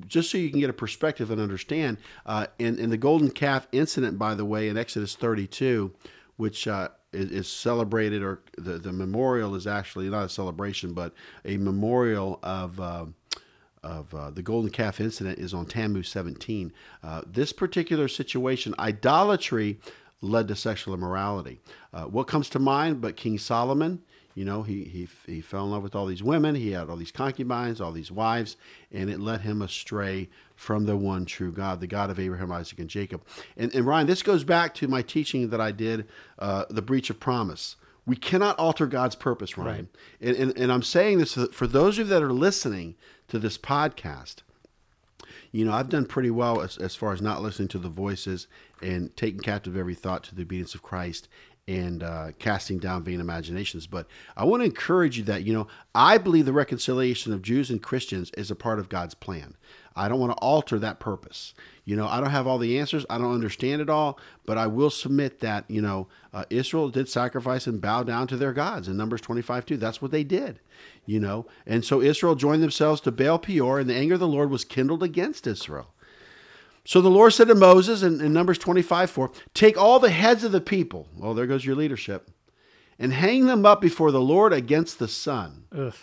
Just 0.07 0.31
so 0.31 0.37
you 0.37 0.49
can 0.49 0.61
get 0.61 0.69
a 0.69 0.73
perspective 0.73 1.31
and 1.31 1.41
understand, 1.41 1.97
uh, 2.25 2.47
in, 2.57 2.79
in 2.79 2.89
the 2.89 2.97
golden 2.97 3.29
calf 3.29 3.67
incident, 3.73 4.17
by 4.17 4.35
the 4.35 4.45
way, 4.45 4.69
in 4.69 4.77
Exodus 4.77 5.15
32, 5.15 5.93
which 6.37 6.65
uh, 6.65 6.87
is, 7.11 7.29
is, 7.31 7.47
celebrated, 7.49 8.23
or 8.23 8.41
the, 8.57 8.77
the 8.77 8.93
memorial 8.93 9.53
is 9.53 9.67
actually 9.67 10.09
not 10.09 10.23
a 10.23 10.29
celebration, 10.29 10.93
but 10.93 11.13
a 11.45 11.57
memorial 11.57 12.39
of. 12.41 12.79
Uh, 12.79 13.05
of 13.83 14.13
uh, 14.13 14.31
the 14.31 14.41
golden 14.41 14.71
calf 14.71 14.99
incident 14.99 15.39
is 15.39 15.53
on 15.53 15.65
Tammuz 15.65 16.09
17. 16.09 16.71
Uh, 17.03 17.21
this 17.25 17.53
particular 17.53 18.07
situation, 18.07 18.73
idolatry 18.79 19.79
led 20.21 20.47
to 20.47 20.55
sexual 20.55 20.93
immorality. 20.93 21.59
Uh, 21.93 22.03
what 22.03 22.27
comes 22.27 22.49
to 22.49 22.59
mind 22.59 23.01
but 23.01 23.15
King 23.15 23.37
Solomon? 23.37 24.01
You 24.37 24.45
know, 24.45 24.61
he, 24.61 24.83
he, 24.83 25.07
he 25.25 25.41
fell 25.41 25.65
in 25.65 25.71
love 25.71 25.81
with 25.81 25.95
all 25.95 26.05
these 26.05 26.21
women. 26.21 26.53
He 26.53 26.71
had 26.71 26.89
all 26.89 26.95
these 26.95 27.11
concubines, 27.11 27.81
all 27.81 27.91
these 27.91 28.11
wives, 28.11 28.55
and 28.91 29.09
it 29.09 29.19
led 29.19 29.41
him 29.41 29.63
astray 29.63 30.29
from 30.55 30.85
the 30.85 30.95
one 30.95 31.25
true 31.25 31.51
God, 31.51 31.79
the 31.79 31.87
God 31.87 32.11
of 32.11 32.19
Abraham, 32.19 32.51
Isaac, 32.51 32.77
and 32.77 32.87
Jacob. 32.87 33.23
And, 33.55 33.73
and 33.73 33.85
Ryan, 33.85 34.05
this 34.05 34.21
goes 34.21 34.43
back 34.43 34.75
to 34.75 34.87
my 34.87 35.01
teaching 35.01 35.49
that 35.49 35.59
I 35.59 35.71
did, 35.71 36.07
uh, 36.37 36.65
the 36.69 36.83
breach 36.83 37.09
of 37.09 37.19
promise. 37.19 37.77
We 38.05 38.15
cannot 38.15 38.59
alter 38.59 38.85
God's 38.85 39.15
purpose, 39.15 39.57
Ryan. 39.57 39.89
Right. 40.21 40.29
And, 40.29 40.37
and, 40.37 40.57
and 40.57 40.71
I'm 40.71 40.83
saying 40.83 41.17
this 41.17 41.33
for 41.51 41.65
those 41.65 41.97
of 41.97 42.05
you 42.05 42.13
that 42.13 42.21
are 42.21 42.31
listening 42.31 42.93
to 43.27 43.39
this 43.39 43.57
podcast. 43.57 44.37
You 45.51 45.65
know, 45.65 45.73
I've 45.73 45.89
done 45.89 46.05
pretty 46.05 46.29
well 46.29 46.61
as, 46.61 46.77
as 46.77 46.95
far 46.95 47.13
as 47.13 47.21
not 47.21 47.41
listening 47.41 47.67
to 47.69 47.79
the 47.79 47.89
voices 47.89 48.47
and 48.81 49.15
taking 49.15 49.39
captive 49.39 49.75
every 49.75 49.95
thought 49.95 50.23
to 50.25 50.35
the 50.35 50.43
obedience 50.43 50.75
of 50.75 50.83
Christ 50.83 51.27
and 51.67 52.01
uh, 52.01 52.31
casting 52.39 52.79
down 52.79 53.03
vain 53.03 53.19
imaginations. 53.19 53.87
But 53.87 54.07
I 54.37 54.45
want 54.45 54.61
to 54.61 54.65
encourage 54.65 55.17
you 55.17 55.23
that, 55.25 55.43
you 55.43 55.53
know, 55.53 55.67
I 55.93 56.17
believe 56.17 56.45
the 56.45 56.53
reconciliation 56.53 57.33
of 57.33 57.41
Jews 57.41 57.69
and 57.69 57.83
Christians 57.83 58.31
is 58.37 58.49
a 58.49 58.55
part 58.55 58.79
of 58.79 58.89
God's 58.89 59.15
plan. 59.15 59.55
I 59.95 60.07
don't 60.07 60.19
want 60.19 60.31
to 60.31 60.37
alter 60.37 60.77
that 60.79 60.99
purpose. 60.99 61.53
You 61.83 61.95
know, 61.95 62.07
I 62.07 62.21
don't 62.21 62.29
have 62.29 62.47
all 62.47 62.59
the 62.59 62.77
answers. 62.79 63.05
I 63.09 63.17
don't 63.17 63.33
understand 63.33 63.81
it 63.81 63.89
all, 63.89 64.19
but 64.45 64.57
I 64.57 64.67
will 64.67 64.91
submit 64.91 65.39
that, 65.39 65.65
you 65.67 65.81
know, 65.81 66.07
uh, 66.33 66.45
Israel 66.49 66.89
did 66.89 67.09
sacrifice 67.09 67.65
and 67.65 67.81
bow 67.81 68.03
down 68.03 68.27
to 68.27 68.37
their 68.37 68.53
gods 68.53 68.87
in 68.87 68.95
Numbers 68.95 69.21
25 69.21 69.65
2. 69.65 69.77
That's 69.77 70.01
what 70.01 70.11
they 70.11 70.23
did, 70.23 70.59
you 71.05 71.19
know. 71.19 71.47
And 71.65 71.83
so 71.83 72.01
Israel 72.01 72.35
joined 72.35 72.61
themselves 72.61 73.01
to 73.01 73.11
Baal 73.11 73.39
Peor, 73.39 73.79
and 73.79 73.89
the 73.89 73.95
anger 73.95 74.13
of 74.13 74.19
the 74.19 74.27
Lord 74.27 74.51
was 74.51 74.63
kindled 74.63 75.01
against 75.01 75.47
Israel. 75.47 75.93
So 76.87 77.01
the 77.01 77.09
Lord 77.09 77.33
said 77.33 77.49
to 77.49 77.55
Moses 77.55 78.01
in, 78.01 78.21
in 78.21 78.31
Numbers 78.31 78.57
25 78.57 79.11
4, 79.11 79.31
Take 79.53 79.77
all 79.77 79.99
the 79.99 80.09
heads 80.09 80.45
of 80.45 80.53
the 80.53 80.61
people, 80.61 81.09
well, 81.17 81.33
there 81.33 81.45
goes 81.45 81.65
your 81.65 81.75
leadership, 81.75 82.31
and 82.97 83.11
hang 83.11 83.45
them 83.45 83.65
up 83.65 83.81
before 83.81 84.09
the 84.09 84.21
Lord 84.21 84.53
against 84.53 84.97
the 84.97 85.09
sun. 85.09 85.65
Ugh. 85.77 85.93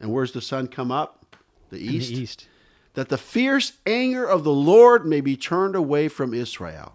And 0.00 0.10
where's 0.10 0.32
the 0.32 0.40
sun 0.40 0.68
come 0.68 0.90
up? 0.90 1.36
The 1.68 1.76
east. 1.76 2.14
the 2.14 2.20
east. 2.22 2.48
That 2.94 3.10
the 3.10 3.18
fierce 3.18 3.74
anger 3.84 4.24
of 4.24 4.42
the 4.42 4.54
Lord 4.54 5.04
may 5.04 5.20
be 5.20 5.36
turned 5.36 5.76
away 5.76 6.08
from 6.08 6.32
Israel. 6.32 6.94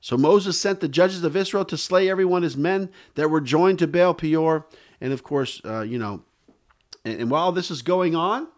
So 0.00 0.16
Moses 0.16 0.60
sent 0.60 0.80
the 0.80 0.88
judges 0.88 1.22
of 1.22 1.36
Israel 1.36 1.64
to 1.66 1.76
slay 1.76 2.10
everyone 2.10 2.42
his 2.42 2.56
men 2.56 2.90
that 3.14 3.30
were 3.30 3.40
joined 3.40 3.78
to 3.78 3.86
Baal 3.86 4.14
Peor. 4.14 4.66
And 5.00 5.12
of 5.12 5.22
course, 5.22 5.62
uh, 5.64 5.82
you 5.82 5.96
know, 5.96 6.24
and, 7.04 7.20
and 7.20 7.30
while 7.30 7.52
this 7.52 7.70
is 7.70 7.82
going 7.82 8.16
on, 8.16 8.48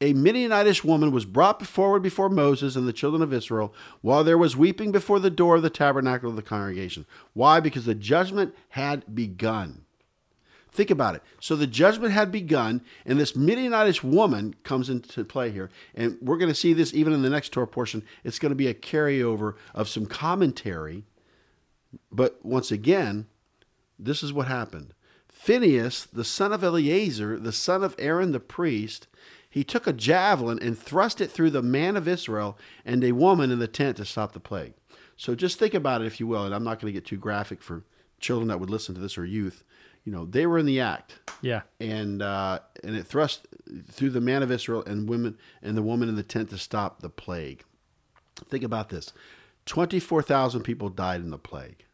a 0.00 0.12
Midianitish 0.12 0.84
woman 0.84 1.10
was 1.10 1.24
brought 1.24 1.64
forward 1.66 2.02
before 2.02 2.28
Moses 2.28 2.76
and 2.76 2.86
the 2.86 2.92
children 2.92 3.22
of 3.22 3.32
Israel 3.32 3.72
while 4.02 4.24
there 4.24 4.36
was 4.36 4.56
weeping 4.56 4.92
before 4.92 5.18
the 5.18 5.30
door 5.30 5.56
of 5.56 5.62
the 5.62 5.70
tabernacle 5.70 6.28
of 6.28 6.36
the 6.36 6.42
congregation. 6.42 7.06
Why? 7.32 7.60
Because 7.60 7.86
the 7.86 7.94
judgment 7.94 8.54
had 8.70 9.14
begun. 9.14 9.86
Think 10.70 10.90
about 10.90 11.14
it. 11.14 11.22
So 11.40 11.56
the 11.56 11.66
judgment 11.66 12.12
had 12.12 12.30
begun, 12.30 12.82
and 13.06 13.18
this 13.18 13.32
Midianitish 13.32 14.02
woman 14.02 14.54
comes 14.62 14.90
into 14.90 15.24
play 15.24 15.50
here. 15.50 15.70
And 15.94 16.18
we're 16.20 16.36
going 16.36 16.50
to 16.50 16.54
see 16.54 16.74
this 16.74 16.92
even 16.92 17.14
in 17.14 17.22
the 17.22 17.30
next 17.30 17.48
Torah 17.48 17.66
portion. 17.66 18.02
It's 18.22 18.38
going 18.38 18.50
to 18.50 18.56
be 18.56 18.68
a 18.68 18.74
carryover 18.74 19.54
of 19.74 19.88
some 19.88 20.04
commentary. 20.04 21.04
But 22.12 22.44
once 22.44 22.70
again, 22.70 23.26
this 23.98 24.22
is 24.22 24.34
what 24.34 24.48
happened. 24.48 24.92
Phineas, 25.30 26.04
the 26.04 26.24
son 26.24 26.52
of 26.52 26.62
Eleazar, 26.62 27.38
the 27.38 27.52
son 27.52 27.82
of 27.82 27.94
Aaron 27.98 28.32
the 28.32 28.40
priest, 28.40 29.06
he 29.56 29.64
took 29.64 29.86
a 29.86 29.92
javelin 29.94 30.58
and 30.60 30.78
thrust 30.78 31.18
it 31.18 31.30
through 31.30 31.48
the 31.48 31.62
man 31.62 31.96
of 31.96 32.06
Israel 32.06 32.58
and 32.84 33.02
a 33.02 33.12
woman 33.12 33.50
in 33.50 33.58
the 33.58 33.66
tent 33.66 33.96
to 33.96 34.04
stop 34.04 34.32
the 34.32 34.38
plague. 34.38 34.74
So 35.16 35.34
just 35.34 35.58
think 35.58 35.72
about 35.72 36.02
it, 36.02 36.06
if 36.06 36.20
you 36.20 36.26
will, 36.26 36.44
and 36.44 36.54
I'm 36.54 36.62
not 36.62 36.78
going 36.78 36.92
to 36.92 37.00
get 37.00 37.06
too 37.06 37.16
graphic 37.16 37.62
for 37.62 37.82
children 38.20 38.48
that 38.48 38.60
would 38.60 38.68
listen 38.68 38.94
to 38.94 39.00
this 39.00 39.16
or 39.16 39.24
youth. 39.24 39.64
You 40.04 40.12
know, 40.12 40.26
they 40.26 40.46
were 40.46 40.58
in 40.58 40.66
the 40.66 40.80
act. 40.80 41.20
Yeah. 41.40 41.62
And 41.80 42.20
uh, 42.20 42.58
and 42.84 42.94
it 42.96 43.06
thrust 43.06 43.48
through 43.90 44.10
the 44.10 44.20
man 44.20 44.42
of 44.42 44.52
Israel 44.52 44.84
and 44.84 45.08
women 45.08 45.38
and 45.62 45.74
the 45.74 45.82
woman 45.82 46.10
in 46.10 46.16
the 46.16 46.22
tent 46.22 46.50
to 46.50 46.58
stop 46.58 47.00
the 47.00 47.08
plague. 47.08 47.64
Think 48.50 48.62
about 48.62 48.90
this: 48.90 49.14
twenty-four 49.64 50.20
thousand 50.20 50.64
people 50.64 50.90
died 50.90 51.22
in 51.22 51.30
the 51.30 51.38
plague. 51.38 51.86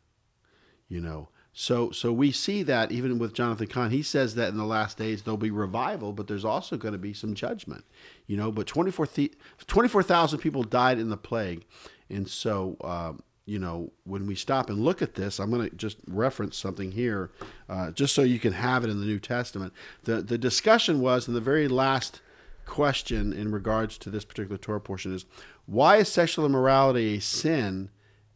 You 0.88 1.00
know, 1.00 1.28
so, 1.54 1.90
so 1.90 2.12
we 2.12 2.32
see 2.32 2.62
that 2.62 2.92
even 2.92 3.18
with 3.18 3.34
Jonathan 3.34 3.66
Cahn, 3.66 3.90
he 3.90 4.02
says 4.02 4.34
that 4.36 4.48
in 4.48 4.56
the 4.56 4.64
last 4.64 4.96
days 4.96 5.22
there'll 5.22 5.36
be 5.36 5.50
revival, 5.50 6.12
but 6.12 6.26
there's 6.26 6.46
also 6.46 6.78
going 6.78 6.92
to 6.92 6.98
be 6.98 7.12
some 7.12 7.34
judgment, 7.34 7.84
you 8.26 8.38
know. 8.38 8.50
But 8.50 8.66
24,000 8.66 9.36
24, 9.66 10.38
people 10.38 10.62
died 10.62 10.98
in 10.98 11.10
the 11.10 11.16
plague, 11.18 11.66
and 12.08 12.26
so 12.26 12.78
uh, 12.80 13.12
you 13.44 13.58
know 13.58 13.92
when 14.04 14.26
we 14.26 14.34
stop 14.34 14.70
and 14.70 14.82
look 14.82 15.02
at 15.02 15.14
this, 15.14 15.38
I'm 15.38 15.50
going 15.50 15.68
to 15.68 15.76
just 15.76 15.98
reference 16.06 16.56
something 16.56 16.92
here, 16.92 17.30
uh, 17.68 17.90
just 17.90 18.14
so 18.14 18.22
you 18.22 18.38
can 18.38 18.54
have 18.54 18.82
it 18.82 18.90
in 18.90 19.00
the 19.00 19.06
New 19.06 19.20
Testament. 19.20 19.74
the 20.04 20.22
The 20.22 20.38
discussion 20.38 21.00
was 21.00 21.28
in 21.28 21.34
the 21.34 21.40
very 21.40 21.68
last 21.68 22.22
question 22.64 23.32
in 23.32 23.52
regards 23.52 23.98
to 23.98 24.08
this 24.08 24.24
particular 24.24 24.56
Torah 24.56 24.80
portion 24.80 25.14
is 25.14 25.26
why 25.66 25.96
is 25.96 26.08
sexual 26.08 26.46
immorality 26.46 27.16
a 27.16 27.20
sin? 27.20 27.90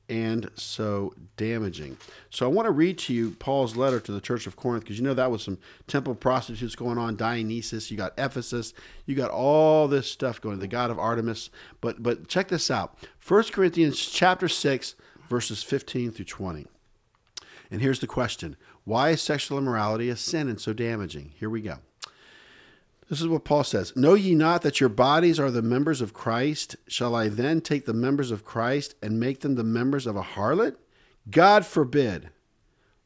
And 0.08 0.50
so 0.54 1.14
damaging. 1.36 1.96
So 2.30 2.46
I 2.46 2.48
want 2.48 2.66
to 2.66 2.72
read 2.72 2.98
to 2.98 3.14
you 3.14 3.32
Paul's 3.32 3.76
letter 3.76 4.00
to 4.00 4.12
the 4.12 4.20
church 4.20 4.46
of 4.46 4.56
Corinth 4.56 4.84
because 4.84 4.98
you 4.98 5.04
know 5.04 5.14
that 5.14 5.30
was 5.30 5.42
some 5.42 5.58
temple 5.86 6.14
prostitutes 6.14 6.76
going 6.76 6.98
on, 6.98 7.16
Dionysus, 7.16 7.90
you 7.90 7.96
got 7.96 8.12
Ephesus, 8.16 8.72
you 9.04 9.14
got 9.14 9.30
all 9.30 9.88
this 9.88 10.10
stuff 10.10 10.40
going, 10.40 10.58
the 10.58 10.68
god 10.68 10.90
of 10.90 10.98
Artemis. 10.98 11.50
But 11.80 12.02
but 12.02 12.28
check 12.28 12.48
this 12.48 12.70
out. 12.70 12.96
1 13.26 13.44
Corinthians 13.44 13.98
chapter 13.98 14.48
6 14.48 14.94
verses 15.28 15.62
15 15.62 16.12
through 16.12 16.24
20. 16.24 16.66
And 17.70 17.82
here's 17.82 18.00
the 18.00 18.06
question. 18.06 18.56
Why 18.84 19.10
is 19.10 19.22
sexual 19.22 19.58
immorality 19.58 20.08
a 20.08 20.16
sin 20.16 20.48
and 20.48 20.60
so 20.60 20.72
damaging? 20.72 21.32
Here 21.38 21.50
we 21.50 21.60
go. 21.60 21.78
This 23.08 23.20
is 23.20 23.28
what 23.28 23.44
Paul 23.44 23.64
says 23.64 23.94
Know 23.94 24.14
ye 24.14 24.34
not 24.34 24.62
that 24.62 24.80
your 24.80 24.88
bodies 24.88 25.38
are 25.38 25.50
the 25.50 25.62
members 25.62 26.00
of 26.00 26.12
Christ? 26.12 26.76
Shall 26.88 27.14
I 27.14 27.28
then 27.28 27.60
take 27.60 27.86
the 27.86 27.94
members 27.94 28.30
of 28.30 28.44
Christ 28.44 28.94
and 29.02 29.20
make 29.20 29.40
them 29.40 29.54
the 29.54 29.64
members 29.64 30.06
of 30.06 30.16
a 30.16 30.22
harlot? 30.22 30.76
God 31.30 31.64
forbid. 31.66 32.30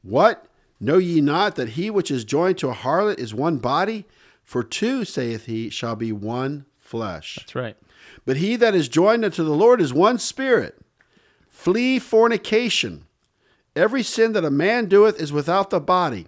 What? 0.03 0.47
Know 0.79 0.97
ye 0.97 1.21
not 1.21 1.57
that 1.57 1.71
he 1.71 1.91
which 1.91 2.11
is 2.11 2.25
joined 2.25 2.59
to 2.59 2.71
a 2.71 2.75
harlot 2.75 3.19
is 3.19 3.35
one 3.35 3.59
body? 3.59 4.07
For 4.43 4.63
two, 4.63 5.05
saith 5.05 5.47
he, 5.47 5.69
shall 5.71 5.95
be 5.95 6.11
one 6.11 6.65
flesh. 6.79 7.37
That's 7.37 7.55
right. 7.55 7.77
But 8.25 8.39
he 8.39 8.57
that 8.57 8.75
is 8.75 8.89
joined 8.89 9.25
unto 9.25 9.45
the 9.45 9.55
Lord 9.55 9.81
is 9.81 9.93
one 9.93 10.19
spirit. 10.19 10.81
Flee 11.49 11.99
fornication. 11.99 13.05
Every 13.77 14.03
sin 14.03 14.33
that 14.33 14.45
a 14.45 14.51
man 14.51 14.87
doeth 14.87 15.21
is 15.21 15.33
without 15.33 15.71
the 15.71 15.81
body 15.81 16.27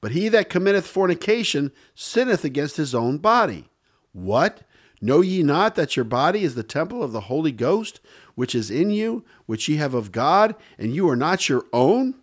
but 0.00 0.12
he 0.12 0.28
that 0.28 0.50
committeth 0.50 0.86
fornication 0.86 1.72
sinneth 1.94 2.44
against 2.44 2.76
his 2.76 2.94
own 2.94 3.18
body. 3.18 3.68
What? 4.12 4.62
Know 5.00 5.20
ye 5.20 5.42
not 5.42 5.76
that 5.76 5.96
your 5.96 6.04
body 6.04 6.44
is 6.44 6.54
the 6.54 6.62
temple 6.62 7.02
of 7.02 7.12
the 7.12 7.22
Holy 7.22 7.52
Ghost, 7.52 8.00
which 8.34 8.54
is 8.54 8.70
in 8.70 8.90
you, 8.90 9.24
which 9.46 9.68
ye 9.68 9.76
have 9.76 9.94
of 9.94 10.12
God, 10.12 10.54
and 10.78 10.94
you 10.94 11.08
are 11.08 11.16
not 11.16 11.48
your 11.48 11.64
own? 11.72 12.14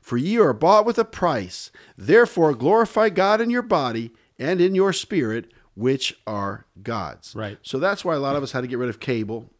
For 0.00 0.16
ye 0.16 0.38
are 0.38 0.52
bought 0.52 0.86
with 0.86 0.98
a 0.98 1.04
price. 1.04 1.70
Therefore 1.96 2.54
glorify 2.54 3.08
God 3.08 3.40
in 3.40 3.50
your 3.50 3.62
body 3.62 4.12
and 4.38 4.60
in 4.60 4.74
your 4.74 4.92
spirit, 4.92 5.52
which 5.74 6.18
are 6.26 6.66
God's. 6.82 7.34
Right. 7.34 7.58
So 7.62 7.78
that's 7.78 8.04
why 8.04 8.14
a 8.14 8.20
lot 8.20 8.36
of 8.36 8.42
us 8.42 8.52
had 8.52 8.62
to 8.62 8.66
get 8.66 8.78
rid 8.78 8.88
of 8.88 9.00
cable 9.00 9.50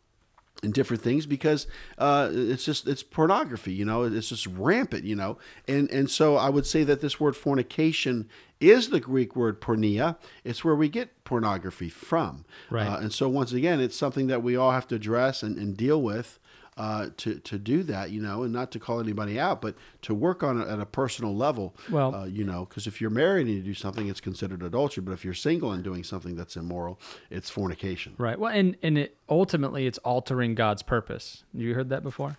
and 0.63 0.75
different 0.75 1.03
things 1.03 1.27
because 1.27 1.67
uh, 1.99 2.29
it's 2.33 2.65
just 2.65 2.89
it's 2.89 3.03
pornography 3.03 3.73
you 3.73 3.85
know 3.85 4.03
it's 4.03 4.29
just 4.29 4.47
rampant 4.47 5.05
you 5.05 5.15
know. 5.15 5.39
And 5.67 5.91
and 5.91 6.11
so 6.11 6.37
i 6.37 6.49
would 6.49 6.67
say 6.67 6.85
that 6.85 7.01
this 7.01 7.21
word 7.21 7.37
fornication 7.37 8.29
is 8.61 8.91
the 8.91 9.01
greek 9.01 9.37
word 9.37 9.61
porneia 9.61 10.17
it's 10.45 10.65
where 10.65 10.75
we 10.75 10.89
get 10.89 11.25
pornography 11.25 11.91
from. 11.91 12.45
Right. 12.71 12.87
Uh, 12.87 12.97
and 12.99 13.13
so 13.13 13.29
once 13.29 13.53
again 13.53 13.81
it's 13.81 13.97
something 13.97 14.29
that 14.29 14.43
we 14.43 14.57
all 14.57 14.73
have 14.73 14.89
to 14.89 14.95
address 14.95 15.43
and, 15.43 15.59
and 15.59 15.77
deal 15.77 16.01
with 16.01 16.39
uh, 16.79 17.11
to 17.19 17.41
to 17.41 17.59
do 17.59 17.83
that, 17.83 18.11
you 18.11 18.23
know, 18.23 18.45
and 18.45 18.53
not 18.53 18.71
to 18.71 18.79
call 18.79 19.01
anybody 19.01 19.39
out, 19.39 19.61
but 19.61 19.75
to 20.03 20.15
work 20.15 20.43
on 20.43 20.61
it 20.61 20.69
at 20.69 20.79
a 20.79 20.87
personal 20.87 21.35
level. 21.35 21.75
Well, 21.91 22.15
uh, 22.15 22.25
you 22.25 22.45
know, 22.45 22.65
because 22.65 22.87
if 22.87 23.01
you're 23.01 23.11
married 23.11 23.49
and 23.49 23.57
you 23.57 23.63
do 23.63 23.75
something, 23.75 24.09
it's 24.09 24.21
considered 24.21 24.63
adultery. 24.63 25.03
But 25.03 25.13
if 25.13 25.25
you're 25.25 25.35
single 25.35 25.73
and 25.73 25.83
doing 25.83 26.05
something 26.05 26.37
that's 26.37 26.57
immoral, 26.57 27.01
it's 27.31 27.51
fornication. 27.51 28.15
Right. 28.17 28.39
Well, 28.39 28.53
and 28.53 28.77
and 28.83 28.97
it 28.97 29.17
ultimately 29.29 29.87
it's 29.87 29.99
altering 29.99 30.55
God's 30.55 30.83
purpose. 30.83 31.45
You 31.53 31.75
heard 31.75 31.89
that 31.91 32.03
before? 32.05 32.39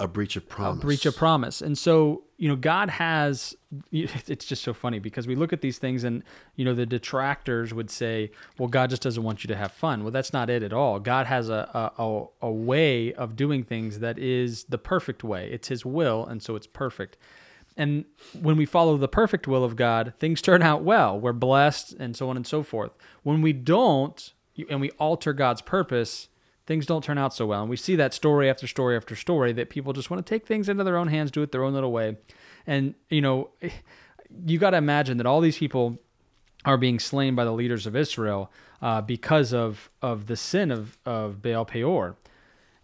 A 0.00 0.08
breach 0.08 0.34
of 0.34 0.48
promise. 0.48 0.82
a 0.82 0.86
breach 0.86 1.06
of 1.06 1.14
promise. 1.14 1.60
And 1.60 1.76
so, 1.76 2.24
you 2.38 2.48
know, 2.48 2.56
God 2.56 2.90
has, 2.90 3.54
it's 3.92 4.46
just 4.46 4.64
so 4.64 4.72
funny 4.72 4.98
because 4.98 5.26
we 5.26 5.36
look 5.36 5.52
at 5.52 5.60
these 5.60 5.78
things 5.78 6.02
and, 6.04 6.24
you 6.56 6.64
know, 6.64 6.74
the 6.74 6.86
detractors 6.86 7.72
would 7.72 7.90
say, 7.90 8.32
well, 8.58 8.68
God 8.68 8.90
just 8.90 9.02
doesn't 9.02 9.22
want 9.22 9.44
you 9.44 9.48
to 9.48 9.56
have 9.56 9.72
fun. 9.72 10.02
Well, 10.02 10.10
that's 10.10 10.32
not 10.32 10.50
it 10.50 10.62
at 10.62 10.72
all. 10.72 10.98
God 10.98 11.26
has 11.26 11.50
a, 11.50 11.92
a, 11.98 12.24
a 12.40 12.50
way 12.50 13.12
of 13.12 13.36
doing 13.36 13.62
things 13.62 14.00
that 14.00 14.18
is 14.18 14.64
the 14.64 14.78
perfect 14.78 15.22
way. 15.22 15.50
It's 15.52 15.68
his 15.68 15.84
will. 15.84 16.26
And 16.26 16.42
so 16.42 16.56
it's 16.56 16.66
perfect. 16.66 17.18
And 17.76 18.06
when 18.40 18.56
we 18.56 18.66
follow 18.66 18.96
the 18.96 19.08
perfect 19.08 19.46
will 19.46 19.62
of 19.62 19.76
God, 19.76 20.14
things 20.18 20.42
turn 20.42 20.62
out 20.62 20.82
well. 20.82 21.20
We're 21.20 21.32
blessed 21.32 21.92
and 22.00 22.16
so 22.16 22.28
on 22.30 22.36
and 22.36 22.46
so 22.46 22.62
forth. 22.62 22.92
When 23.22 23.42
we 23.42 23.52
don't, 23.52 24.32
and 24.68 24.80
we 24.80 24.90
alter 24.92 25.32
God's 25.32 25.62
purpose, 25.62 26.28
things 26.70 26.86
don't 26.86 27.02
turn 27.02 27.18
out 27.18 27.34
so 27.34 27.46
well. 27.46 27.62
And 27.62 27.68
we 27.68 27.76
see 27.76 27.96
that 27.96 28.14
story 28.14 28.48
after 28.48 28.68
story 28.68 28.94
after 28.96 29.16
story 29.16 29.52
that 29.54 29.70
people 29.70 29.92
just 29.92 30.08
want 30.08 30.24
to 30.24 30.30
take 30.34 30.46
things 30.46 30.68
into 30.68 30.84
their 30.84 30.96
own 30.96 31.08
hands, 31.08 31.32
do 31.32 31.42
it 31.42 31.50
their 31.50 31.64
own 31.64 31.74
little 31.74 31.90
way. 31.90 32.16
And, 32.64 32.94
you 33.08 33.20
know, 33.20 33.50
you 34.46 34.56
got 34.56 34.70
to 34.70 34.76
imagine 34.76 35.16
that 35.16 35.26
all 35.26 35.40
these 35.40 35.58
people 35.58 35.98
are 36.64 36.78
being 36.78 37.00
slain 37.00 37.34
by 37.34 37.44
the 37.44 37.50
leaders 37.50 37.88
of 37.88 37.96
Israel 37.96 38.52
uh, 38.80 39.00
because 39.00 39.52
of, 39.52 39.90
of 40.00 40.26
the 40.26 40.36
sin 40.36 40.70
of, 40.70 40.96
of 41.04 41.42
Baal 41.42 41.64
Peor. 41.64 42.14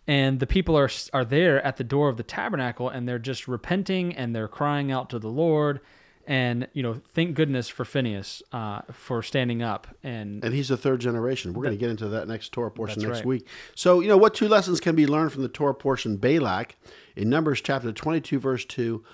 And 0.09 0.41
the 0.41 0.49
people 0.49 0.77
are, 0.77 0.91
are 1.13 1.25
there 1.25 1.65
at 1.65 1.77
the 1.77 1.85
door 1.85 2.09
of 2.09 2.17
the 2.17 2.25
tabernacle 2.25 2.89
and 2.89 3.09
they're 3.09 3.21
just 3.21 3.47
repenting 3.47 4.17
and 4.17 4.35
they're 4.35 4.49
crying 4.49 4.91
out 4.91 5.11
to 5.11 5.21
the 5.21 5.29
Lord 5.29 5.79
and 6.27 6.69
you 6.73 6.83
know 6.83 7.01
thank 7.15 7.35
goodness 7.35 7.69
for 7.69 7.85
Phineas 7.85 8.43
uh, 8.53 8.83
for 8.93 9.23
standing 9.23 9.63
up 9.63 9.87
and 10.03 10.45
and 10.45 10.55
he's 10.55 10.69
the 10.69 10.77
third 10.77 11.01
generation. 11.01 11.53
We're 11.53 11.63
going 11.63 11.75
to 11.77 11.81
get 11.81 11.91
into 11.91 12.09
that 12.09 12.29
next 12.29 12.53
Torah 12.53 12.71
portion 12.71 13.03
next 13.03 13.19
right. 13.19 13.27
week. 13.27 13.49
So 13.75 14.01
you 14.01 14.09
know 14.09 14.17
what 14.17 14.35
two 14.35 14.49
lessons 14.49 14.81
can 14.81 14.97
be 14.97 15.07
learned 15.07 15.33
from 15.33 15.43
the 15.43 15.49
Torah 15.49 15.75
portion 15.75 16.17
Balak 16.17 16.77
in 17.15 17.31
Numbers 17.31 17.61
chapter 17.61 17.93
twenty 17.93 18.21
two 18.21 18.39
verse 18.39 18.65
two, 18.65 19.05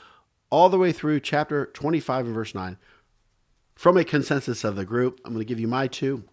all 0.51 0.69
the 0.69 0.79
way 0.79 0.93
through 0.93 1.21
chapter 1.21 1.67
twenty 1.67 2.01
five 2.01 2.27
and 2.27 2.35
verse 2.35 2.55
nine. 2.55 2.79
From 3.75 3.97
a 3.97 4.05
consensus 4.05 4.65
of 4.65 4.77
the 4.77 4.85
group, 4.85 5.21
I'm 5.25 5.33
going 5.33 5.45
to 5.45 5.49
give 5.49 5.61
you 5.61 5.69
my 5.69 5.87
two. 5.87 6.25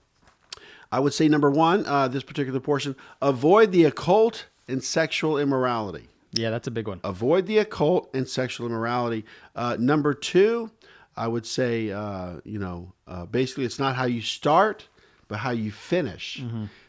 I 0.92 1.00
would 1.00 1.14
say 1.14 1.28
number 1.28 1.52
one, 1.52 1.86
uh, 1.86 2.08
this 2.08 2.24
particular 2.24 2.60
portion, 2.60 2.96
avoid 3.22 3.72
the 3.72 3.86
occult 3.86 4.48
and 4.68 4.84
sexual 4.84 5.38
immorality. 5.38 6.08
Yeah 6.32 6.50
that's 6.50 6.68
a 6.68 6.72
big 6.72 6.88
one 6.88 7.00
avoid 7.04 7.46
the 7.46 7.58
occult 7.58 8.10
and 8.14 8.28
sexual 8.28 8.68
immorality. 8.68 9.26
Uh, 9.56 9.76
number 9.80 10.14
two, 10.14 10.72
I 11.16 11.28
would 11.28 11.46
say, 11.46 11.92
uh, 11.92 12.40
you 12.46 12.60
know, 12.60 12.94
uh, 13.08 13.26
basically 13.26 13.66
it's 13.66 13.80
not 13.80 13.96
how 13.96 14.06
you 14.06 14.22
start, 14.22 14.88
but 15.28 15.40
how 15.40 15.52
you 15.52 15.72
finish. 15.72 16.42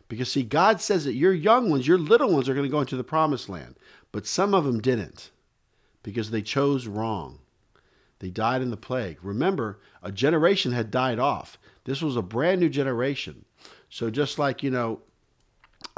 Because, 0.08 0.30
see, 0.30 0.42
God 0.42 0.80
says 0.80 1.04
that 1.04 1.14
your 1.14 1.32
young 1.32 1.70
ones, 1.70 1.86
your 1.86 1.98
little 1.98 2.32
ones 2.32 2.48
are 2.48 2.54
going 2.54 2.66
to 2.66 2.70
go 2.70 2.80
into 2.80 2.96
the 2.96 3.04
promised 3.04 3.48
land, 3.48 3.76
but 4.12 4.26
some 4.26 4.54
of 4.54 4.64
them 4.64 4.80
didn't 4.80 5.30
because 6.02 6.30
they 6.30 6.42
chose 6.42 6.86
wrong. 6.86 7.38
They 8.18 8.30
died 8.30 8.60
in 8.60 8.70
the 8.70 8.76
plague. 8.76 9.18
Remember, 9.22 9.78
a 10.02 10.12
generation 10.12 10.72
had 10.72 10.90
died 10.90 11.18
off. 11.18 11.58
This 11.84 12.02
was 12.02 12.16
a 12.16 12.22
brand 12.22 12.60
new 12.60 12.68
generation. 12.68 13.44
So, 13.88 14.10
just 14.10 14.38
like, 14.38 14.62
you 14.62 14.70
know, 14.70 15.00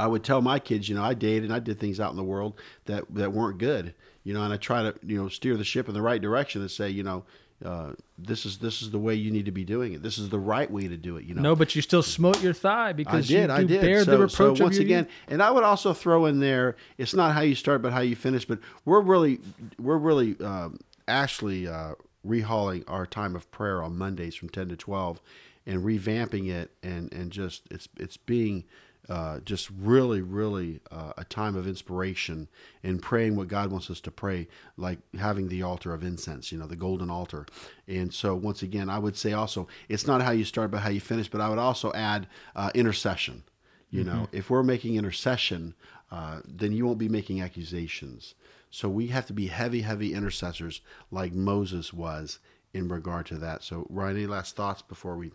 I 0.03 0.09
would 0.09 0.24
tell 0.24 0.42
my 0.42 0.59
kids, 0.59 0.88
you 0.88 0.96
know, 0.96 1.05
I 1.05 1.14
dated 1.14 1.44
and 1.44 1.53
I 1.53 1.61
did 1.61 1.78
things 1.78 2.00
out 2.00 2.11
in 2.11 2.16
the 2.16 2.24
world 2.24 2.61
that, 2.86 3.05
that 3.14 3.32
weren't 3.32 3.59
good, 3.59 3.94
you 4.24 4.34
know, 4.34 4.42
and 4.42 4.53
I 4.53 4.57
try 4.57 4.82
to, 4.82 4.94
you 5.07 5.16
know, 5.16 5.28
steer 5.28 5.57
the 5.57 5.62
ship 5.62 5.86
in 5.86 5.94
the 5.94 6.03
right 6.03 6.20
direction 6.20 6.61
and 6.61 6.68
say, 6.68 6.90
you 6.90 7.05
know, 7.05 7.24
uh, 7.64 7.92
this 8.18 8.44
is 8.44 8.59
this 8.59 8.82
is 8.82 8.90
the 8.90 8.98
way 8.98 9.14
you 9.14 9.30
need 9.30 9.44
to 9.44 9.53
be 9.53 9.62
doing 9.62 9.92
it. 9.92 10.03
This 10.03 10.18
is 10.18 10.28
the 10.28 10.40
right 10.40 10.68
way 10.68 10.88
to 10.88 10.96
do 10.96 11.16
it. 11.18 11.24
You 11.24 11.36
know, 11.36 11.42
no 11.42 11.55
but 11.55 11.76
you 11.76 11.82
still 11.82 12.03
smote 12.03 12.42
your 12.42 12.53
thigh 12.53 12.92
because 12.92 13.30
I 13.30 13.34
did, 13.34 13.48
you 13.48 13.55
I 13.55 13.62
did. 13.62 13.80
bear 13.80 14.05
so, 14.05 14.11
the 14.11 14.18
reproach 14.18 14.59
so 14.59 14.64
of 14.64 14.70
once 14.70 14.78
again, 14.78 15.05
youth. 15.05 15.14
and 15.28 15.40
I 15.40 15.53
would 15.53 15.62
also 15.62 15.94
throw 15.94 16.26
in 16.26 16.40
there, 16.40 16.74
it's 16.98 17.14
not 17.14 17.32
how 17.34 17.42
you 17.42 17.55
start, 17.55 17.80
but 17.80 17.92
how 17.92 18.00
you 18.00 18.16
finish. 18.16 18.44
But 18.44 18.59
we're 18.84 19.00
really, 19.00 19.38
we're 19.78 19.98
really 19.98 20.34
um, 20.40 20.80
actually 21.07 21.68
uh, 21.68 21.94
rehauling 22.26 22.82
our 22.88 23.07
time 23.07 23.36
of 23.36 23.48
prayer 23.53 23.80
on 23.80 23.96
Mondays 23.96 24.34
from 24.34 24.48
ten 24.48 24.68
to 24.68 24.76
twelve, 24.76 25.20
and 25.64 25.84
revamping 25.84 26.50
it, 26.50 26.72
and 26.82 27.12
and 27.12 27.30
just 27.30 27.62
it's 27.70 27.88
it's 27.96 28.16
being. 28.16 28.64
Uh, 29.09 29.40
just 29.40 29.68
really, 29.76 30.22
really 30.22 30.80
uh, 30.92 31.12
a 31.18 31.24
time 31.24 31.57
of 31.57 31.66
inspiration 31.66 32.48
in 32.84 33.00
praying 33.00 33.34
what 33.34 33.48
God 33.48 33.70
wants 33.70 33.90
us 33.90 34.00
to 34.00 34.12
pray, 34.12 34.46
like 34.76 35.00
having 35.18 35.48
the 35.48 35.61
altar 35.62 35.92
of 35.92 36.05
incense, 36.05 36.53
you 36.53 36.59
know, 36.59 36.68
the 36.68 36.76
golden 36.76 37.11
altar. 37.11 37.44
And 37.88 38.14
so, 38.14 38.36
once 38.36 38.62
again, 38.62 38.88
I 38.88 39.00
would 39.00 39.16
say 39.16 39.32
also, 39.32 39.66
it's 39.88 40.07
not 40.07 40.22
how 40.22 40.30
you 40.30 40.44
start, 40.44 40.70
but 40.70 40.82
how 40.82 40.90
you 40.90 41.00
finish. 41.00 41.28
But 41.28 41.40
I 41.40 41.48
would 41.48 41.59
also 41.59 41.92
add 41.94 42.28
uh, 42.55 42.70
intercession. 42.76 43.42
You 43.90 44.05
know, 44.05 44.28
if 44.32 44.48
we're 44.48 44.62
making 44.62 44.94
intercession, 44.94 45.74
uh, 46.11 46.40
then 46.46 46.72
you 46.72 46.86
won't 46.86 46.98
be 46.98 47.11
making 47.11 47.42
accusations. 47.42 48.34
So 48.70 48.88
we 48.88 49.09
have 49.09 49.26
to 49.26 49.34
be 49.34 49.48
heavy, 49.48 49.82
heavy 49.82 50.14
intercessors 50.14 50.80
like 51.11 51.34
Moses 51.34 51.92
was 51.92 52.38
in 52.72 52.88
regard 52.88 53.26
to 53.26 53.34
that. 53.36 53.62
So, 53.62 53.86
Ryan, 53.90 54.16
any 54.16 54.26
last 54.26 54.57
thoughts 54.57 54.80
before 54.80 55.16
we 55.16 55.32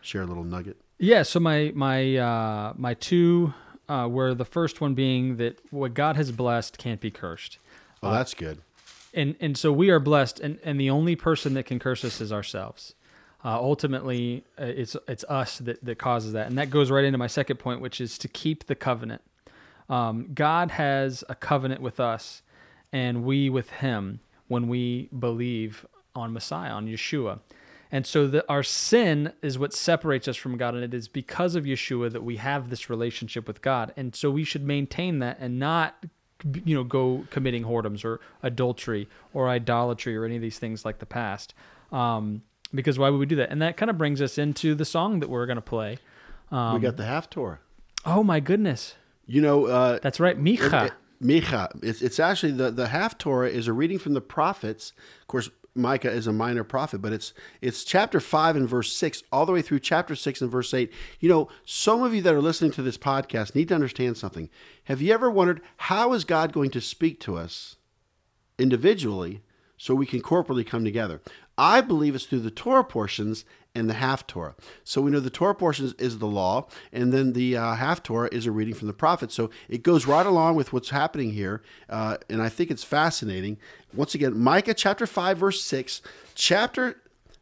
share 0.00 0.22
a 0.22 0.26
little 0.26 0.42
nugget? 0.42 0.80
Yeah, 0.98 1.22
so 1.22 1.40
my 1.40 1.72
my 1.74 2.16
uh, 2.16 2.72
my 2.76 2.94
two 2.94 3.52
uh, 3.88 4.08
were 4.10 4.34
the 4.34 4.44
first 4.44 4.80
one 4.80 4.94
being 4.94 5.36
that 5.36 5.60
what 5.70 5.94
God 5.94 6.16
has 6.16 6.32
blessed 6.32 6.78
can't 6.78 7.00
be 7.00 7.10
cursed, 7.10 7.58
Oh, 8.02 8.10
that's 8.12 8.34
good. 8.34 8.58
and 9.12 9.36
and 9.40 9.58
so 9.58 9.72
we 9.72 9.90
are 9.90 10.00
blessed, 10.00 10.40
and 10.40 10.58
and 10.64 10.80
the 10.80 10.90
only 10.90 11.14
person 11.16 11.54
that 11.54 11.64
can 11.64 11.78
curse 11.78 12.04
us 12.04 12.20
is 12.20 12.32
ourselves. 12.32 12.94
Uh, 13.44 13.50
ultimately, 13.60 14.44
uh, 14.58 14.64
it's 14.64 14.96
it's 15.06 15.24
us 15.28 15.58
that 15.58 15.84
that 15.84 15.98
causes 15.98 16.32
that, 16.32 16.46
and 16.46 16.56
that 16.56 16.70
goes 16.70 16.90
right 16.90 17.04
into 17.04 17.18
my 17.18 17.26
second 17.26 17.58
point, 17.58 17.80
which 17.80 18.00
is 18.00 18.16
to 18.18 18.28
keep 18.28 18.66
the 18.66 18.74
covenant. 18.74 19.20
Um, 19.88 20.30
God 20.34 20.70
has 20.72 21.22
a 21.28 21.34
covenant 21.34 21.80
with 21.82 22.00
us, 22.00 22.42
and 22.92 23.22
we 23.22 23.50
with 23.50 23.70
Him 23.70 24.20
when 24.48 24.66
we 24.68 25.10
believe 25.16 25.84
on 26.14 26.32
Messiah, 26.32 26.70
on 26.70 26.86
Yeshua. 26.86 27.40
And 27.96 28.06
so 28.06 28.26
that 28.26 28.44
our 28.46 28.62
sin 28.62 29.32
is 29.40 29.58
what 29.58 29.72
separates 29.72 30.28
us 30.28 30.36
from 30.36 30.58
God, 30.58 30.74
and 30.74 30.84
it 30.84 30.92
is 30.92 31.08
because 31.08 31.54
of 31.54 31.64
Yeshua 31.64 32.12
that 32.12 32.22
we 32.22 32.36
have 32.36 32.68
this 32.68 32.90
relationship 32.90 33.48
with 33.48 33.62
God. 33.62 33.90
And 33.96 34.14
so 34.14 34.30
we 34.30 34.44
should 34.44 34.62
maintain 34.66 35.20
that 35.20 35.38
and 35.40 35.58
not, 35.58 36.04
you 36.66 36.74
know, 36.74 36.84
go 36.84 37.24
committing 37.30 37.64
whoredoms 37.64 38.04
or 38.04 38.20
adultery 38.42 39.08
or 39.32 39.48
idolatry 39.48 40.14
or 40.14 40.26
any 40.26 40.36
of 40.36 40.42
these 40.42 40.58
things 40.58 40.84
like 40.84 40.98
the 40.98 41.06
past. 41.06 41.54
Um, 41.90 42.42
because 42.74 42.98
why 42.98 43.08
would 43.08 43.16
we 43.16 43.24
do 43.24 43.36
that? 43.36 43.48
And 43.50 43.62
that 43.62 43.78
kind 43.78 43.88
of 43.88 43.96
brings 43.96 44.20
us 44.20 44.36
into 44.36 44.74
the 44.74 44.84
song 44.84 45.20
that 45.20 45.30
we're 45.30 45.46
going 45.46 45.56
to 45.56 45.62
play. 45.62 45.96
Um, 46.52 46.74
we 46.74 46.80
got 46.80 46.98
the 46.98 47.04
Haftorah. 47.04 47.60
oh 48.04 48.22
my 48.22 48.40
goodness, 48.40 48.94
You 49.24 49.40
know, 49.40 49.64
uh, 49.68 50.00
that's 50.02 50.20
right, 50.20 50.38
Micah. 50.38 50.84
It- 50.84 50.92
Micah. 51.18 51.70
It's, 51.82 52.02
it's 52.02 52.20
actually 52.20 52.52
the, 52.52 52.70
the 52.70 52.88
Haftorah 52.88 53.48
is 53.48 53.68
a 53.68 53.72
reading 53.72 53.98
from 53.98 54.12
the 54.12 54.20
prophets. 54.20 54.92
Of 55.22 55.28
course, 55.28 55.48
Micah 55.76 56.10
is 56.10 56.26
a 56.26 56.32
minor 56.32 56.64
prophet, 56.64 57.02
but 57.02 57.12
it's 57.12 57.32
it's 57.60 57.84
chapter 57.84 58.20
five 58.20 58.56
and 58.56 58.68
verse 58.68 58.92
six 58.92 59.22
all 59.30 59.46
the 59.46 59.52
way 59.52 59.62
through 59.62 59.80
chapter 59.80 60.14
six 60.14 60.40
and 60.40 60.50
verse 60.50 60.72
eight. 60.74 60.92
You 61.20 61.28
know, 61.28 61.48
some 61.64 62.02
of 62.02 62.14
you 62.14 62.22
that 62.22 62.34
are 62.34 62.40
listening 62.40 62.72
to 62.72 62.82
this 62.82 62.98
podcast 62.98 63.54
need 63.54 63.68
to 63.68 63.74
understand 63.74 64.16
something. 64.16 64.48
Have 64.84 65.02
you 65.02 65.12
ever 65.12 65.30
wondered 65.30 65.60
how 65.76 66.12
is 66.12 66.24
God 66.24 66.52
going 66.52 66.70
to 66.70 66.80
speak 66.80 67.20
to 67.20 67.36
us 67.36 67.76
individually 68.58 69.42
so 69.76 69.94
we 69.94 70.06
can 70.06 70.22
corporately 70.22 70.66
come 70.66 70.84
together? 70.84 71.20
I 71.58 71.80
believe 71.80 72.14
it's 72.14 72.26
through 72.26 72.40
the 72.40 72.50
Torah 72.50 72.84
portions 72.84 73.44
and 73.76 73.90
the 73.90 73.94
Haftorah. 73.94 74.54
So 74.82 75.02
we 75.02 75.10
know 75.10 75.20
the 75.20 75.30
Torah 75.30 75.54
portions 75.54 75.92
is 75.94 76.18
the 76.18 76.26
law, 76.26 76.66
and 76.92 77.12
then 77.12 77.34
the 77.34 77.56
uh, 77.56 77.74
half 77.74 78.02
Torah 78.02 78.30
is 78.32 78.46
a 78.46 78.50
reading 78.50 78.74
from 78.74 78.88
the 78.88 78.94
prophets. 78.94 79.34
So 79.34 79.50
it 79.68 79.82
goes 79.82 80.06
right 80.06 80.26
along 80.26 80.56
with 80.56 80.72
what's 80.72 80.90
happening 80.90 81.32
here, 81.32 81.62
uh, 81.88 82.16
and 82.30 82.42
I 82.42 82.48
think 82.48 82.70
it's 82.70 82.84
fascinating. 82.84 83.58
Once 83.92 84.14
again, 84.14 84.38
Micah 84.38 84.74
chapter 84.74 85.06
five 85.06 85.36
verse 85.38 85.62
six, 85.62 86.00
chapter 86.34 86.96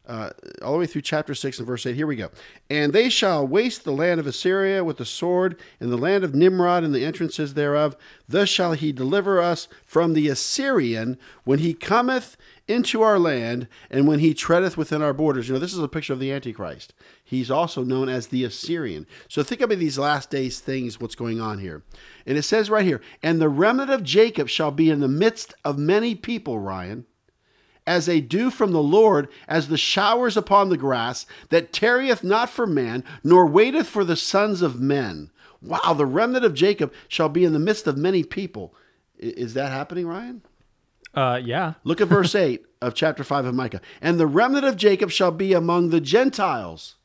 uh, 0.07 0.29
all 0.61 0.73
the 0.73 0.79
way 0.79 0.85
through 0.85 1.01
chapter 1.01 1.33
6 1.33 1.57
and 1.57 1.67
verse 1.67 1.83
8. 1.83 1.95
Here 1.95 2.05
we 2.05 2.15
go. 2.15 2.29
And 2.69 2.93
they 2.93 3.09
shall 3.09 3.47
waste 3.47 3.83
the 3.83 3.91
land 3.91 4.19
of 4.19 4.27
Assyria 4.27 4.83
with 4.83 4.97
the 4.97 5.05
sword, 5.05 5.59
and 5.79 5.91
the 5.91 5.97
land 5.97 6.23
of 6.23 6.35
Nimrod 6.35 6.83
and 6.83 6.93
the 6.93 7.03
entrances 7.03 7.55
thereof. 7.55 7.95
Thus 8.27 8.49
shall 8.49 8.73
he 8.73 8.91
deliver 8.91 9.41
us 9.41 9.67
from 9.83 10.13
the 10.13 10.27
Assyrian 10.27 11.17
when 11.43 11.59
he 11.59 11.73
cometh 11.73 12.37
into 12.67 13.01
our 13.01 13.19
land 13.19 13.67
and 13.89 14.07
when 14.07 14.19
he 14.19 14.33
treadeth 14.33 14.77
within 14.77 15.01
our 15.01 15.13
borders. 15.13 15.47
You 15.47 15.53
know, 15.53 15.59
this 15.59 15.73
is 15.73 15.79
a 15.79 15.87
picture 15.87 16.13
of 16.13 16.19
the 16.19 16.31
Antichrist. 16.31 16.93
He's 17.23 17.51
also 17.51 17.83
known 17.83 18.09
as 18.09 18.27
the 18.27 18.43
Assyrian. 18.43 19.07
So 19.27 19.43
think 19.43 19.61
about 19.61 19.77
these 19.77 19.99
last 19.99 20.29
days 20.29 20.59
things, 20.59 20.99
what's 20.99 21.15
going 21.15 21.39
on 21.39 21.59
here. 21.59 21.83
And 22.25 22.37
it 22.37 22.43
says 22.43 22.69
right 22.69 22.85
here, 22.85 23.01
and 23.21 23.39
the 23.39 23.49
remnant 23.49 23.91
of 23.91 24.03
Jacob 24.03 24.49
shall 24.49 24.71
be 24.71 24.89
in 24.89 24.99
the 24.99 25.07
midst 25.07 25.53
of 25.63 25.77
many 25.77 26.15
people, 26.15 26.59
Ryan 26.59 27.05
as 27.87 28.09
a 28.09 28.21
dew 28.21 28.49
from 28.49 28.71
the 28.71 28.81
Lord, 28.81 29.27
as 29.47 29.67
the 29.67 29.77
showers 29.77 30.35
upon 30.35 30.69
the 30.69 30.77
grass, 30.77 31.25
that 31.49 31.71
tarrieth 31.71 32.23
not 32.23 32.49
for 32.49 32.65
man, 32.65 33.03
nor 33.23 33.45
waiteth 33.45 33.87
for 33.87 34.03
the 34.03 34.15
sons 34.15 34.61
of 34.61 34.81
men. 34.81 35.29
Wow, 35.61 35.93
the 35.93 36.05
remnant 36.05 36.45
of 36.45 36.53
Jacob 36.53 36.93
shall 37.07 37.29
be 37.29 37.43
in 37.43 37.53
the 37.53 37.59
midst 37.59 37.87
of 37.87 37.97
many 37.97 38.23
people. 38.23 38.73
Is 39.17 39.53
that 39.53 39.71
happening, 39.71 40.07
Ryan? 40.07 40.41
Uh, 41.15 41.41
yeah. 41.43 41.73
Look 41.83 42.01
at 42.01 42.09
verse 42.09 42.35
8 42.35 42.63
of 42.81 42.93
chapter 42.93 43.23
5 43.23 43.45
of 43.45 43.55
Micah. 43.55 43.81
And 44.01 44.19
the 44.19 44.27
remnant 44.27 44.65
of 44.65 44.75
Jacob 44.75 45.09
shall 45.09 45.31
be 45.31 45.53
among 45.53 45.89
the 45.89 46.01
Gentiles. 46.01 46.95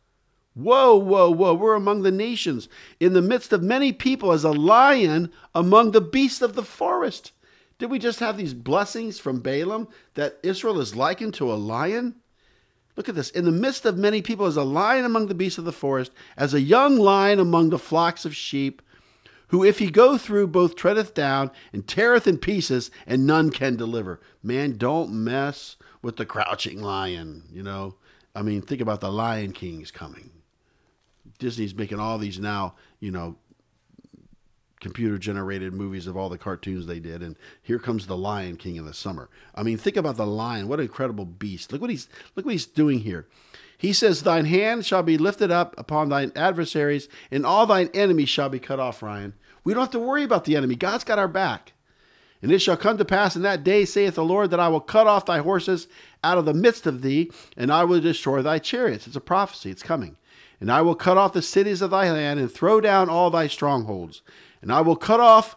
Whoa, 0.55 0.97
whoa, 0.97 1.31
whoa. 1.31 1.55
We're 1.55 1.75
among 1.75 2.03
the 2.03 2.11
nations, 2.11 2.69
in 2.99 3.13
the 3.13 3.23
midst 3.23 3.53
of 3.53 3.63
many 3.63 3.93
people, 3.93 4.33
as 4.33 4.43
a 4.43 4.51
lion 4.51 5.31
among 5.55 5.93
the 5.93 6.01
beasts 6.01 6.43
of 6.43 6.55
the 6.55 6.65
forest. 6.65 7.33
Did 7.79 7.91
we 7.91 7.99
just 7.99 8.19
have 8.19 8.37
these 8.37 8.53
blessings 8.53 9.19
from 9.19 9.41
Balaam 9.41 9.89
that 10.15 10.39
Israel 10.43 10.81
is 10.81 10.97
likened 10.97 11.35
to 11.35 11.51
a 11.51 11.55
lion? 11.55 12.17
Look 12.97 13.09
at 13.09 13.15
this. 13.15 13.31
In 13.31 13.45
the 13.45 13.53
midst 13.53 13.87
of 13.87 13.97
many 13.97 14.21
people, 14.21 14.45
as 14.45 14.57
a 14.57 14.65
lion 14.65 15.05
among 15.05 15.29
the 15.29 15.35
beasts 15.35 15.59
of 15.59 15.65
the 15.65 15.73
forest, 15.73 16.13
as 16.37 16.53
a 16.53 16.61
young 16.61 16.97
lion 16.97 17.39
among 17.39 17.71
the 17.71 17.79
flocks 17.79 18.25
of 18.25 18.37
sheep, 18.37 18.83
who, 19.51 19.65
if 19.65 19.79
he 19.79 19.91
go 19.91 20.17
through, 20.17 20.47
both 20.49 20.77
treadeth 20.77 21.13
down 21.13 21.51
and 21.73 21.87
teareth 21.87 22.27
in 22.27 22.39
pieces, 22.39 22.91
and 23.07 23.27
none 23.27 23.51
can 23.51 23.77
deliver. 23.77 24.21
Man, 24.43 24.77
don't 24.77 25.13
mess 25.13 25.77
with 26.03 26.17
the 26.17 26.27
crouching 26.27 26.83
lion. 26.83 27.45
You 27.53 27.63
know, 27.63 27.97
I 28.35 28.43
mean, 28.43 28.63
think 28.63 28.81
about 28.81 29.01
the 29.01 29.13
Lion 29.13 29.53
King's 29.53 29.91
coming. 29.91 30.31
Disney's 31.39 31.75
making 31.75 31.99
all 31.99 32.19
these 32.19 32.39
now, 32.39 32.75
you 33.01 33.11
know, 33.11 33.37
computer 34.81 35.19
generated 35.19 35.73
movies 35.75 36.07
of 36.07 36.17
all 36.17 36.29
the 36.29 36.39
cartoons 36.39 36.87
they 36.87 36.99
did 36.99 37.23
and 37.23 37.37
here 37.63 37.79
comes 37.79 38.07
the 38.07 38.17
lion 38.17 38.57
king 38.57 38.77
in 38.77 38.87
the 38.87 38.95
summer 38.95 39.29
i 39.55 39.63
mean 39.63 39.77
think 39.77 39.95
about 39.95 40.17
the 40.17 40.27
lion 40.27 40.69
what 40.69 40.79
an 40.79 40.87
incredible 40.87 41.27
beast 41.27 41.71
look 41.71 41.83
what 41.83 41.91
he's 41.91 42.09
look 42.35 42.47
what 42.47 42.53
he's 42.53 42.65
doing 42.65 43.01
here 43.01 43.29
he 43.81 43.93
says 43.93 44.23
thine 44.23 44.45
hand 44.45 44.85
shall 44.85 45.03
be 45.03 45.17
lifted 45.17 45.51
up 45.51 45.75
upon 45.79 46.09
thine 46.09 46.31
adversaries 46.37 47.09
and 47.31 47.45
all 47.47 47.67
thine 47.67 47.91
enemies 47.95 48.29
shall 48.29 48.49
be 48.49 48.59
cut 48.59 48.79
off 48.79 49.03
ryan 49.03 49.33
we 49.65 49.73
don't 49.73 49.83
have 49.83 49.91
to 49.91 49.99
worry 49.99 50.23
about 50.23 50.45
the 50.45 50.57
enemy 50.57 50.77
god's 50.77 51.05
got 51.05 51.19
our 51.19 51.29
back 51.29 51.73
and 52.43 52.51
it 52.51 52.61
shall 52.61 52.77
come 52.77 52.97
to 52.99 53.05
pass 53.05 53.37
in 53.37 53.43
that 53.43 53.65
day, 53.65 53.85
saith 53.85 54.15
the 54.15 54.25
Lord, 54.25 54.51
that 54.51 54.61
I 54.61 54.69
will 54.69 54.81
cut 54.81 55.07
off 55.07 55.27
thy 55.27 55.39
horses 55.39 55.89
out 56.25 56.39
of 56.39 56.47
the 56.47 56.55
midst 56.55 56.87
of 56.87 57.03
thee, 57.03 57.31
and 57.57 57.71
I 57.71 57.85
will 57.85 58.01
destroy 58.01 58.41
thy 58.41 58.59
chariots. 58.59 59.07
It's 59.07 59.17
a 59.17 59.21
prophecy, 59.21 59.71
it's 59.71 59.83
coming. 59.83 60.17
And 60.59 60.73
I 60.73 60.83
will 60.83 60.95
cut 60.95 61.19
off 61.19 61.33
the 61.33 61.43
cities 61.43 61.83
of 61.83 61.91
thy 61.91 62.11
land, 62.11 62.41
and 62.41 62.51
throw 62.51 62.81
down 62.81 63.11
all 63.11 63.31
thy 63.31 63.47
strongholds. 63.47 64.23
And 64.63 64.73
I 64.73 64.81
will 64.81 64.97
cut 64.97 65.21
off, 65.21 65.57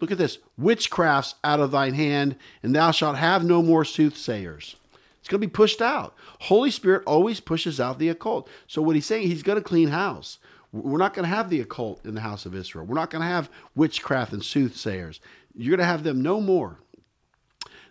look 0.00 0.10
at 0.10 0.18
this, 0.18 0.38
witchcrafts 0.58 1.34
out 1.44 1.60
of 1.60 1.70
thine 1.70 1.94
hand, 1.94 2.36
and 2.62 2.74
thou 2.74 2.90
shalt 2.90 3.16
have 3.16 3.44
no 3.44 3.62
more 3.62 3.84
soothsayers. 3.84 4.76
It's 5.24 5.30
going 5.30 5.40
to 5.40 5.46
be 5.46 5.50
pushed 5.50 5.80
out. 5.80 6.14
Holy 6.38 6.70
Spirit 6.70 7.02
always 7.06 7.40
pushes 7.40 7.80
out 7.80 7.98
the 7.98 8.10
occult. 8.10 8.46
So 8.66 8.82
what 8.82 8.94
he's 8.94 9.06
saying, 9.06 9.26
he's 9.26 9.42
going 9.42 9.56
to 9.56 9.64
clean 9.64 9.88
house. 9.88 10.38
We're 10.70 10.98
not 10.98 11.14
going 11.14 11.24
to 11.24 11.34
have 11.34 11.48
the 11.48 11.62
occult 11.62 12.04
in 12.04 12.14
the 12.14 12.20
house 12.20 12.44
of 12.44 12.54
Israel. 12.54 12.84
We're 12.84 12.94
not 12.94 13.08
going 13.08 13.22
to 13.22 13.28
have 13.28 13.48
witchcraft 13.74 14.34
and 14.34 14.44
soothsayers. 14.44 15.20
You're 15.54 15.70
going 15.70 15.78
to 15.78 15.90
have 15.90 16.04
them 16.04 16.20
no 16.20 16.42
more. 16.42 16.80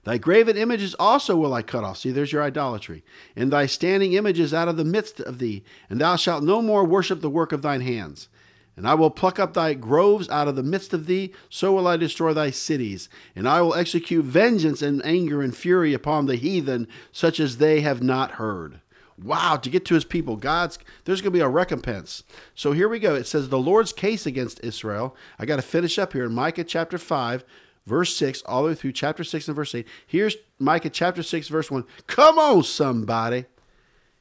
Thy 0.04 0.20
graven 0.20 0.58
images 0.58 0.96
also 1.00 1.36
will 1.36 1.56
I 1.56 1.64
cut 1.64 1.84
off. 1.84 1.98
See, 1.98 2.12
there's 2.12 2.32
your 2.32 2.44
idolatry. 2.44 3.04
And 3.36 3.52
thy 3.52 3.66
standing 3.66 4.14
images 4.14 4.54
out 4.54 4.68
of 4.68 4.78
the 4.78 4.86
midst 4.86 5.20
of 5.20 5.40
thee, 5.40 5.64
and 5.90 6.00
thou 6.00 6.18
shalt 6.18 6.44
no 6.44 6.62
more 6.62 6.86
worship 6.86 7.22
the 7.22 7.32
work 7.32 7.52
of 7.52 7.64
thine 7.64 7.82
hands. 7.82 8.30
And 8.76 8.88
I 8.88 8.96
will 8.96 9.12
pluck 9.12 9.40
up 9.40 9.54
thy 9.54 9.76
groves 9.76 10.28
out 10.30 10.48
of 10.48 10.56
the 10.56 10.64
midst 10.64 10.94
of 10.94 11.06
thee, 11.06 11.34
so 11.50 11.74
will 11.74 11.88
I 11.88 11.96
destroy 11.96 12.34
thy 12.34 12.50
cities. 12.50 13.08
And 13.36 13.48
I 13.48 13.62
will 13.62 13.76
execute 13.76 14.26
vengeance 14.26 14.82
and 14.82 15.06
anger 15.06 15.42
and 15.42 15.56
fury 15.56 15.94
upon 15.94 16.26
the 16.26 16.36
heathen, 16.36 16.88
such 17.12 17.40
as 17.40 17.58
they 17.58 17.82
have 17.82 18.02
not 18.02 18.32
heard. 18.32 18.82
Wow, 19.22 19.58
to 19.58 19.70
get 19.70 19.86
to 19.86 19.94
his 19.94 20.06
people, 20.06 20.38
God's 20.38 20.80
there's 21.06 21.22
going 21.22 21.32
to 21.32 21.38
be 21.38 21.42
a 21.42 21.48
recompense. 21.48 22.24
So 22.56 22.72
here 22.72 22.90
we 22.90 23.00
go. 23.00 23.14
It 23.14 23.28
says 23.28 23.50
the 23.50 23.60
Lord's 23.60 23.94
case 23.94 24.26
against 24.26 24.64
Israel. 24.64 25.16
I 25.38 25.46
got 25.46 25.58
to 25.58 25.62
finish 25.62 26.00
up 26.00 26.14
here 26.14 26.26
in 26.26 26.34
Micah 26.34 26.64
chapter 26.64 26.98
5, 26.98 27.46
verse 27.86 28.16
6, 28.16 28.42
all 28.44 28.64
the 28.64 28.70
way 28.70 28.76
through 28.76 28.94
chapter 28.94 29.24
6 29.24 29.48
and 29.48 29.56
verse 29.56 29.76
8. 29.76 29.88
Here's 30.08 30.36
Micah 30.58 30.90
chapter 30.90 31.22
6, 31.22 31.48
verse 31.48 31.70
1. 31.70 31.86
Come 32.08 32.40
on, 32.40 32.64
somebody. 32.64 33.46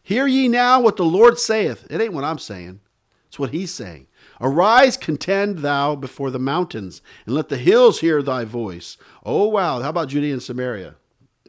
Hear 0.03 0.27
ye 0.27 0.49
now 0.49 0.81
what 0.81 0.97
the 0.97 1.05
Lord 1.05 1.39
saith. 1.39 1.87
It 1.89 2.01
ain't 2.01 2.13
what 2.13 2.25
I'm 2.25 2.39
saying, 2.39 2.81
it's 3.29 3.39
what 3.39 3.51
he's 3.51 3.73
saying. 3.73 4.09
Arise, 4.43 4.97
contend 4.97 5.59
thou 5.59 5.95
before 5.95 6.31
the 6.31 6.39
mountains, 6.39 7.01
and 7.25 7.35
let 7.35 7.49
the 7.49 7.57
hills 7.57 8.01
hear 8.01 8.21
thy 8.23 8.45
voice. 8.45 8.99
Oh, 9.25 9.47
wow. 9.47 9.81
How 9.81 9.91
about 9.91 10.09
Judea 10.09 10.33
and 10.33 10.43
Samaria? 10.43 10.97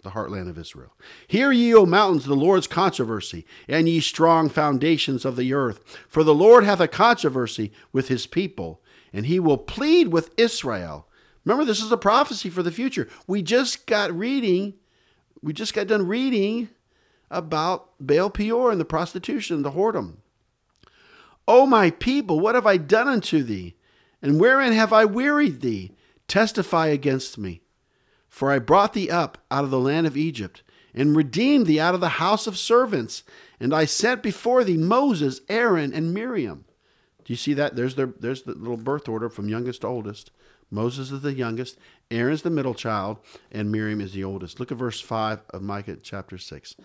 the 0.04 0.12
heartland 0.12 0.50
of 0.50 0.58
Israel. 0.58 0.94
Hear 1.28 1.52
ye, 1.52 1.74
O 1.74 1.86
mountains, 1.86 2.26
the 2.26 2.36
Lord's 2.36 2.68
controversy, 2.68 3.46
and 3.68 3.88
ye 3.88 4.02
strong 4.02 4.50
foundations 4.50 5.26
of 5.26 5.38
the 5.38 5.54
earth. 5.54 5.80
For 6.08 6.24
the 6.24 6.36
Lord 6.36 6.66
hath 6.66 6.82
a 6.82 6.88
controversy 6.88 7.72
with 7.92 8.10
his 8.10 8.28
people, 8.28 8.82
and 9.12 9.26
he 9.26 9.40
will 9.40 9.58
plead 9.58 10.10
with 10.10 10.34
Israel. 10.38 11.08
Remember, 11.46 11.66
this 11.66 11.82
is 11.82 11.92
a 11.92 11.98
prophecy 11.98 12.50
for 12.50 12.62
the 12.62 12.72
future. 12.72 13.08
We 13.28 13.42
just 13.42 13.86
got 13.86 14.14
reading, 14.14 14.76
we 15.42 15.54
just 15.54 15.74
got 15.74 15.88
done 15.88 16.08
reading 16.08 16.70
about 17.32 17.92
Baal 18.00 18.30
Peor 18.30 18.72
and 18.72 18.80
the 18.80 18.86
prostitution, 18.86 19.64
the 19.64 19.72
whoredom. 19.72 20.18
O 21.48 21.66
my 21.66 21.92
people, 21.92 22.40
what 22.40 22.56
have 22.56 22.66
I 22.66 22.78
done 22.78 23.08
unto 23.08 23.44
thee? 23.44 23.76
And 24.22 24.40
wherein 24.40 24.72
have 24.74 24.94
I 24.94 25.06
wearied 25.06 25.62
thee? 25.62 25.92
Testify 26.28 26.88
against 26.88 27.38
me. 27.38 27.62
For 28.30 28.52
I 28.52 28.60
brought 28.60 28.94
thee 28.94 29.10
up 29.10 29.38
out 29.52 29.64
of 29.64 29.70
the 29.70 29.80
land 29.80 30.08
of 30.08 30.18
Egypt, 30.18 30.64
and 30.94 31.16
redeemed 31.16 31.68
thee 31.68 31.80
out 31.80 31.94
of 31.94 32.02
the 32.02 32.10
house 32.10 32.48
of 32.48 32.58
servants, 32.58 33.24
and 33.60 33.74
I 33.74 33.86
sent 33.86 34.24
before 34.24 34.64
thee 34.64 34.78
Moses, 34.78 35.42
Aaron, 35.50 35.94
and 35.94 36.14
Miriam. 36.14 36.66
Do 37.24 37.34
you 37.34 37.38
see 37.38 37.54
that? 37.54 37.76
There's 37.76 37.96
their 37.96 38.14
there's 38.20 38.44
the 38.44 38.54
little 38.54 38.78
birth 38.78 39.08
order 39.08 39.30
from 39.30 39.50
youngest 39.50 39.82
to 39.82 39.88
oldest. 39.88 40.32
Moses 40.72 41.12
is 41.12 41.22
the 41.22 41.34
youngest, 41.34 41.78
Aaron's 42.10 42.42
the 42.42 42.50
middle 42.50 42.74
child, 42.74 43.20
and 43.52 43.72
Miriam 43.72 44.02
is 44.02 44.14
the 44.14 44.24
oldest. 44.24 44.60
Look 44.60 44.72
at 44.72 44.78
verse 44.78 45.00
5 45.00 45.44
of 45.52 45.62
Micah 45.62 45.98
chapter 45.98 46.40
6. 46.40 46.76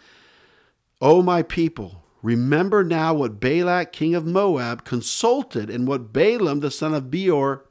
O 1.01 1.23
my 1.23 1.43
people, 1.43 2.05
remember 2.23 2.85
now 2.85 3.14
what 3.14 3.41
Balak 3.41 3.93
king 3.93 4.14
of 4.14 4.27
Moab 4.27 4.85
consulted, 4.85 5.71
and 5.71 5.87
what 5.87 6.12
Balaam 6.12 6.61
the 6.61 6.71
son 6.71 6.95
of 6.95 7.11
Beor 7.11 7.64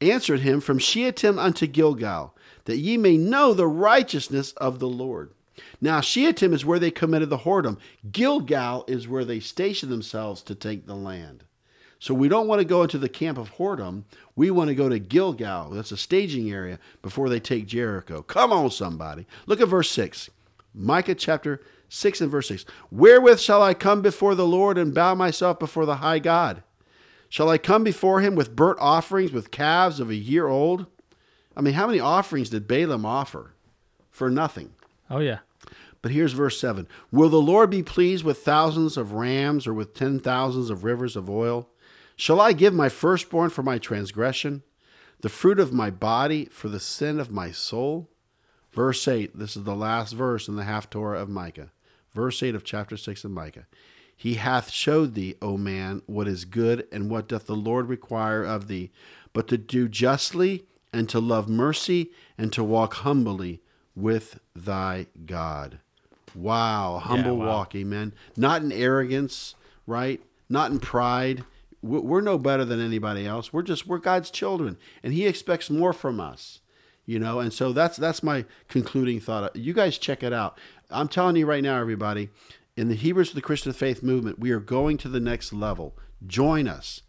answered 0.00 0.40
him 0.40 0.60
from 0.60 0.78
Shittim 0.78 1.38
unto 1.38 1.66
Gilgal 1.66 2.34
that 2.68 2.76
ye 2.76 2.98
may 2.98 3.16
know 3.16 3.54
the 3.54 3.66
righteousness 3.66 4.52
of 4.52 4.78
the 4.78 4.88
Lord. 4.88 5.32
Now, 5.80 6.00
Shittim 6.00 6.52
is 6.52 6.66
where 6.66 6.78
they 6.78 6.90
committed 6.90 7.30
the 7.30 7.38
whoredom. 7.38 7.78
Gilgal 8.12 8.84
is 8.86 9.08
where 9.08 9.24
they 9.24 9.40
stationed 9.40 9.90
themselves 9.90 10.42
to 10.42 10.54
take 10.54 10.86
the 10.86 10.94
land. 10.94 11.44
So 11.98 12.14
we 12.14 12.28
don't 12.28 12.46
want 12.46 12.60
to 12.60 12.66
go 12.66 12.82
into 12.82 12.98
the 12.98 13.08
camp 13.08 13.38
of 13.38 13.54
whoredom. 13.54 14.04
We 14.36 14.50
want 14.50 14.68
to 14.68 14.74
go 14.74 14.88
to 14.88 14.98
Gilgal. 14.98 15.70
That's 15.70 15.92
a 15.92 15.96
staging 15.96 16.50
area 16.50 16.78
before 17.02 17.28
they 17.28 17.40
take 17.40 17.66
Jericho. 17.66 18.22
Come 18.22 18.52
on, 18.52 18.70
somebody. 18.70 19.26
Look 19.46 19.60
at 19.60 19.68
verse 19.68 19.90
6. 19.90 20.30
Micah 20.74 21.14
chapter 21.14 21.60
6 21.88 22.20
and 22.20 22.30
verse 22.30 22.48
6. 22.48 22.64
Wherewith 22.90 23.40
shall 23.40 23.62
I 23.62 23.74
come 23.74 24.02
before 24.02 24.34
the 24.34 24.46
Lord 24.46 24.78
and 24.78 24.94
bow 24.94 25.14
myself 25.14 25.58
before 25.58 25.86
the 25.86 25.96
high 25.96 26.18
God? 26.18 26.62
Shall 27.28 27.48
I 27.48 27.58
come 27.58 27.84
before 27.84 28.20
him 28.20 28.34
with 28.34 28.56
burnt 28.56 28.78
offerings, 28.80 29.32
with 29.32 29.50
calves 29.50 30.00
of 30.00 30.10
a 30.10 30.14
year 30.14 30.48
old? 30.48 30.86
I 31.56 31.60
mean, 31.60 31.74
how 31.74 31.86
many 31.86 32.00
offerings 32.00 32.50
did 32.50 32.68
Balaam 32.68 33.04
offer? 33.04 33.54
For 34.10 34.30
nothing. 34.30 34.72
Oh, 35.10 35.18
yeah. 35.18 35.38
But 36.00 36.12
here's 36.12 36.32
verse 36.32 36.60
7 36.60 36.86
Will 37.10 37.28
the 37.28 37.40
Lord 37.40 37.70
be 37.70 37.82
pleased 37.82 38.24
with 38.24 38.38
thousands 38.38 38.96
of 38.96 39.12
rams 39.12 39.66
or 39.66 39.74
with 39.74 39.94
ten 39.94 40.20
thousands 40.20 40.70
of 40.70 40.84
rivers 40.84 41.16
of 41.16 41.28
oil? 41.28 41.68
Shall 42.16 42.40
I 42.40 42.52
give 42.52 42.74
my 42.74 42.88
firstborn 42.88 43.50
for 43.50 43.62
my 43.62 43.78
transgression, 43.78 44.62
the 45.20 45.28
fruit 45.28 45.60
of 45.60 45.72
my 45.72 45.90
body 45.90 46.46
for 46.46 46.68
the 46.68 46.80
sin 46.80 47.20
of 47.20 47.30
my 47.30 47.52
soul? 47.52 48.08
Verse 48.72 49.06
8, 49.06 49.38
this 49.38 49.56
is 49.56 49.64
the 49.64 49.74
last 49.74 50.12
verse 50.12 50.48
in 50.48 50.56
the 50.56 50.64
Haftorah 50.64 51.20
of 51.20 51.28
Micah. 51.28 51.70
Verse 52.12 52.42
8 52.42 52.54
of 52.54 52.64
chapter 52.64 52.96
6 52.96 53.24
of 53.24 53.30
Micah. 53.30 53.66
He 54.16 54.34
hath 54.34 54.70
showed 54.70 55.14
thee, 55.14 55.36
O 55.40 55.56
man, 55.56 56.02
what 56.06 56.26
is 56.26 56.44
good, 56.44 56.88
and 56.90 57.08
what 57.08 57.28
doth 57.28 57.46
the 57.46 57.54
Lord 57.54 57.88
require 57.88 58.42
of 58.42 58.66
thee, 58.66 58.90
but 59.32 59.46
to 59.48 59.56
do 59.56 59.88
justly 59.88 60.64
and 60.92 61.08
to 61.08 61.20
love 61.20 61.48
mercy 61.48 62.10
and 62.36 62.52
to 62.52 62.64
walk 62.64 62.94
humbly 62.94 63.60
with 63.94 64.40
thy 64.56 65.06
God. 65.24 65.78
Wow, 66.34 66.98
humble 66.98 67.32
yeah, 67.32 67.44
wow. 67.44 67.46
walk, 67.46 67.74
amen. 67.74 68.12
Not 68.36 68.62
in 68.62 68.72
arrogance, 68.72 69.54
right? 69.86 70.20
Not 70.48 70.70
in 70.70 70.80
pride. 70.80 71.44
We're 71.80 72.20
no 72.20 72.38
better 72.38 72.64
than 72.64 72.80
anybody 72.80 73.26
else. 73.26 73.52
We're 73.52 73.62
just 73.62 73.86
we're 73.86 73.98
God's 73.98 74.30
children, 74.30 74.76
and 75.02 75.12
He 75.12 75.26
expects 75.26 75.70
more 75.70 75.92
from 75.92 76.18
us, 76.18 76.60
you 77.06 77.20
know. 77.20 77.38
And 77.38 77.52
so 77.52 77.72
that's 77.72 77.96
that's 77.96 78.22
my 78.22 78.44
concluding 78.66 79.20
thought. 79.20 79.54
You 79.54 79.72
guys 79.72 79.96
check 79.96 80.24
it 80.24 80.32
out. 80.32 80.58
I'm 80.90 81.08
telling 81.08 81.36
you 81.36 81.46
right 81.46 81.62
now, 81.62 81.80
everybody, 81.80 82.30
in 82.76 82.88
the 82.88 82.94
Hebrews 82.94 83.30
of 83.30 83.34
the 83.34 83.42
Christian 83.42 83.72
Faith 83.72 84.02
movement, 84.02 84.38
we 84.38 84.50
are 84.52 84.60
going 84.60 84.96
to 84.98 85.08
the 85.08 85.20
next 85.20 85.52
level. 85.52 85.96
Join 86.26 86.66
us. 86.66 87.02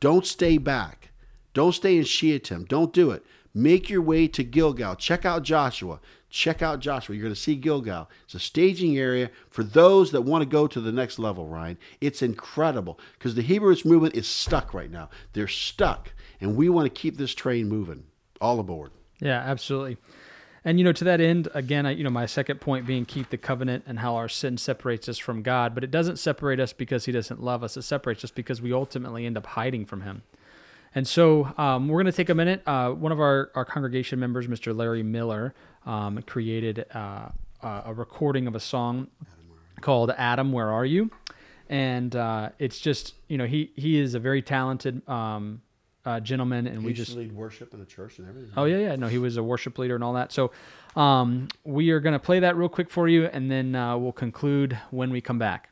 Don't 0.00 0.26
stay 0.26 0.58
back. 0.58 1.10
Don't 1.52 1.72
stay 1.72 1.96
in 1.96 2.04
Shittim. 2.04 2.64
Don't 2.64 2.92
do 2.92 3.10
it. 3.10 3.24
Make 3.54 3.88
your 3.88 4.02
way 4.02 4.28
to 4.28 4.44
Gilgal. 4.44 4.96
Check 4.96 5.24
out 5.24 5.42
Joshua. 5.42 6.00
Check 6.28 6.60
out 6.60 6.80
Joshua. 6.80 7.14
You're 7.14 7.22
going 7.22 7.34
to 7.34 7.40
see 7.40 7.56
Gilgal. 7.56 8.10
It's 8.24 8.34
a 8.34 8.38
staging 8.38 8.98
area 8.98 9.30
for 9.48 9.64
those 9.64 10.12
that 10.12 10.22
want 10.22 10.42
to 10.42 10.48
go 10.48 10.66
to 10.66 10.80
the 10.80 10.92
next 10.92 11.18
level, 11.18 11.46
Ryan. 11.46 11.78
It's 12.00 12.20
incredible 12.20 12.98
because 13.14 13.34
the 13.34 13.42
Hebrew 13.42 13.68
Roots 13.68 13.84
movement 13.84 14.14
is 14.14 14.26
stuck 14.26 14.74
right 14.74 14.90
now. 14.90 15.08
They're 15.32 15.48
stuck, 15.48 16.12
and 16.40 16.56
we 16.56 16.68
want 16.68 16.86
to 16.86 17.00
keep 17.00 17.16
this 17.16 17.34
train 17.34 17.68
moving. 17.68 18.04
All 18.40 18.60
aboard. 18.60 18.90
Yeah, 19.18 19.38
absolutely. 19.38 19.96
And 20.66 20.80
you 20.80 20.84
know, 20.84 20.92
to 20.92 21.04
that 21.04 21.20
end, 21.20 21.46
again, 21.54 21.86
I, 21.86 21.92
you 21.92 22.02
know, 22.02 22.10
my 22.10 22.26
second 22.26 22.60
point 22.60 22.88
being 22.88 23.04
keep 23.04 23.30
the 23.30 23.36
covenant 23.36 23.84
and 23.86 24.00
how 24.00 24.16
our 24.16 24.28
sin 24.28 24.58
separates 24.58 25.08
us 25.08 25.16
from 25.16 25.42
God, 25.42 25.76
but 25.76 25.84
it 25.84 25.92
doesn't 25.92 26.16
separate 26.18 26.58
us 26.58 26.72
because 26.72 27.04
He 27.04 27.12
doesn't 27.12 27.40
love 27.40 27.62
us. 27.62 27.76
It 27.76 27.82
separates 27.82 28.24
us 28.24 28.32
because 28.32 28.60
we 28.60 28.72
ultimately 28.72 29.26
end 29.26 29.36
up 29.36 29.46
hiding 29.46 29.86
from 29.86 30.00
Him. 30.00 30.24
And 30.92 31.06
so 31.06 31.54
um, 31.56 31.86
we're 31.86 32.02
going 32.02 32.12
to 32.12 32.16
take 32.16 32.30
a 32.30 32.34
minute. 32.34 32.62
Uh, 32.66 32.90
one 32.90 33.12
of 33.12 33.20
our, 33.20 33.52
our 33.54 33.64
congregation 33.64 34.18
members, 34.18 34.48
Mr. 34.48 34.76
Larry 34.76 35.04
Miller, 35.04 35.54
um, 35.84 36.20
created 36.22 36.84
uh, 36.92 37.28
a 37.62 37.94
recording 37.94 38.48
of 38.48 38.56
a 38.56 38.60
song 38.60 39.06
called 39.82 40.10
Adam, 40.18 40.50
Where 40.50 40.72
Are 40.72 40.84
You? 40.84 41.12
And 41.68 42.16
uh, 42.16 42.50
it's 42.58 42.80
just, 42.80 43.14
you 43.28 43.38
know, 43.38 43.46
he, 43.46 43.70
he 43.76 44.00
is 44.00 44.14
a 44.14 44.18
very 44.18 44.42
talented 44.42 45.08
um, 45.08 45.62
uh, 46.06 46.20
gentleman, 46.20 46.66
and 46.66 46.80
He 46.80 46.86
we 46.86 46.92
just 46.92 47.14
lead 47.14 47.32
worship 47.32 47.74
in 47.74 47.80
the 47.80 47.86
church 47.86 48.18
and 48.18 48.28
everything. 48.28 48.52
Oh 48.56 48.64
yeah, 48.64 48.78
yeah. 48.78 48.96
No, 48.96 49.08
he 49.08 49.18
was 49.18 49.36
a 49.36 49.42
worship 49.42 49.76
leader 49.78 49.96
and 49.96 50.04
all 50.04 50.14
that. 50.14 50.32
So 50.32 50.52
um, 50.94 51.48
we 51.64 51.90
are 51.90 52.00
going 52.00 52.12
to 52.14 52.18
play 52.18 52.40
that 52.40 52.56
real 52.56 52.68
quick 52.68 52.88
for 52.88 53.08
you, 53.08 53.26
and 53.26 53.50
then 53.50 53.74
uh, 53.74 53.98
we'll 53.98 54.12
conclude 54.12 54.78
when 54.90 55.10
we 55.10 55.20
come 55.20 55.38
back. 55.38 55.70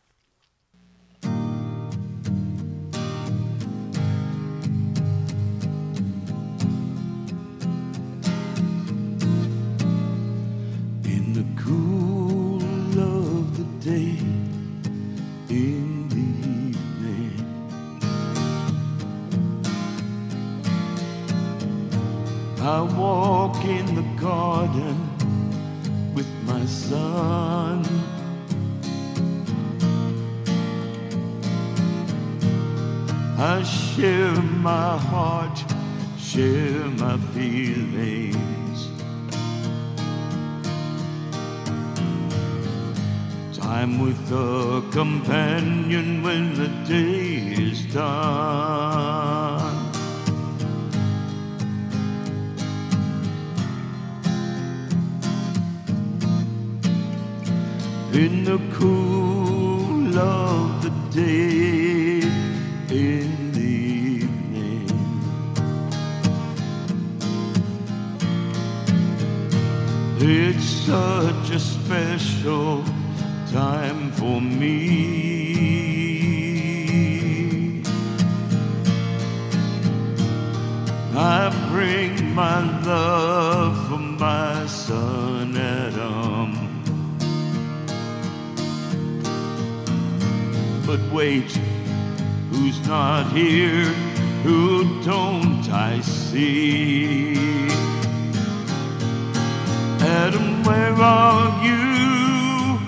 I 22.74 22.82
walk 22.82 23.64
in 23.64 23.94
the 23.94 24.02
garden 24.20 24.96
with 26.12 26.26
my 26.44 26.66
son. 26.66 27.84
I 33.38 33.62
share 33.62 34.34
my 34.70 34.98
heart, 34.98 35.56
share 36.18 36.86
my 37.04 37.16
feelings. 37.32 38.80
Time 43.56 44.00
with 44.00 44.32
a 44.32 44.82
companion 44.90 46.24
when 46.24 46.54
the 46.56 46.68
day 46.88 47.54
is 47.68 47.86
done. 47.94 49.63
In 58.14 58.44
the 58.44 58.60
cool 58.74 60.16
of 60.16 60.82
the 60.84 60.90
day, 61.10 62.20
in 62.88 63.50
the 63.50 63.60
evening. 63.60 64.88
It's 70.20 70.64
such 70.64 71.50
a 71.50 71.58
special 71.58 72.84
time 73.50 74.12
for 74.12 74.40
me. 74.40 75.42
I 81.16 81.50
bring 81.68 82.32
my 82.32 82.60
love 82.82 83.88
for 83.88 83.98
my 83.98 84.66
son 84.66 85.56
Adam. 85.56 86.34
But 90.87 91.01
wait, 91.11 91.51
who's 92.51 92.87
not 92.87 93.32
here? 93.32 93.87
Who 94.45 95.03
don't 95.03 95.66
I 95.70 96.01
see? 96.01 97.35
Adam, 100.01 100.62
where 100.62 100.93
are 100.93 101.64
you? 101.64 102.78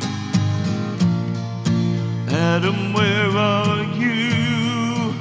Adam, 2.29 2.93
where 2.93 3.31
are 3.31 3.83
you? 3.95 5.15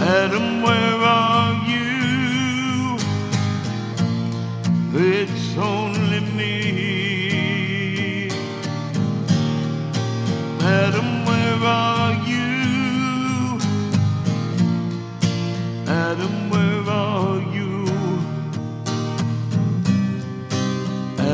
Adam, 0.00 0.62
where 0.62 0.98
are 1.20 1.54
you? 1.68 2.96
It's 4.94 5.58
only 5.58 6.20
me. 6.20 6.71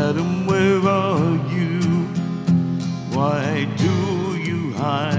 Adam, 0.08 0.46
where 0.46 0.80
are 0.86 1.36
you? 1.54 1.82
Why 3.14 3.66
do 3.76 4.36
you 4.36 4.72
hide 4.74 5.17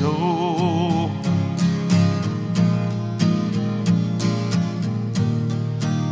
told 0.00 1.10
you 1.10 1.10
so? 1.20 1.34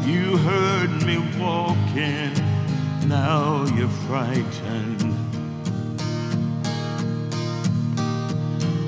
You 0.06 0.36
heard 0.38 0.90
me 1.06 1.18
walking, 1.38 2.32
now 3.08 3.64
you're 3.76 3.88
frightened. 4.06 5.02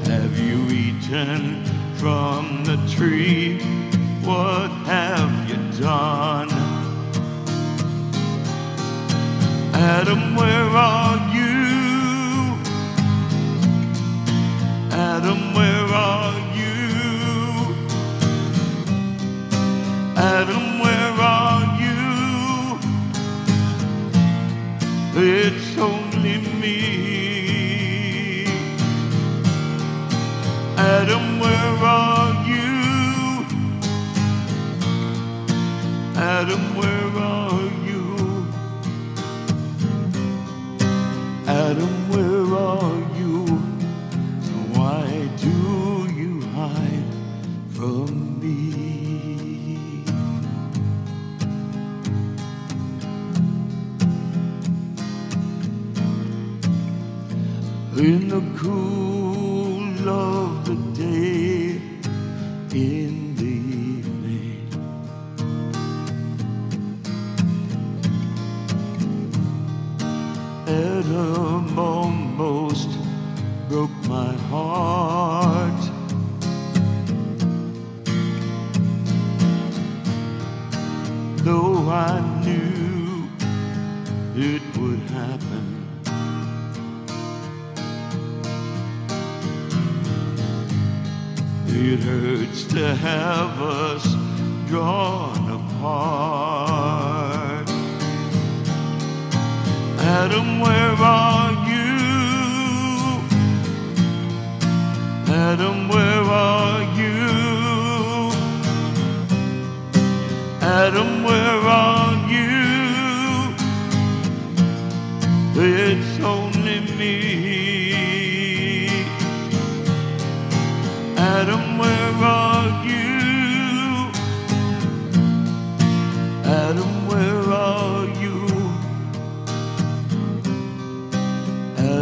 Have 0.07 0.39
you 0.39 0.67
eaten 0.69 1.65
from 1.97 2.65
the 2.65 2.77
tree? 2.95 3.61
What 4.23 4.71
have 4.87 5.49
you 5.49 5.81
done? 5.81 6.51
Adam, 9.75 10.37
where 10.37 10.69
are 10.71 11.34
you? 11.34 11.34
Adam, 15.25 15.54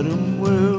Adam, 0.03 0.41
where 0.41 0.72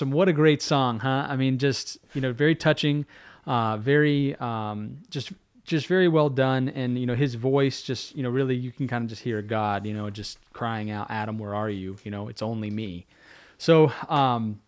Awesome. 0.00 0.12
What 0.12 0.30
a 0.30 0.32
great 0.32 0.62
song, 0.62 1.00
huh? 1.00 1.26
I 1.28 1.36
mean, 1.36 1.58
just, 1.58 1.98
you 2.14 2.22
know, 2.22 2.32
very 2.32 2.54
touching, 2.54 3.04
uh, 3.46 3.76
very, 3.76 4.34
um, 4.36 4.96
just, 5.10 5.30
just 5.64 5.88
very 5.88 6.08
well 6.08 6.30
done. 6.30 6.70
And, 6.70 6.98
you 6.98 7.04
know, 7.04 7.14
his 7.14 7.34
voice 7.34 7.82
just, 7.82 8.16
you 8.16 8.22
know, 8.22 8.30
really, 8.30 8.56
you 8.56 8.72
can 8.72 8.88
kind 8.88 9.04
of 9.04 9.10
just 9.10 9.20
hear 9.20 9.42
God, 9.42 9.84
you 9.84 9.92
know, 9.92 10.08
just 10.08 10.38
crying 10.54 10.90
out, 10.90 11.10
Adam, 11.10 11.36
where 11.38 11.54
are 11.54 11.68
you? 11.68 11.98
You 12.02 12.10
know, 12.10 12.28
it's 12.28 12.40
only 12.40 12.70
me. 12.70 13.04
So, 13.58 13.92
um, 14.08 14.60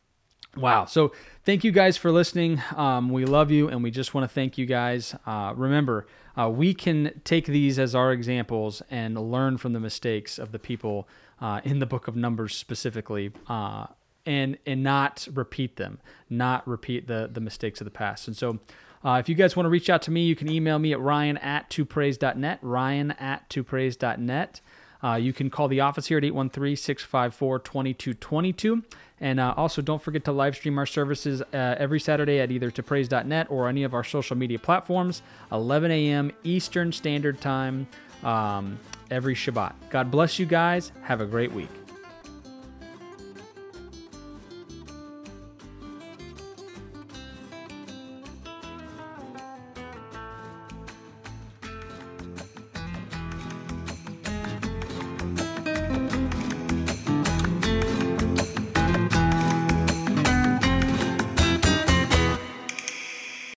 Wow. 0.55 0.85
So 0.85 1.12
thank 1.47 1.64
you 1.64 1.72
guys 1.72 1.97
for 1.97 2.12
listening. 2.12 2.61
Um, 2.76 3.09
we 3.09 3.24
love 3.24 3.51
you, 3.51 3.68
and 3.68 3.83
we 3.83 3.91
just 3.91 4.12
want 4.12 4.28
to 4.28 4.35
thank 4.35 4.59
you 4.59 4.66
guys. 4.66 5.14
Uh, 5.24 5.55
remember, 5.57 6.07
uh, 6.39 6.51
we 6.51 6.74
can 6.74 7.22
take 7.24 7.47
these 7.47 7.78
as 7.78 7.95
our 7.95 8.12
examples 8.12 8.83
and 8.91 9.16
learn 9.33 9.57
from 9.57 9.72
the 9.72 9.80
mistakes 9.80 10.39
of 10.39 10.53
the 10.53 10.59
people 10.59 11.09
uh, 11.41 11.62
in 11.64 11.78
the 11.78 11.87
book 11.87 12.07
of 12.07 12.16
Numbers 12.16 12.55
specifically. 12.55 13.33
Uh, 13.49 13.87
and, 14.26 14.58
and 14.66 14.82
not 14.82 15.26
repeat 15.32 15.76
them, 15.76 15.98
not 16.30 16.66
repeat 16.66 17.06
the, 17.06 17.28
the 17.32 17.40
mistakes 17.40 17.80
of 17.80 17.84
the 17.84 17.90
past. 17.90 18.28
And 18.28 18.36
so, 18.36 18.58
uh, 19.04 19.18
if 19.18 19.28
you 19.28 19.34
guys 19.34 19.56
want 19.56 19.66
to 19.66 19.70
reach 19.70 19.90
out 19.90 20.02
to 20.02 20.10
me, 20.10 20.24
you 20.24 20.36
can 20.36 20.48
email 20.48 20.78
me 20.78 20.92
at 20.92 21.00
ryan 21.00 21.36
at 21.38 21.68
twopraise.net, 21.70 22.58
ryan 22.62 23.10
at 23.12 23.48
twopraise.net. 23.50 24.60
Uh, 25.02 25.16
you 25.16 25.32
can 25.32 25.50
call 25.50 25.66
the 25.66 25.80
office 25.80 26.06
here 26.06 26.18
at 26.18 26.24
813 26.24 26.76
654 26.76 27.58
2222. 27.58 28.82
And 29.20 29.40
uh, 29.40 29.54
also, 29.56 29.82
don't 29.82 30.02
forget 30.02 30.24
to 30.24 30.32
live 30.32 30.56
stream 30.56 30.78
our 30.78 30.86
services 30.86 31.42
uh, 31.42 31.76
every 31.78 32.00
Saturday 32.00 32.40
at 32.40 32.50
either 32.50 32.70
topraise.net 32.70 33.48
or 33.50 33.68
any 33.68 33.84
of 33.84 33.94
our 33.94 34.04
social 34.04 34.36
media 34.36 34.58
platforms, 34.58 35.22
11 35.50 35.90
a.m. 35.90 36.32
Eastern 36.44 36.92
Standard 36.92 37.40
Time, 37.40 37.86
um, 38.24 38.78
every 39.10 39.34
Shabbat. 39.34 39.74
God 39.90 40.10
bless 40.10 40.38
you 40.38 40.46
guys. 40.46 40.92
Have 41.02 41.20
a 41.20 41.26
great 41.26 41.52
week. 41.52 41.82